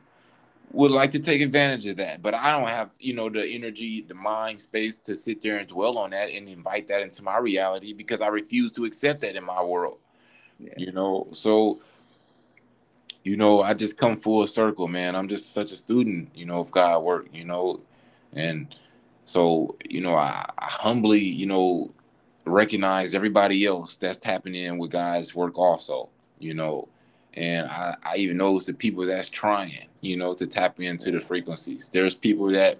would 0.72 0.92
like 0.92 1.12
to 1.12 1.20
take 1.20 1.42
advantage 1.42 1.86
of 1.86 1.98
that. 1.98 2.22
But 2.22 2.34
I 2.34 2.52
don't 2.52 2.68
have, 2.68 2.92
you 3.00 3.14
know, 3.14 3.30
the 3.30 3.48
energy, 3.48 4.02
the 4.02 4.14
mind 4.14 4.62
space 4.62 4.98
to 5.00 5.16
sit 5.16 5.42
there 5.42 5.58
and 5.58 5.68
dwell 5.68 5.98
on 5.98 6.10
that 6.10 6.30
and 6.30 6.50
invite 6.50 6.88
that 6.90 7.02
into 7.02 7.24
my 7.24 7.38
reality 7.38 7.94
because 7.94 8.20
I 8.20 8.28
refuse 8.28 8.72
to 8.74 8.86
accept 8.86 9.22
that 9.22 9.36
in 9.36 9.44
my 9.44 9.64
world. 9.64 10.00
Yeah. 10.60 10.74
You 10.78 10.92
know, 10.92 11.28
so 11.34 11.80
you 13.24 13.38
know, 13.38 13.64
I 13.64 13.74
just 13.74 13.98
come 13.98 14.16
full 14.18 14.46
circle, 14.46 14.88
man. 14.88 15.16
I'm 15.16 15.28
just 15.28 15.52
such 15.52 15.72
a 15.72 15.76
student, 15.76 16.30
you 16.36 16.46
know, 16.46 16.60
of 16.60 16.70
God 16.70 17.00
work, 17.00 17.28
you 17.34 17.44
know, 17.44 17.80
and 18.36 18.76
so 19.26 19.76
you 19.90 20.02
know, 20.02 20.16
I, 20.16 20.50
I 20.58 20.66
humbly, 20.66 21.22
you 21.22 21.46
know, 21.46 21.92
recognize 22.46 23.16
everybody 23.16 23.66
else 23.66 23.98
that's 23.98 24.18
tapping 24.18 24.56
in 24.56 24.78
with 24.78 24.92
God's 24.92 25.34
work 25.34 25.58
also, 25.58 26.10
you 26.40 26.54
know, 26.54 26.88
and 27.34 27.68
I, 27.68 27.96
I 28.04 28.18
even 28.18 28.38
notice 28.38 28.66
the 28.66 28.74
people 28.74 29.06
that's 29.06 29.30
trying, 29.30 29.88
you 30.02 30.16
know, 30.16 30.34
to 30.36 30.48
tap 30.48 30.80
into 30.80 31.12
the 31.12 31.20
frequencies. 31.20 31.90
There's 31.90 32.16
people 32.16 32.52
that 32.52 32.80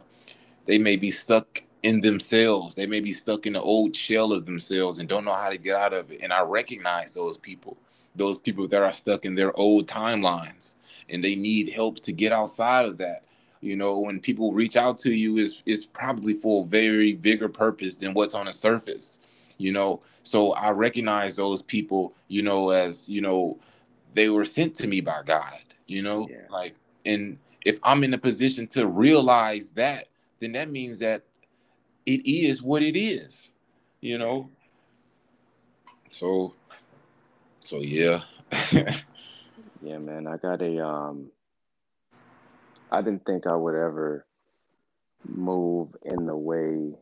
they 0.66 0.78
may 0.78 0.96
be 0.96 1.12
stuck 1.12 1.62
in 1.84 2.02
themselves. 2.02 2.76
They 2.76 2.88
may 2.88 3.00
be 3.00 3.12
stuck 3.12 3.46
in 3.46 3.54
the 3.54 3.62
old 3.62 3.96
shell 3.96 4.34
of 4.34 4.46
themselves 4.46 5.00
and 5.00 5.10
don't 5.10 5.26
know 5.26 5.34
how 5.34 5.50
to 5.50 5.58
get 5.58 5.76
out 5.76 5.94
of 5.94 6.12
it. 6.12 6.22
And 6.22 6.34
I 6.34 6.42
recognize 6.42 7.14
those 7.14 7.38
people, 7.38 7.78
those 8.16 8.38
people 8.38 8.68
that 8.70 8.82
are 8.82 8.92
stuck 8.92 9.26
in 9.26 9.36
their 9.36 9.58
old 9.60 9.88
timelines 9.88 10.76
and 11.10 11.24
they 11.24 11.36
need 11.36 11.70
help 11.70 12.00
to 12.02 12.12
get 12.12 12.32
outside 12.32 12.86
of 12.86 12.98
that. 12.98 13.24
You 13.62 13.76
know, 13.76 14.00
when 14.00 14.20
people 14.20 14.54
reach 14.54 14.76
out 14.76 14.98
to 15.00 15.14
you 15.14 15.38
is 15.38 15.62
is 15.66 15.86
probably 15.86 16.34
for 16.34 16.64
a 16.64 16.68
very 16.68 17.14
bigger 17.14 17.50
purpose 17.50 17.96
than 17.96 18.14
what's 18.14 18.34
on 18.34 18.46
the 18.46 18.54
surface. 18.54 19.20
You 19.58 19.72
know, 19.72 20.02
so 20.24 20.52
I 20.54 20.72
recognize 20.72 21.36
those 21.36 21.62
people, 21.62 22.14
you 22.28 22.42
know, 22.44 22.70
as 22.72 23.08
you 23.10 23.22
know, 23.22 23.58
they 24.14 24.30
were 24.30 24.46
sent 24.46 24.76
to 24.76 24.88
me 24.88 25.02
by 25.02 25.22
God, 25.26 25.64
you 25.88 26.02
know, 26.02 26.28
Yeah. 26.30 26.48
like, 26.50 26.76
and 27.06 27.38
if 27.66 27.80
I'm 27.84 28.04
in 28.04 28.14
a 28.14 28.18
position 28.18 28.68
to 28.70 28.88
realize 28.88 29.72
that, 29.72 30.08
then 30.40 30.52
that 30.54 30.70
means 30.72 31.00
that 31.00 31.24
it 32.06 32.26
is 32.28 32.62
what 32.62 32.84
it 32.84 32.98
is. 32.98 33.52
you 34.02 34.18
know. 34.20 34.50
So, 36.12 36.54
so 37.64 37.80
yeah. 37.80 38.22
yeah, 39.82 39.98
man. 39.98 40.28
I 40.28 40.38
got 40.38 40.62
a 40.62 40.86
um. 40.86 41.32
I 42.96 43.02
didn't 43.02 43.26
think 43.26 43.46
I 43.46 43.56
would 43.56 43.76
ever 43.76 44.26
move 45.28 45.90
in 46.04 46.26
the 46.26 46.36
way 46.36 46.94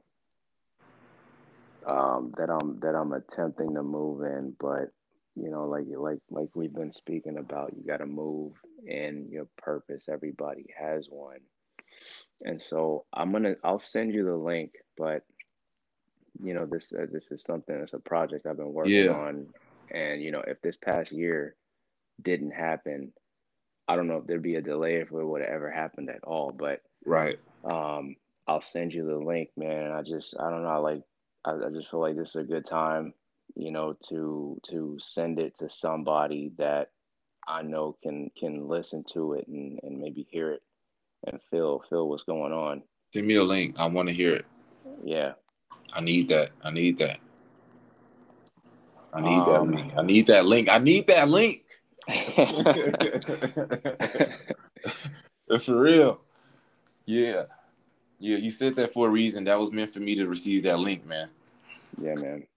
um, 1.86 2.34
that 2.38 2.50
I'm 2.50 2.80
that 2.80 2.96
I'm 2.96 3.14
attempting 3.14 3.76
to 3.76 3.84
move 3.84 4.24
in, 4.24 4.56
but 4.60 4.90
you 5.36 5.52
know, 5.52 5.66
like 5.66 5.86
like 5.96 6.18
like 6.32 6.50
we've 6.56 6.74
been 6.74 6.92
speaking 6.92 7.38
about, 7.38 7.74
you 7.78 7.86
got 7.86 7.98
to 7.98 8.08
move 8.08 8.54
in 8.88 9.28
your 9.30 9.48
purpose. 9.60 10.06
Everybody 10.12 10.66
has 10.76 11.08
one, 11.12 11.42
and 12.42 12.60
so 12.60 13.06
I'm 13.14 13.32
gonna 13.32 13.56
I'll 13.64 13.78
send 13.78 14.16
you 14.16 14.26
the 14.26 14.36
link, 14.36 14.72
but 14.98 15.22
you 16.44 16.56
know 16.56 16.66
this 16.66 16.92
uh, 16.92 17.06
this 17.12 17.32
is 17.32 17.44
something 17.44 17.76
it's 17.76 17.94
a 17.94 18.00
project 18.00 18.48
I've 18.48 18.58
been 18.58 18.74
working 18.74 19.06
yeah. 19.06 19.12
on, 19.12 19.46
and 19.92 20.24
you 20.24 20.32
know 20.32 20.42
if 20.48 20.60
this 20.64 20.78
past 20.78 21.12
year 21.12 21.56
didn't 22.20 22.52
happen, 22.52 23.14
I 23.88 23.96
don't 23.96 24.08
know 24.08 24.18
if 24.18 24.28
there'd 24.28 24.42
be 24.42 24.56
a 24.56 24.62
delay 24.62 24.96
if 24.96 25.12
it 25.12 25.14
would 25.14 25.42
have 25.42 25.50
ever 25.50 25.72
happened 25.72 26.10
at 26.10 26.24
all, 26.24 26.52
but 26.52 26.82
right. 27.06 27.38
Um, 27.64 28.16
I'll 28.48 28.62
send 28.62 28.94
you 28.94 29.06
the 29.06 29.18
link, 29.18 29.50
man. 29.56 29.92
I 29.92 30.02
just 30.02 30.36
I 30.40 30.50
don't 30.50 30.64
know, 30.64 30.82
like 30.82 31.02
I, 31.46 31.52
I 31.52 31.70
just 31.74 31.90
feel 31.90 32.02
like 32.02 32.16
this 32.16 32.30
is 32.30 32.36
a 32.36 32.44
good 32.44 32.66
time, 32.66 33.14
you 33.56 33.72
know, 33.72 33.96
to 34.10 34.60
to 34.70 34.98
send 35.00 35.40
it 35.40 35.58
to 35.60 35.70
somebody 35.70 36.52
that 36.58 36.90
I 37.48 37.62
know 37.62 37.98
can 38.04 38.32
can 38.38 38.68
listen 38.68 39.04
to 39.14 39.34
it 39.34 39.48
and, 39.48 39.80
and 39.84 40.00
maybe 40.00 40.28
hear 40.30 40.52
it 40.52 40.62
and 41.28 41.40
feel 41.52 41.84
feel 41.90 42.10
what's 42.10 42.24
going 42.24 42.54
on. 42.54 42.84
Send 43.14 43.28
me 43.28 43.36
a 43.36 43.44
link. 43.44 43.80
I 43.80 43.86
want 43.88 44.10
to 44.10 44.16
hear 44.16 44.36
it. 44.36 44.46
Yeah. 45.04 45.34
I 45.94 46.02
need 46.02 46.30
that. 46.30 46.52
I 46.64 46.72
need 46.72 46.98
that. 46.98 47.20
I 49.14 49.22
need 49.22 49.38
um, 49.40 49.46
that 49.46 49.64
link. 49.68 49.94
I 49.98 50.02
need 50.02 50.28
that 50.28 50.46
link. 50.46 50.70
I 50.70 50.78
need 50.80 51.08
that 51.08 51.30
link. 51.30 51.62
for 55.62 55.80
real. 55.80 56.20
Yeah. 57.06 57.44
Yeah, 58.20 58.38
you 58.38 58.52
said 58.52 58.76
that 58.78 58.94
for 58.94 59.08
a 59.08 59.12
reason. 59.12 59.44
That 59.46 59.60
was 59.60 59.72
meant 59.72 59.94
for 59.94 60.00
me 60.00 60.16
to 60.16 60.28
receive 60.28 60.64
that 60.64 60.80
link, 60.80 61.06
man. 61.06 61.30
Yeah, 62.02 62.16
man. 62.16 62.48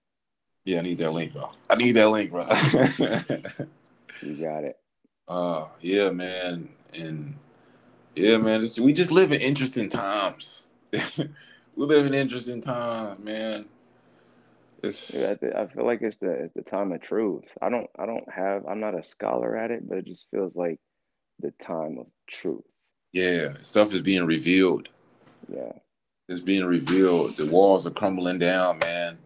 Yeah, 0.65 0.79
I 0.79 0.81
need 0.81 0.97
that 0.99 1.11
link, 1.11 1.33
bro. 1.33 1.49
I 1.69 1.75
need 1.75 1.91
that 1.93 2.09
link, 2.09 2.31
bro. 2.31 2.41
you 4.21 4.43
got 4.43 4.63
it. 4.63 4.77
Uh, 5.27 5.67
yeah, 5.81 6.09
man, 6.09 6.69
and 6.93 7.35
yeah, 8.15 8.37
man. 8.37 8.67
we 8.79 8.93
just 8.93 9.11
live 9.11 9.31
in 9.31 9.41
interesting 9.41 9.89
times. 9.89 10.67
we 11.17 11.27
live 11.75 12.05
in 12.05 12.13
interesting 12.13 12.61
times, 12.61 13.19
man. 13.19 13.65
It's. 14.83 15.13
Yeah, 15.13 15.33
I 15.55 15.65
feel 15.67 15.85
like 15.85 16.01
it's 16.01 16.17
the 16.17 16.31
it's 16.31 16.53
the 16.53 16.61
time 16.61 16.91
of 16.91 17.01
truth. 17.01 17.45
I 17.61 17.69
don't 17.69 17.89
I 17.97 18.05
don't 18.05 18.31
have 18.31 18.65
I'm 18.67 18.79
not 18.79 18.97
a 18.97 19.03
scholar 19.03 19.57
at 19.57 19.71
it, 19.71 19.87
but 19.87 19.99
it 19.99 20.05
just 20.05 20.27
feels 20.31 20.55
like 20.55 20.79
the 21.39 21.51
time 21.51 21.97
of 21.99 22.07
truth. 22.27 22.63
Yeah, 23.13 23.53
stuff 23.61 23.93
is 23.93 24.01
being 24.01 24.25
revealed. 24.25 24.89
Yeah. 25.49 25.73
It's 26.29 26.41
being 26.41 26.65
revealed. 26.65 27.37
The 27.37 27.45
walls 27.45 27.87
are 27.87 27.91
crumbling 27.91 28.37
down, 28.37 28.79
man. 28.79 29.17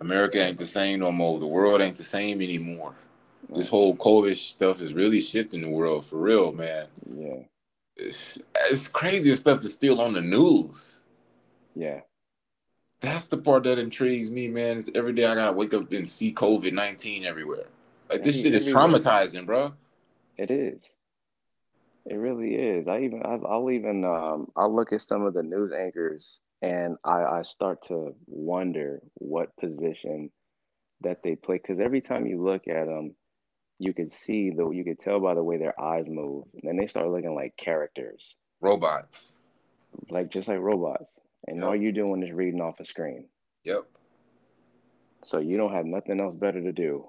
America 0.00 0.38
ain't 0.38 0.58
the 0.58 0.66
same 0.66 1.00
no 1.00 1.12
more. 1.12 1.38
The 1.38 1.46
world 1.46 1.80
ain't 1.80 1.96
the 1.96 2.04
same 2.04 2.40
anymore. 2.40 2.94
This 3.54 3.68
whole 3.68 3.94
COVID 3.96 4.36
stuff 4.36 4.80
is 4.80 4.94
really 4.94 5.20
shifting 5.20 5.60
the 5.60 5.68
world 5.68 6.06
for 6.06 6.16
real, 6.16 6.52
man. 6.52 6.86
Yeah. 7.14 7.42
It's, 7.96 8.38
it's 8.70 8.88
crazy 8.88 9.34
stuff 9.34 9.62
is 9.62 9.74
still 9.74 10.00
on 10.00 10.14
the 10.14 10.20
news. 10.20 11.02
Yeah. 11.74 12.00
That's 13.04 13.26
the 13.26 13.38
part 13.38 13.64
that 13.64 13.78
intrigues 13.78 14.30
me, 14.30 14.48
man. 14.48 14.76
Is 14.78 14.90
every 14.94 15.12
day 15.12 15.24
I 15.24 15.34
gotta 15.34 15.52
wake 15.52 15.74
up 15.74 15.92
and 15.92 16.08
see 16.08 16.32
COVID 16.32 16.72
nineteen 16.72 17.24
everywhere. 17.24 17.66
Like 18.10 18.22
this 18.22 18.40
shit 18.40 18.54
is 18.54 18.64
traumatizing, 18.64 19.46
bro. 19.46 19.74
It 20.36 20.50
is. 20.50 20.80
It 22.06 22.16
really 22.16 22.54
is. 22.54 22.86
I 22.86 23.00
even 23.00 23.22
I'll 23.24 23.70
even 23.70 24.04
um, 24.04 24.50
I'll 24.56 24.74
look 24.74 24.92
at 24.92 25.02
some 25.02 25.22
of 25.22 25.34
the 25.34 25.42
news 25.42 25.72
anchors 25.72 26.40
and 26.64 26.96
I, 27.04 27.24
I 27.24 27.42
start 27.42 27.86
to 27.88 28.14
wonder 28.26 29.00
what 29.14 29.56
position 29.56 30.30
that 31.02 31.22
they 31.22 31.36
play 31.36 31.56
because 31.56 31.78
every 31.78 32.00
time 32.00 32.26
you 32.26 32.42
look 32.42 32.68
at 32.68 32.86
them, 32.86 33.14
you 33.78 33.92
can 33.92 34.10
see 34.10 34.50
the 34.50 34.70
you 34.70 34.84
can 34.84 34.96
tell 34.96 35.20
by 35.20 35.34
the 35.34 35.42
way 35.42 35.58
their 35.58 35.78
eyes 35.80 36.06
move, 36.08 36.44
and 36.54 36.62
then 36.64 36.76
they 36.76 36.86
start 36.86 37.08
looking 37.08 37.34
like 37.34 37.56
characters, 37.56 38.36
robots, 38.60 39.32
like 40.08 40.30
just 40.30 40.48
like 40.48 40.60
robots, 40.60 41.16
and 41.46 41.58
yep. 41.58 41.66
all 41.66 41.76
you're 41.76 41.92
doing 41.92 42.22
is 42.22 42.32
reading 42.32 42.60
off 42.60 42.80
a 42.80 42.84
screen. 42.84 43.26
Yep. 43.64 43.84
So 45.24 45.38
you 45.38 45.56
don't 45.56 45.72
have 45.72 45.86
nothing 45.86 46.20
else 46.20 46.34
better 46.34 46.60
to 46.60 46.72
do. 46.72 47.06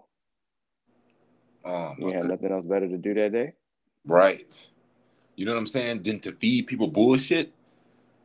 Oh, 1.65 1.95
you 1.98 2.12
had 2.12 2.26
nothing 2.26 2.52
else 2.52 2.65
better 2.65 2.88
to 2.88 2.98
do 2.98 3.13
that 3.15 3.32
day. 3.32 3.54
Right. 4.06 4.69
You 5.36 5.45
know 5.45 5.54
what 5.54 5.60
I'm 5.60 5.67
saying? 5.67 6.04
Than 6.04 6.19
to 6.21 6.32
feed 6.32 6.67
people 6.67 6.88
bullshit. 6.88 7.52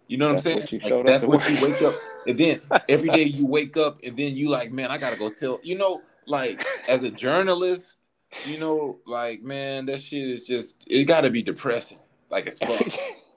You 0.07 0.19
know 0.19 0.29
what 0.33 0.43
that's 0.43 0.47
I'm 0.47 0.69
saying? 0.69 0.83
What 0.83 0.93
like, 0.93 1.07
that's 1.07 1.25
what 1.25 1.49
you 1.49 1.65
wake 1.65 1.83
up, 1.83 1.95
and 2.27 2.37
then 2.37 2.61
every 2.89 3.11
day 3.11 3.23
you 3.23 3.47
wake 3.47 3.77
up, 3.77 4.01
and 4.03 4.17
then 4.17 4.37
you 4.37 4.51
like, 4.51 4.73
man, 4.73 4.91
I 4.91 4.99
gotta 4.99 5.17
go 5.17 5.31
tell. 5.31 5.61
You 5.63 5.79
know, 5.79 6.03
like 6.27 6.65
as 6.89 7.05
a 7.05 7.11
journalist, 7.13 7.99
you 8.45 8.59
know, 8.59 8.99
like 9.07 9.43
man, 9.43 9.87
that 9.87 10.03
shit 10.03 10.29
is 10.29 10.47
just 10.47 10.85
it 10.87 11.05
got 11.05 11.21
to 11.23 11.31
be 11.31 11.43
depressing, 11.43 12.01
like 12.29 12.49
as 12.49 12.59
fuck. 12.59 12.83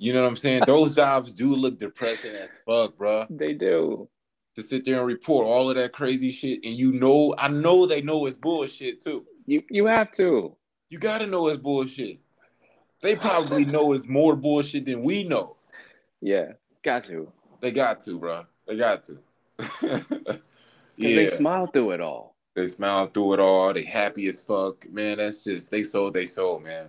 you 0.00 0.14
know 0.14 0.22
what 0.22 0.28
I'm 0.28 0.36
saying? 0.36 0.62
Those 0.66 0.96
jobs 0.96 1.34
do 1.34 1.54
look 1.54 1.78
depressing 1.78 2.34
as 2.34 2.58
fuck, 2.66 2.96
bro. 2.96 3.26
They 3.28 3.52
do. 3.52 4.08
To 4.56 4.62
sit 4.62 4.86
there 4.86 4.96
and 4.96 5.06
report 5.06 5.46
all 5.46 5.68
of 5.68 5.76
that 5.76 5.92
crazy 5.92 6.30
shit, 6.30 6.60
and 6.64 6.74
you 6.74 6.92
know, 6.92 7.34
I 7.36 7.48
know 7.48 7.84
they 7.84 8.00
know 8.00 8.24
it's 8.24 8.34
bullshit 8.34 9.02
too. 9.02 9.26
You 9.44 9.62
you 9.68 9.84
have 9.84 10.10
to. 10.12 10.56
You 10.88 10.98
got 10.98 11.20
to 11.20 11.26
know 11.26 11.48
it's 11.48 11.58
bullshit. 11.58 12.18
They 13.02 13.14
probably 13.14 13.66
know 13.66 13.92
it's 13.92 14.06
more 14.06 14.34
bullshit 14.36 14.86
than 14.86 15.02
we 15.02 15.22
know. 15.22 15.56
Yeah, 16.22 16.52
got 16.82 17.04
to. 17.04 17.30
They 17.60 17.70
got 17.70 18.00
to, 18.02 18.18
bro. 18.18 18.46
They 18.66 18.78
got 18.78 19.02
to. 19.02 19.18
yeah. 20.96 21.16
They 21.16 21.30
smile 21.30 21.66
through 21.66 21.90
it 21.90 22.00
all. 22.00 22.36
They 22.54 22.68
smile 22.68 23.06
through 23.06 23.34
it 23.34 23.40
all. 23.40 23.74
They 23.74 23.84
happy 23.84 24.28
as 24.28 24.42
fuck. 24.42 24.90
Man, 24.90 25.18
that's 25.18 25.44
just 25.44 25.70
they 25.70 25.82
sold 25.82 26.14
they 26.14 26.24
sold, 26.24 26.64
man. 26.64 26.88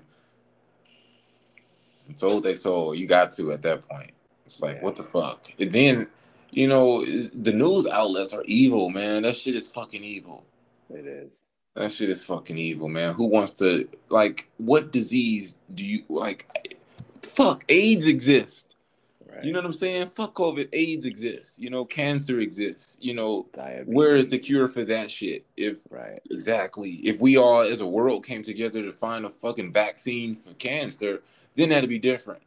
Sold 2.16 2.44
they 2.44 2.56
sold. 2.56 2.98
You 2.98 3.08
got 3.08 3.32
to 3.32 3.52
at 3.52 3.62
that 3.64 3.88
point. 3.88 4.12
It's 4.46 4.62
like, 4.62 4.78
yeah. 4.78 4.84
what 4.84 4.96
the 4.96 5.04
fuck? 5.04 5.52
And 5.60 5.72
then, 5.72 6.08
you 6.50 6.68
know, 6.68 7.06
the 7.06 7.54
news 7.54 7.88
outlets 7.88 8.34
are 8.34 8.44
evil, 8.46 8.90
man. 8.90 9.24
That 9.24 9.36
shit 9.36 9.56
is 9.56 9.68
fucking 9.68 10.04
evil. 10.04 10.44
It 10.90 11.06
is. 11.06 11.30
That 11.76 11.92
shit 11.92 12.10
is 12.10 12.24
fucking 12.24 12.58
evil, 12.58 12.90
man. 12.90 13.14
Who 13.14 13.28
wants 13.28 13.52
to 13.54 13.88
like 14.10 14.50
what 14.58 14.92
disease 14.92 15.58
do 15.74 15.86
you 15.86 16.04
like 16.10 16.46
fuck 17.32 17.64
AIDS 17.70 18.08
exists. 18.08 18.66
Right. 19.26 19.46
You 19.46 19.54
know 19.54 19.60
what 19.60 19.66
I'm 19.66 19.74
saying? 19.74 20.08
Fuck 20.08 20.34
COVID, 20.34 20.70
AIDS 20.74 21.06
exists. 21.06 21.58
You 21.58 21.70
know, 21.70 21.86
cancer 21.86 22.42
exists. 22.42 22.98
You 23.00 23.14
know, 23.14 23.48
Diabetes. 23.54 23.94
where 23.94 24.16
is 24.16 24.28
the 24.28 24.38
cure 24.38 24.68
for 24.68 24.84
that 24.86 25.10
shit? 25.10 25.46
If 25.56 25.80
right. 25.90 26.20
exactly. 26.30 26.92
If 27.04 27.22
we 27.22 27.38
all 27.38 27.62
as 27.62 27.80
a 27.80 27.88
world 27.88 28.26
came 28.26 28.44
together 28.44 28.84
to 28.84 28.92
find 28.92 29.26
a 29.26 29.30
fucking 29.30 29.72
vaccine 29.72 30.36
for 30.36 30.54
cancer, 30.56 31.22
then 31.56 31.70
that'd 31.70 31.90
be 31.90 32.00
different. 32.00 32.42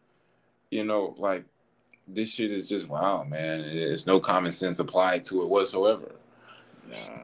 You 0.71 0.85
know, 0.85 1.15
like 1.19 1.45
this 2.07 2.33
shit 2.33 2.51
is 2.51 2.69
just 2.69 2.89
wow, 2.89 3.25
man. 3.25 3.61
It's 3.61 4.07
no 4.07 4.21
common 4.21 4.51
sense 4.51 4.79
applied 4.79 5.25
to 5.25 5.43
it 5.43 5.49
whatsoever. 5.49 6.13
Yeah. 6.91 7.23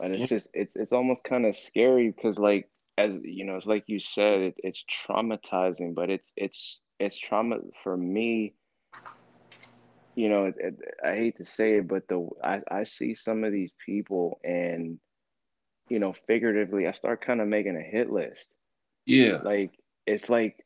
and 0.00 0.14
it's 0.14 0.28
just 0.28 0.50
it's 0.54 0.76
it's 0.76 0.92
almost 0.92 1.24
kind 1.24 1.46
of 1.46 1.56
scary 1.56 2.10
because 2.10 2.38
like 2.38 2.68
as 2.98 3.18
you 3.22 3.44
know 3.44 3.56
it's 3.56 3.66
like 3.66 3.84
you 3.86 3.98
said 3.98 4.40
it, 4.40 4.54
it's 4.58 4.84
traumatizing 4.84 5.94
but 5.94 6.10
it's 6.10 6.30
it's 6.36 6.80
it's 6.98 7.18
trauma 7.18 7.56
for 7.82 7.96
me 7.96 8.54
you 10.14 10.28
know 10.28 10.46
it, 10.46 10.54
it, 10.58 10.74
i 11.04 11.14
hate 11.14 11.36
to 11.36 11.44
say 11.44 11.78
it 11.78 11.88
but 11.88 12.06
the 12.08 12.28
I, 12.42 12.60
I 12.70 12.84
see 12.84 13.14
some 13.14 13.44
of 13.44 13.52
these 13.52 13.72
people 13.84 14.38
and 14.44 14.98
you 15.88 15.98
know 15.98 16.14
figuratively 16.26 16.86
i 16.86 16.92
start 16.92 17.24
kind 17.24 17.40
of 17.40 17.48
making 17.48 17.76
a 17.76 17.82
hit 17.82 18.10
list 18.10 18.48
yeah 19.06 19.38
like 19.42 19.72
it's 20.06 20.28
like 20.28 20.56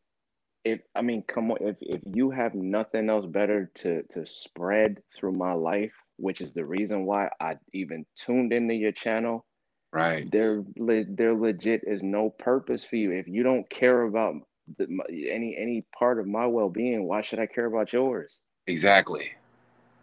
if 0.65 0.81
i 0.95 1.03
mean 1.03 1.23
come 1.27 1.51
on 1.51 1.59
if, 1.61 1.77
if 1.81 2.01
you 2.15 2.31
have 2.31 2.55
nothing 2.55 3.09
else 3.09 3.27
better 3.27 3.71
to 3.75 4.03
to 4.11 4.25
spread 4.27 4.99
through 5.15 5.33
my 5.33 5.53
life 5.53 5.93
which 6.17 6.41
is 6.41 6.53
the 6.53 6.65
reason 6.65 7.05
why 7.05 7.29
I 7.41 7.57
even 7.73 8.07
tuned 8.17 8.53
into 8.53 8.75
your 8.75 8.93
channel. 8.93 9.45
Right. 9.93 10.31
There, 10.31 10.63
there 10.77 11.35
legit 11.35 11.83
is 11.87 12.03
no 12.03 12.31
purpose 12.31 12.85
for 12.85 12.97
you 12.97 13.13
if 13.13 13.29
you 13.29 13.43
don't 13.43 13.69
care 13.71 14.03
about 14.03 14.35
the, 14.79 14.87
any 15.31 15.57
any 15.57 15.87
part 15.97 16.19
of 16.19 16.27
my 16.27 16.47
well 16.47 16.69
being. 16.69 17.05
Why 17.05 17.23
should 17.23 17.39
I 17.39 17.47
care 17.47 17.67
about 17.67 17.93
yours? 17.93 18.41
Exactly. 18.67 19.33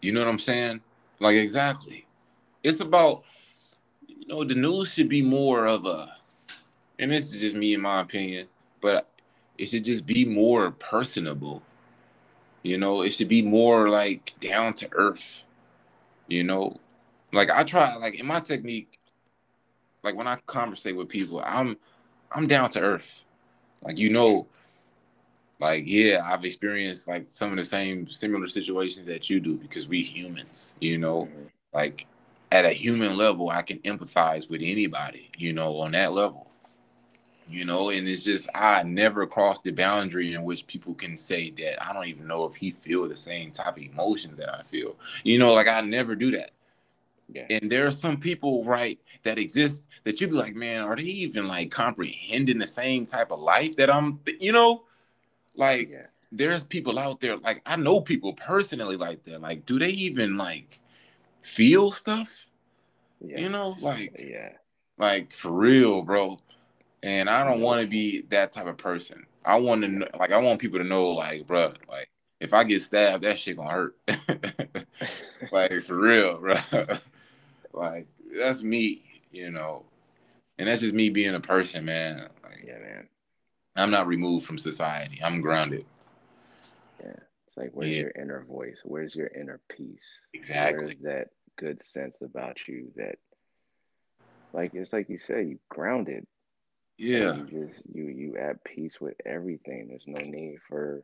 You 0.01 0.13
know 0.13 0.21
what 0.21 0.29
I'm 0.29 0.39
saying? 0.39 0.81
Like 1.19 1.36
exactly. 1.36 2.05
It's 2.63 2.79
about 2.79 3.23
you 4.07 4.27
know 4.27 4.43
the 4.43 4.55
news 4.55 4.93
should 4.93 5.09
be 5.09 5.21
more 5.21 5.67
of 5.67 5.86
a, 5.86 6.15
and 6.97 7.11
this 7.11 7.34
is 7.34 7.41
just 7.41 7.55
me 7.55 7.73
in 7.73 7.81
my 7.81 8.01
opinion, 8.01 8.47
but 8.81 9.09
it 9.57 9.67
should 9.69 9.85
just 9.85 10.05
be 10.07 10.25
more 10.25 10.71
personable. 10.71 11.63
You 12.63 12.77
know, 12.77 13.03
it 13.03 13.11
should 13.11 13.29
be 13.29 13.43
more 13.43 13.89
like 13.89 14.35
down 14.41 14.73
to 14.75 14.89
earth 14.93 15.43
You 16.27 16.43
know, 16.43 16.81
like 17.33 17.51
I 17.51 17.63
try, 17.65 17.95
like 17.97 18.15
in 18.19 18.27
my 18.27 18.41
technique, 18.41 18.99
like 20.03 20.15
when 20.15 20.27
I 20.27 20.37
conversate 20.47 20.95
with 20.97 21.09
people, 21.09 21.41
I'm 21.45 21.77
I'm 22.33 22.47
down 22.47 22.69
to 22.71 22.81
earth. 22.81 23.23
Like 23.83 23.99
you 23.99 24.11
know, 24.11 24.47
like 25.59 25.85
yeah, 25.87 26.21
I've 26.25 26.45
experienced 26.45 27.07
like 27.09 27.29
some 27.29 27.51
of 27.51 27.57
the 27.57 27.65
same 27.65 28.09
similar 28.11 28.49
situations 28.49 29.07
that 29.07 29.29
you 29.29 29.41
do 29.41 29.57
because 29.57 29.87
we 29.89 30.03
humans, 30.03 30.75
you 30.81 30.99
know, 30.99 31.31
mm-hmm. 31.33 31.45
like 31.73 32.07
at 32.51 32.65
a 32.65 32.71
human 32.71 33.17
level, 33.17 33.49
I 33.49 33.63
can 33.63 33.79
empathize 33.81 34.49
with 34.49 34.61
anybody, 34.63 35.31
you 35.37 35.53
know, 35.53 35.81
on 35.81 35.93
that 35.93 36.13
level. 36.13 36.49
You 37.47 37.65
know, 37.65 37.89
and 37.89 38.07
it's 38.07 38.23
just 38.23 38.49
I 38.55 38.83
never 38.83 39.27
crossed 39.27 39.63
the 39.63 39.71
boundary 39.71 40.33
in 40.33 40.43
which 40.43 40.65
people 40.65 40.93
can 40.93 41.17
say 41.17 41.51
that 41.51 41.83
I 41.83 41.93
don't 41.93 42.07
even 42.07 42.27
know 42.27 42.45
if 42.45 42.55
he 42.55 42.71
feel 42.71 43.07
the 43.07 43.15
same 43.15 43.51
type 43.51 43.77
of 43.77 43.83
emotions 43.83 44.37
that 44.37 44.53
I 44.53 44.63
feel. 44.63 44.95
You 45.23 45.39
know, 45.39 45.53
like 45.53 45.67
I 45.67 45.81
never 45.81 46.15
do 46.15 46.31
that. 46.31 46.51
Yeah. 47.31 47.47
And 47.49 47.71
there 47.71 47.87
are 47.87 47.91
some 47.91 48.17
people, 48.17 48.63
right, 48.63 48.99
that 49.23 49.37
exist 49.37 49.87
that 50.03 50.19
you'd 50.19 50.31
be 50.31 50.35
like, 50.35 50.55
man, 50.55 50.81
are 50.81 50.95
they 50.95 51.03
even 51.03 51.47
like 51.47 51.71
comprehending 51.71 52.59
the 52.59 52.67
same 52.67 53.05
type 53.05 53.31
of 53.31 53.39
life 53.39 53.75
that 53.77 53.89
I'm, 53.89 54.19
you 54.39 54.51
know, 54.51 54.83
like 55.55 55.89
yeah. 55.89 56.05
there's 56.31 56.63
people 56.63 56.99
out 56.99 57.21
there, 57.21 57.37
like 57.37 57.61
I 57.65 57.75
know 57.75 58.01
people 58.01 58.33
personally 58.33 58.97
like 58.97 59.23
that. 59.23 59.41
Like, 59.41 59.65
do 59.65 59.79
they 59.79 59.89
even 59.89 60.37
like 60.37 60.79
feel 61.41 61.91
stuff? 61.91 62.45
Yeah. 63.21 63.39
You 63.39 63.49
know, 63.49 63.75
like 63.79 64.19
yeah, 64.19 64.49
like 64.97 65.31
for 65.31 65.51
real, 65.51 66.01
bro. 66.01 66.39
And 67.03 67.29
I 67.29 67.43
don't 67.43 67.61
want 67.61 67.81
to 67.81 67.87
be 67.87 68.21
that 68.29 68.53
type 68.53 68.65
of 68.65 68.77
person. 68.77 69.25
I 69.45 69.57
want 69.59 69.81
to 69.81 69.87
know, 69.89 70.07
like 70.17 70.31
I 70.31 70.37
want 70.39 70.59
people 70.59 70.79
to 70.79 70.85
know, 70.85 71.09
like, 71.09 71.45
bro, 71.45 71.73
like 71.89 72.09
if 72.39 72.53
I 72.53 72.63
get 72.63 72.81
stabbed, 72.81 73.23
that 73.25 73.37
shit 73.37 73.57
gonna 73.57 73.71
hurt. 73.71 73.97
like 75.51 75.83
for 75.83 75.97
real, 75.97 76.39
bro. 76.39 76.55
like 77.73 78.07
that's 78.37 78.63
me, 78.63 79.21
you 79.31 79.51
know. 79.51 79.83
And 80.57 80.67
that's 80.67 80.81
just 80.81 80.93
me 80.93 81.09
being 81.09 81.35
a 81.35 81.39
person, 81.39 81.83
man. 81.83 82.29
Like, 82.43 82.63
yeah, 82.65 82.79
man. 82.79 83.09
I'm 83.75 83.91
not 83.91 84.07
removed 84.07 84.45
from 84.45 84.57
society. 84.57 85.21
I'm 85.21 85.41
grounded. 85.41 85.85
Yeah. 87.01 87.15
It's 87.47 87.57
like 87.57 87.71
where's 87.73 87.91
yeah. 87.91 88.01
your 88.01 88.11
inner 88.11 88.45
voice? 88.47 88.81
Where's 88.85 89.15
your 89.15 89.27
inner 89.27 89.59
peace? 89.69 90.19
Exactly. 90.33 90.85
Where's 90.85 90.99
that 90.99 91.29
good 91.57 91.83
sense 91.83 92.17
about 92.21 92.67
you 92.67 92.91
that 92.95 93.17
like 94.53 94.73
it's 94.73 94.93
like 94.93 95.09
you 95.09 95.19
said, 95.25 95.49
you 95.49 95.59
grounded. 95.69 96.25
Yeah. 96.97 97.35
You 97.35 97.67
just 97.67 97.81
you 97.93 98.03
you 98.05 98.37
at 98.37 98.63
peace 98.63 99.01
with 99.01 99.15
everything. 99.25 99.87
There's 99.89 100.07
no 100.07 100.23
need 100.23 100.57
for 100.69 101.03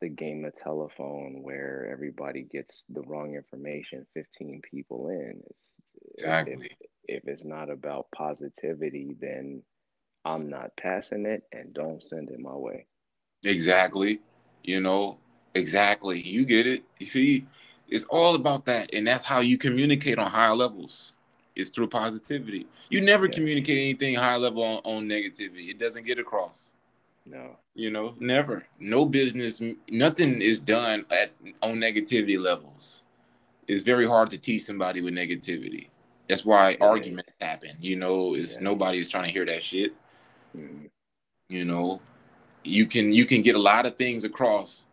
the 0.00 0.08
game 0.08 0.44
of 0.44 0.54
telephone 0.54 1.42
where 1.42 1.88
everybody 1.90 2.42
gets 2.42 2.84
the 2.90 3.00
wrong 3.02 3.34
information 3.34 4.06
15 4.14 4.60
people 4.70 5.08
in. 5.08 5.40
It's, 5.46 6.22
exactly. 6.22 6.70
If, 7.06 7.22
if 7.22 7.28
it's 7.28 7.44
not 7.44 7.70
about 7.70 8.10
positivity, 8.14 9.16
then 9.18 9.62
I'm 10.26 10.50
not 10.50 10.76
passing 10.76 11.24
it 11.24 11.44
and 11.52 11.72
don't 11.72 12.04
send 12.04 12.30
it 12.30 12.38
my 12.38 12.54
way. 12.54 12.86
Exactly. 13.44 14.20
You 14.62 14.80
know, 14.80 15.18
exactly. 15.54 16.20
You 16.20 16.44
get 16.44 16.66
it. 16.66 16.84
You 16.98 17.06
see, 17.06 17.46
it's 17.88 18.04
all 18.04 18.34
about 18.34 18.66
that. 18.66 18.92
And 18.94 19.06
that's 19.06 19.24
how 19.24 19.40
you 19.40 19.56
communicate 19.56 20.18
on 20.18 20.30
higher 20.30 20.54
levels. 20.54 21.13
It's 21.56 21.70
through 21.70 21.88
positivity. 21.88 22.66
You 22.90 23.00
never 23.00 23.26
yeah. 23.26 23.32
communicate 23.32 23.78
anything 23.78 24.14
high 24.16 24.36
level 24.36 24.62
on, 24.62 24.80
on 24.84 25.08
negativity. 25.08 25.70
It 25.70 25.78
doesn't 25.78 26.04
get 26.04 26.18
across. 26.18 26.72
No. 27.26 27.56
You 27.74 27.90
know, 27.90 28.14
never. 28.18 28.64
No 28.78 29.04
business, 29.04 29.60
nothing 29.88 30.42
is 30.42 30.58
done 30.58 31.04
at 31.10 31.32
on 31.62 31.76
negativity 31.76 32.38
levels. 32.38 33.02
It's 33.66 33.82
very 33.82 34.06
hard 34.06 34.30
to 34.30 34.38
teach 34.38 34.64
somebody 34.64 35.00
with 35.00 35.14
negativity. 35.14 35.88
That's 36.28 36.44
why 36.44 36.70
yeah. 36.70 36.76
arguments 36.80 37.32
happen. 37.40 37.76
You 37.80 37.96
know, 37.96 38.34
is 38.34 38.54
yeah. 38.54 38.64
nobody's 38.64 39.08
trying 39.08 39.24
to 39.24 39.32
hear 39.32 39.46
that 39.46 39.62
shit. 39.62 39.94
Mm-hmm. 40.56 40.86
You 41.48 41.64
know, 41.64 42.00
you 42.62 42.86
can 42.86 43.12
you 43.12 43.26
can 43.26 43.42
get 43.42 43.54
a 43.54 43.60
lot 43.60 43.86
of 43.86 43.96
things 43.96 44.24
across 44.24 44.86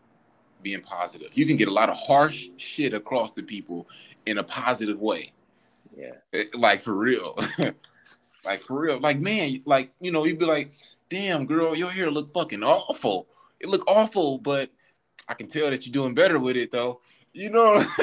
being 0.61 0.81
positive. 0.81 1.29
You 1.33 1.45
can 1.45 1.57
get 1.57 1.67
a 1.67 1.71
lot 1.71 1.89
of 1.89 1.97
harsh 1.97 2.49
shit 2.57 2.93
across 2.93 3.31
to 3.33 3.43
people 3.43 3.87
in 4.25 4.37
a 4.37 4.43
positive 4.43 4.99
way. 4.99 5.33
Yeah. 5.95 6.13
Eh, 6.33 6.45
like 6.53 6.81
for 6.81 6.93
real. 6.93 7.37
like 8.45 8.61
for 8.61 8.79
real. 8.79 8.99
Like 8.99 9.19
man, 9.19 9.61
like 9.65 9.91
you 9.99 10.11
know, 10.11 10.25
you'd 10.25 10.39
be 10.39 10.45
like, 10.45 10.71
"Damn, 11.09 11.45
girl, 11.45 11.75
your 11.75 11.91
hair 11.91 12.09
look 12.09 12.31
fucking 12.33 12.63
awful. 12.63 13.27
It 13.59 13.69
look 13.69 13.83
awful, 13.87 14.37
but 14.37 14.69
I 15.27 15.33
can 15.33 15.47
tell 15.47 15.69
that 15.69 15.85
you're 15.85 15.93
doing 15.93 16.13
better 16.13 16.39
with 16.39 16.57
it 16.57 16.71
though." 16.71 17.01
You 17.33 17.49
know. 17.49 17.83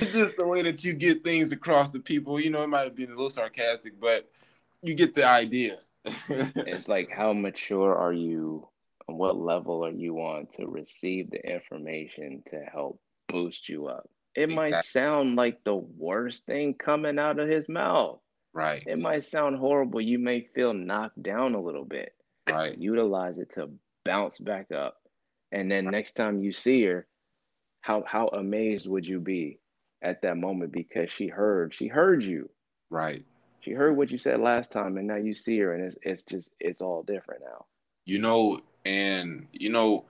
it's 0.00 0.12
just 0.12 0.36
the 0.36 0.46
way 0.46 0.62
that 0.62 0.84
you 0.84 0.92
get 0.92 1.24
things 1.24 1.52
across 1.52 1.90
to 1.90 2.00
people. 2.00 2.38
You 2.40 2.50
know, 2.50 2.62
it 2.62 2.68
might 2.68 2.84
have 2.84 2.94
been 2.96 3.10
a 3.10 3.14
little 3.14 3.30
sarcastic, 3.30 3.98
but 4.00 4.28
you 4.82 4.94
get 4.94 5.14
the 5.14 5.26
idea. 5.26 5.78
it's 6.28 6.88
like 6.88 7.10
how 7.10 7.32
mature 7.32 7.96
are 7.96 8.12
you? 8.12 8.68
On 9.08 9.18
what 9.18 9.36
level 9.36 9.84
are 9.84 9.92
you 9.92 10.18
on 10.18 10.46
to 10.56 10.66
receive 10.66 11.30
the 11.30 11.38
information 11.38 12.42
to 12.50 12.58
help 12.72 12.98
boost 13.28 13.68
you 13.68 13.86
up? 13.88 14.08
It 14.34 14.52
might 14.52 14.84
sound 14.84 15.36
like 15.36 15.64
the 15.64 15.74
worst 15.74 16.44
thing 16.44 16.74
coming 16.74 17.18
out 17.18 17.38
of 17.38 17.48
his 17.48 17.68
mouth. 17.68 18.20
Right. 18.52 18.82
It 18.86 18.98
might 18.98 19.24
sound 19.24 19.56
horrible. 19.56 20.00
You 20.00 20.18
may 20.18 20.48
feel 20.54 20.74
knocked 20.74 21.22
down 21.22 21.54
a 21.54 21.60
little 21.60 21.84
bit. 21.84 22.14
Right. 22.48 22.76
Utilize 22.76 23.38
it 23.38 23.52
to 23.54 23.70
bounce 24.04 24.38
back 24.38 24.70
up. 24.72 24.96
And 25.52 25.70
then 25.70 25.86
right. 25.86 25.92
next 25.92 26.16
time 26.16 26.42
you 26.42 26.52
see 26.52 26.84
her, 26.84 27.06
how 27.86 28.02
how 28.04 28.26
amazed 28.28 28.88
would 28.88 29.06
you 29.06 29.20
be 29.20 29.60
at 30.02 30.20
that 30.22 30.36
moment 30.36 30.72
because 30.72 31.08
she 31.10 31.28
heard 31.28 31.72
she 31.72 31.86
heard 31.86 32.20
you 32.22 32.50
right 32.90 33.24
she 33.60 33.70
heard 33.70 33.96
what 33.96 34.10
you 34.10 34.18
said 34.18 34.40
last 34.40 34.72
time 34.72 34.96
and 34.96 35.06
now 35.06 35.14
you 35.16 35.32
see 35.32 35.56
her 35.60 35.72
and 35.72 35.84
it's, 35.84 35.96
it's 36.02 36.22
just 36.24 36.50
it's 36.58 36.80
all 36.80 37.04
different 37.04 37.40
now 37.42 37.64
you 38.04 38.18
know 38.18 38.60
and 38.84 39.46
you 39.52 39.70
know 39.70 40.04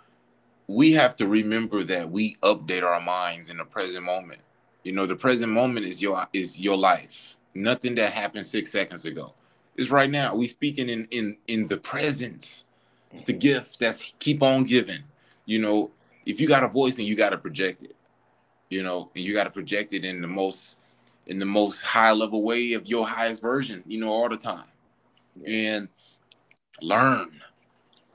we 0.68 0.92
have 0.92 1.16
to 1.16 1.26
remember 1.26 1.84
that 1.84 2.10
we 2.10 2.36
update 2.36 2.82
our 2.82 3.00
minds 3.00 3.50
in 3.50 3.58
the 3.58 3.64
present 3.64 4.04
moment. 4.04 4.40
You 4.82 4.92
know 4.92 5.06
the 5.06 5.16
present 5.16 5.52
moment 5.52 5.86
is 5.86 6.00
your 6.00 6.26
is 6.32 6.60
your 6.60 6.76
life. 6.76 7.36
Nothing 7.54 7.94
that 7.96 8.12
happened 8.12 8.46
six 8.46 8.70
seconds 8.70 9.04
ago. 9.04 9.34
Is 9.76 9.90
right 9.90 10.10
now. 10.10 10.34
We 10.34 10.48
speaking 10.48 10.88
in 10.88 11.06
in 11.10 11.36
in 11.48 11.66
the 11.66 11.76
present 11.76 12.64
it's 13.12 13.24
the 13.24 13.32
mm-hmm. 13.32 13.40
gift 13.40 13.78
that's 13.78 14.14
keep 14.18 14.42
on 14.42 14.64
giving. 14.64 15.02
You 15.44 15.60
know 15.60 15.90
if 16.24 16.40
you 16.40 16.48
got 16.48 16.64
a 16.64 16.68
voice 16.68 16.98
and 16.98 17.06
you 17.06 17.14
got 17.14 17.30
to 17.30 17.38
project 17.38 17.82
it. 17.82 17.96
You 18.68 18.82
know, 18.82 19.10
and 19.14 19.24
you 19.24 19.32
got 19.32 19.44
to 19.44 19.50
project 19.50 19.92
it 19.92 20.04
in 20.04 20.20
the 20.20 20.26
most 20.26 20.78
in 21.26 21.38
the 21.38 21.46
most 21.46 21.82
high 21.82 22.12
level 22.12 22.42
way 22.42 22.72
of 22.72 22.86
your 22.86 23.06
highest 23.06 23.42
version, 23.42 23.82
you 23.86 23.98
know, 23.98 24.12
all 24.12 24.28
the 24.28 24.36
time. 24.36 24.66
And 25.46 25.88
learn, 26.82 27.30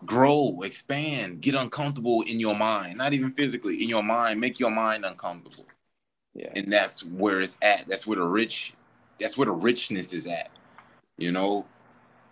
grow, 0.06 0.62
expand, 0.64 1.42
get 1.42 1.56
uncomfortable 1.56 2.22
in 2.22 2.40
your 2.40 2.56
mind, 2.56 2.98
not 2.98 3.14
even 3.14 3.32
physically, 3.32 3.82
in 3.82 3.90
your 3.90 4.04
mind, 4.04 4.40
make 4.40 4.60
your 4.60 4.72
mind 4.72 5.06
uncomfortable. 5.06 5.66
Yeah. 6.34 6.52
And 6.56 6.72
that's 6.72 7.04
where 7.04 7.42
it's 7.42 7.58
at. 7.62 7.88
That's 7.88 8.08
where 8.08 8.18
the 8.18 8.26
rich, 8.26 8.74
that's 9.20 9.38
where 9.38 9.46
the 9.46 9.52
richness 9.52 10.14
is 10.14 10.28
at, 10.28 10.50
you 11.18 11.32
know, 11.32 11.66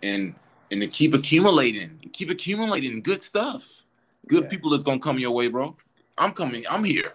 and 0.02 0.34
and 0.70 0.80
to 0.80 0.86
keep 0.86 1.14
accumulating, 1.14 1.98
keep 2.12 2.30
accumulating 2.30 3.02
good 3.02 3.22
stuff. 3.22 3.82
Good 4.28 4.44
yeah. 4.44 4.50
people 4.50 4.72
is 4.74 4.84
gonna 4.84 5.00
come 5.00 5.18
your 5.18 5.32
way, 5.32 5.48
bro. 5.48 5.76
I'm 6.16 6.32
coming. 6.32 6.64
I'm 6.70 6.84
here. 6.84 7.14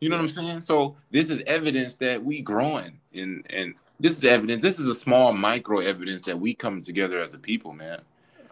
You 0.00 0.08
know 0.08 0.16
what 0.16 0.22
I'm 0.22 0.28
saying? 0.28 0.60
So 0.62 0.96
this 1.10 1.30
is 1.30 1.42
evidence 1.46 1.96
that 1.96 2.22
we 2.22 2.40
growing 2.40 2.98
and 3.14 3.44
and 3.50 3.74
this 3.98 4.16
is 4.16 4.24
evidence. 4.24 4.62
This 4.62 4.78
is 4.78 4.88
a 4.88 4.94
small 4.94 5.32
micro 5.32 5.80
evidence 5.80 6.22
that 6.22 6.38
we 6.38 6.54
come 6.54 6.80
together 6.80 7.20
as 7.20 7.34
a 7.34 7.38
people, 7.38 7.72
man. 7.72 8.00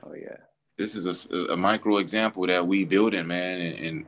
Oh 0.03 0.15
yeah. 0.15 0.37
This 0.79 0.95
is 0.95 1.27
a, 1.31 1.53
a 1.53 1.57
micro 1.57 1.99
example 1.99 2.47
that 2.47 2.67
we 2.67 2.85
building, 2.85 3.27
man, 3.27 3.61
and, 3.61 3.79
and 3.79 4.05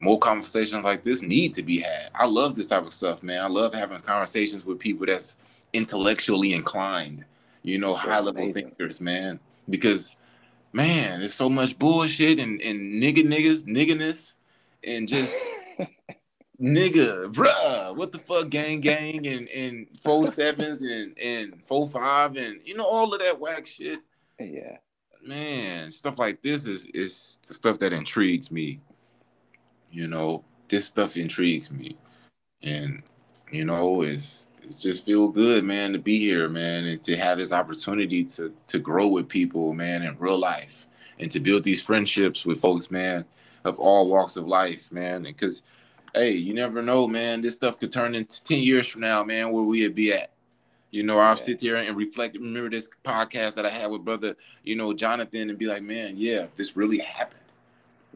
more 0.00 0.18
conversations 0.18 0.84
like 0.84 1.02
this 1.04 1.22
need 1.22 1.54
to 1.54 1.62
be 1.62 1.78
had. 1.78 2.10
I 2.14 2.26
love 2.26 2.56
this 2.56 2.66
type 2.66 2.84
of 2.84 2.92
stuff, 2.92 3.22
man. 3.22 3.42
I 3.42 3.46
love 3.46 3.72
having 3.72 4.00
conversations 4.00 4.66
with 4.66 4.80
people 4.80 5.06
that's 5.06 5.36
intellectually 5.72 6.54
inclined, 6.54 7.24
you 7.62 7.78
know, 7.78 7.94
high 7.94 8.18
level 8.18 8.52
thinkers, 8.52 9.00
man. 9.00 9.38
Because 9.70 10.16
man, 10.72 11.20
there's 11.20 11.34
so 11.34 11.48
much 11.48 11.78
bullshit 11.78 12.40
and, 12.40 12.60
and 12.60 13.00
nigga 13.00 13.24
niggas, 13.24 13.62
nigganess, 13.62 14.34
and 14.82 15.06
just 15.06 15.32
nigga, 16.60 17.32
bruh, 17.32 17.94
what 17.94 18.10
the 18.10 18.18
fuck, 18.18 18.48
gang, 18.48 18.80
gang, 18.80 19.26
and 19.26 19.48
and 19.48 19.86
four 20.02 20.26
sevens 20.26 20.82
and 20.82 21.16
and 21.18 21.62
four 21.66 21.88
five 21.88 22.36
and 22.36 22.60
you 22.64 22.74
know 22.74 22.84
all 22.84 23.14
of 23.14 23.20
that 23.20 23.38
whack 23.38 23.66
shit. 23.66 24.00
Yeah, 24.40 24.78
man, 25.24 25.90
stuff 25.90 26.18
like 26.18 26.42
this 26.42 26.66
is 26.66 26.86
is 26.86 27.38
the 27.46 27.54
stuff 27.54 27.78
that 27.80 27.92
intrigues 27.92 28.50
me. 28.50 28.80
You 29.90 30.08
know, 30.08 30.44
this 30.68 30.86
stuff 30.86 31.16
intrigues 31.16 31.70
me, 31.70 31.96
and 32.62 33.02
you 33.52 33.64
know, 33.64 34.02
it's 34.02 34.48
it's 34.62 34.80
just 34.80 35.04
feel 35.04 35.28
good, 35.28 35.64
man, 35.64 35.92
to 35.92 35.98
be 35.98 36.18
here, 36.18 36.48
man, 36.48 36.84
and 36.86 37.02
to 37.04 37.16
have 37.16 37.38
this 37.38 37.52
opportunity 37.52 38.24
to 38.24 38.52
to 38.68 38.78
grow 38.78 39.06
with 39.08 39.28
people, 39.28 39.72
man, 39.74 40.02
in 40.02 40.16
real 40.18 40.38
life, 40.38 40.86
and 41.18 41.30
to 41.30 41.40
build 41.40 41.64
these 41.64 41.82
friendships 41.82 42.46
with 42.46 42.60
folks, 42.60 42.90
man, 42.90 43.24
of 43.64 43.78
all 43.78 44.08
walks 44.08 44.36
of 44.36 44.46
life, 44.46 44.90
man, 44.92 45.22
because 45.22 45.62
hey, 46.14 46.32
you 46.32 46.54
never 46.54 46.82
know, 46.82 47.06
man. 47.06 47.40
This 47.40 47.54
stuff 47.54 47.78
could 47.80 47.92
turn 47.92 48.14
into 48.14 48.44
10 48.44 48.58
years 48.58 48.86
from 48.86 49.00
now, 49.00 49.24
man, 49.24 49.50
where 49.50 49.62
we'd 49.62 49.94
be 49.94 50.12
at. 50.12 50.31
You 50.92 51.02
know, 51.02 51.18
I'll 51.18 51.36
yeah. 51.36 51.42
sit 51.42 51.58
there 51.58 51.76
and 51.76 51.96
reflect. 51.96 52.36
Remember 52.36 52.68
this 52.68 52.88
podcast 53.02 53.54
that 53.54 53.64
I 53.64 53.70
had 53.70 53.90
with 53.90 54.04
brother, 54.04 54.36
you 54.62 54.76
know, 54.76 54.92
Jonathan, 54.92 55.48
and 55.48 55.58
be 55.58 55.64
like, 55.64 55.82
man, 55.82 56.14
yeah, 56.16 56.46
this 56.54 56.76
really 56.76 56.98
happened. 56.98 57.40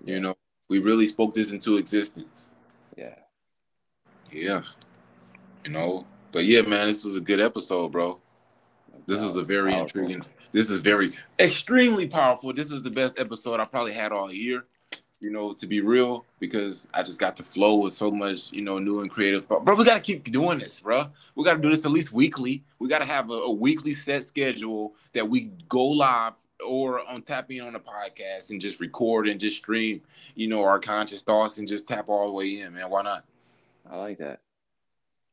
You 0.04 0.20
know, 0.20 0.36
we 0.68 0.78
really 0.78 1.08
spoke 1.08 1.32
this 1.32 1.52
into 1.52 1.78
existence. 1.78 2.50
Yeah. 2.96 3.14
Yeah. 4.30 4.62
You 5.64 5.72
know, 5.72 6.06
but 6.32 6.44
yeah, 6.44 6.60
man, 6.60 6.86
this 6.86 7.02
was 7.02 7.16
a 7.16 7.20
good 7.20 7.40
episode, 7.40 7.92
bro. 7.92 8.20
This 9.06 9.22
is 9.22 9.36
a 9.36 9.42
very 9.42 9.72
powerful. 9.72 10.02
intriguing. 10.02 10.26
This 10.52 10.68
is 10.68 10.78
very 10.80 11.12
extremely 11.38 12.06
powerful. 12.06 12.52
This 12.52 12.70
is 12.70 12.82
the 12.82 12.90
best 12.90 13.18
episode 13.18 13.58
I 13.58 13.64
probably 13.64 13.92
had 13.92 14.12
all 14.12 14.30
year 14.30 14.66
you 15.20 15.30
know, 15.30 15.54
to 15.54 15.66
be 15.66 15.80
real, 15.80 16.24
because 16.40 16.88
I 16.92 17.02
just 17.02 17.18
got 17.18 17.36
to 17.36 17.42
flow 17.42 17.76
with 17.76 17.94
so 17.94 18.10
much, 18.10 18.52
you 18.52 18.62
know, 18.62 18.78
new 18.78 19.00
and 19.00 19.10
creative 19.10 19.44
thought. 19.44 19.64
Bro, 19.64 19.76
we 19.76 19.84
gotta 19.84 20.00
keep 20.00 20.30
doing 20.30 20.58
this, 20.58 20.80
bro. 20.80 21.06
We 21.34 21.44
gotta 21.44 21.60
do 21.60 21.70
this 21.70 21.84
at 21.84 21.90
least 21.90 22.12
weekly. 22.12 22.62
We 22.78 22.88
gotta 22.88 23.06
have 23.06 23.30
a, 23.30 23.34
a 23.34 23.50
weekly 23.50 23.92
set 23.92 24.24
schedule 24.24 24.94
that 25.14 25.28
we 25.28 25.52
go 25.68 25.84
live 25.84 26.34
or 26.66 27.06
on 27.08 27.22
tapping 27.22 27.60
on 27.60 27.72
the 27.72 27.78
podcast 27.78 28.50
and 28.50 28.60
just 28.60 28.80
record 28.80 29.28
and 29.28 29.40
just 29.40 29.56
stream, 29.56 30.02
you 30.34 30.48
know, 30.48 30.62
our 30.62 30.78
conscious 30.78 31.22
thoughts 31.22 31.58
and 31.58 31.68
just 31.68 31.88
tap 31.88 32.08
all 32.08 32.26
the 32.26 32.32
way 32.32 32.60
in, 32.60 32.74
man. 32.74 32.90
Why 32.90 33.02
not? 33.02 33.24
I 33.90 33.96
like 33.96 34.18
that. 34.18 34.40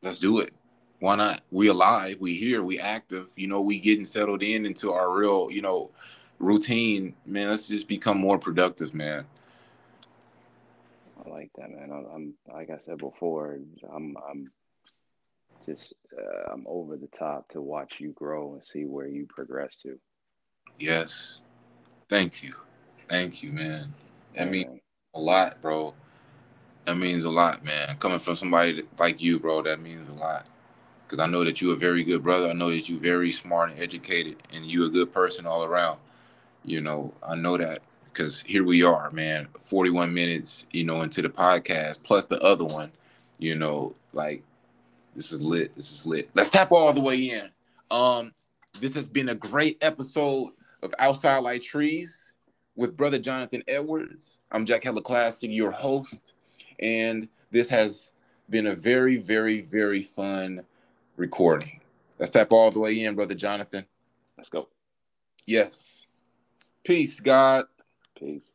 Let's 0.02 0.20
do 0.20 0.40
it. 0.40 0.54
Why 1.00 1.16
not? 1.16 1.42
We 1.52 1.68
alive, 1.68 2.22
we 2.22 2.36
here, 2.36 2.64
we 2.64 2.80
active, 2.80 3.28
you 3.36 3.48
know, 3.48 3.62
we 3.62 3.80
getting 3.80 4.06
settled 4.06 4.44
in 4.44 4.66
into 4.66 4.94
our 4.94 5.14
real, 5.14 5.50
you 5.52 5.62
know, 5.62 5.90
routine. 6.40 7.14
Man, 7.26 7.50
let's 7.50 7.68
just 7.68 7.88
become 7.88 8.18
more 8.18 8.38
productive, 8.38 8.94
man. 8.94 9.26
I 11.26 11.30
like 11.30 11.52
that, 11.58 11.70
man. 11.70 11.90
I'm, 11.92 12.34
like 12.54 12.70
I 12.70 12.80
said 12.80 12.98
before, 12.98 13.60
I'm 13.94 14.16
I'm 14.30 14.52
just 15.66 15.94
uh, 16.18 16.52
I'm 16.52 16.66
over 16.68 16.98
the 16.98 17.08
top 17.08 17.50
to 17.50 17.62
watch 17.62 17.96
you 18.00 18.12
grow 18.12 18.54
and 18.54 18.64
see 18.64 18.86
where 18.86 19.08
you 19.08 19.26
progress 19.28 19.78
to. 19.84 20.00
Yes, 20.80 21.42
thank 22.10 22.44
you, 22.44 22.54
thank 23.08 23.44
you, 23.44 23.52
man. 23.52 23.94
That 24.36 24.50
means 24.50 24.82
a 25.14 25.20
lot, 25.20 25.62
bro. 25.62 25.94
That 26.86 26.98
means 26.98 27.24
a 27.24 27.30
lot, 27.30 27.64
man. 27.64 27.96
Coming 27.98 28.20
from 28.20 28.36
somebody 28.36 28.84
like 29.00 29.22
you, 29.22 29.40
bro, 29.40 29.62
that 29.62 29.80
means 29.80 30.10
a 30.10 30.14
lot. 30.14 30.50
Because 31.06 31.20
I 31.20 31.28
know 31.28 31.44
that 31.44 31.62
you're 31.62 31.76
a 31.76 31.78
very 31.78 32.04
good 32.04 32.24
brother. 32.24 32.50
I 32.50 32.54
know 32.54 32.70
that 32.72 32.90
you're 32.90 33.00
very 33.00 33.32
smart 33.32 33.72
and 33.72 33.80
educated, 33.80 34.38
and 34.52 34.66
you're 34.66 34.88
a 34.88 34.90
good 34.90 35.14
person 35.14 35.46
all 35.46 35.64
around. 35.64 36.00
You 36.66 36.82
know, 36.82 37.14
I 37.22 37.36
know 37.36 37.58
that 37.58 37.82
because 38.14 38.42
here 38.44 38.64
we 38.64 38.84
are, 38.84 39.10
man, 39.12 39.48
41 39.66 40.14
minutes, 40.14 40.68
you 40.72 40.84
know, 40.84 41.02
into 41.02 41.22
the 41.22 41.30
podcast, 41.30 42.04
plus 42.04 42.26
the 42.26 42.40
other 42.42 42.64
one, 42.64 42.92
you 43.40 43.56
know, 43.56 43.96
like 44.14 44.44
this 45.16 45.32
is 45.32 45.42
lit. 45.42 45.74
This 45.76 45.92
is 45.92 46.06
lit. 46.06 46.30
Let's 46.36 46.50
tap 46.50 46.72
all 46.72 46.94
the 46.94 47.02
way 47.02 47.32
in. 47.32 47.50
Um, 47.90 48.34
this 48.80 48.94
has 48.96 49.10
been 49.10 49.30
a 49.30 49.36
great 49.36 49.78
episode 49.82 50.52
of 50.84 50.94
Outside 51.00 51.40
Like 51.40 51.64
Trees 51.64 52.34
with 52.76 52.96
brother 52.96 53.20
Jonathan 53.20 53.64
Edwards. 53.68 54.40
I'm 54.52 54.66
Jack 54.66 54.84
Hella 54.84 55.02
Classic, 55.02 55.50
your 55.50 55.72
host, 55.72 56.34
and 56.80 57.28
this 57.52 57.70
has 57.70 58.12
been 58.50 58.68
a 58.68 58.76
very, 58.76 59.18
very, 59.18 59.62
very 59.62 60.04
fun 60.04 60.64
recording. 61.18 61.80
Let's 62.20 62.32
tap 62.32 62.52
all 62.52 62.70
the 62.70 62.80
way 62.80 63.04
in, 63.04 63.16
brother 63.16 63.36
Jonathan. 63.36 63.86
Let's 64.38 64.50
go. 64.50 64.70
Yes. 65.46 66.06
Peace, 66.84 67.20
God. 67.20 67.66
Peace. 68.20 68.53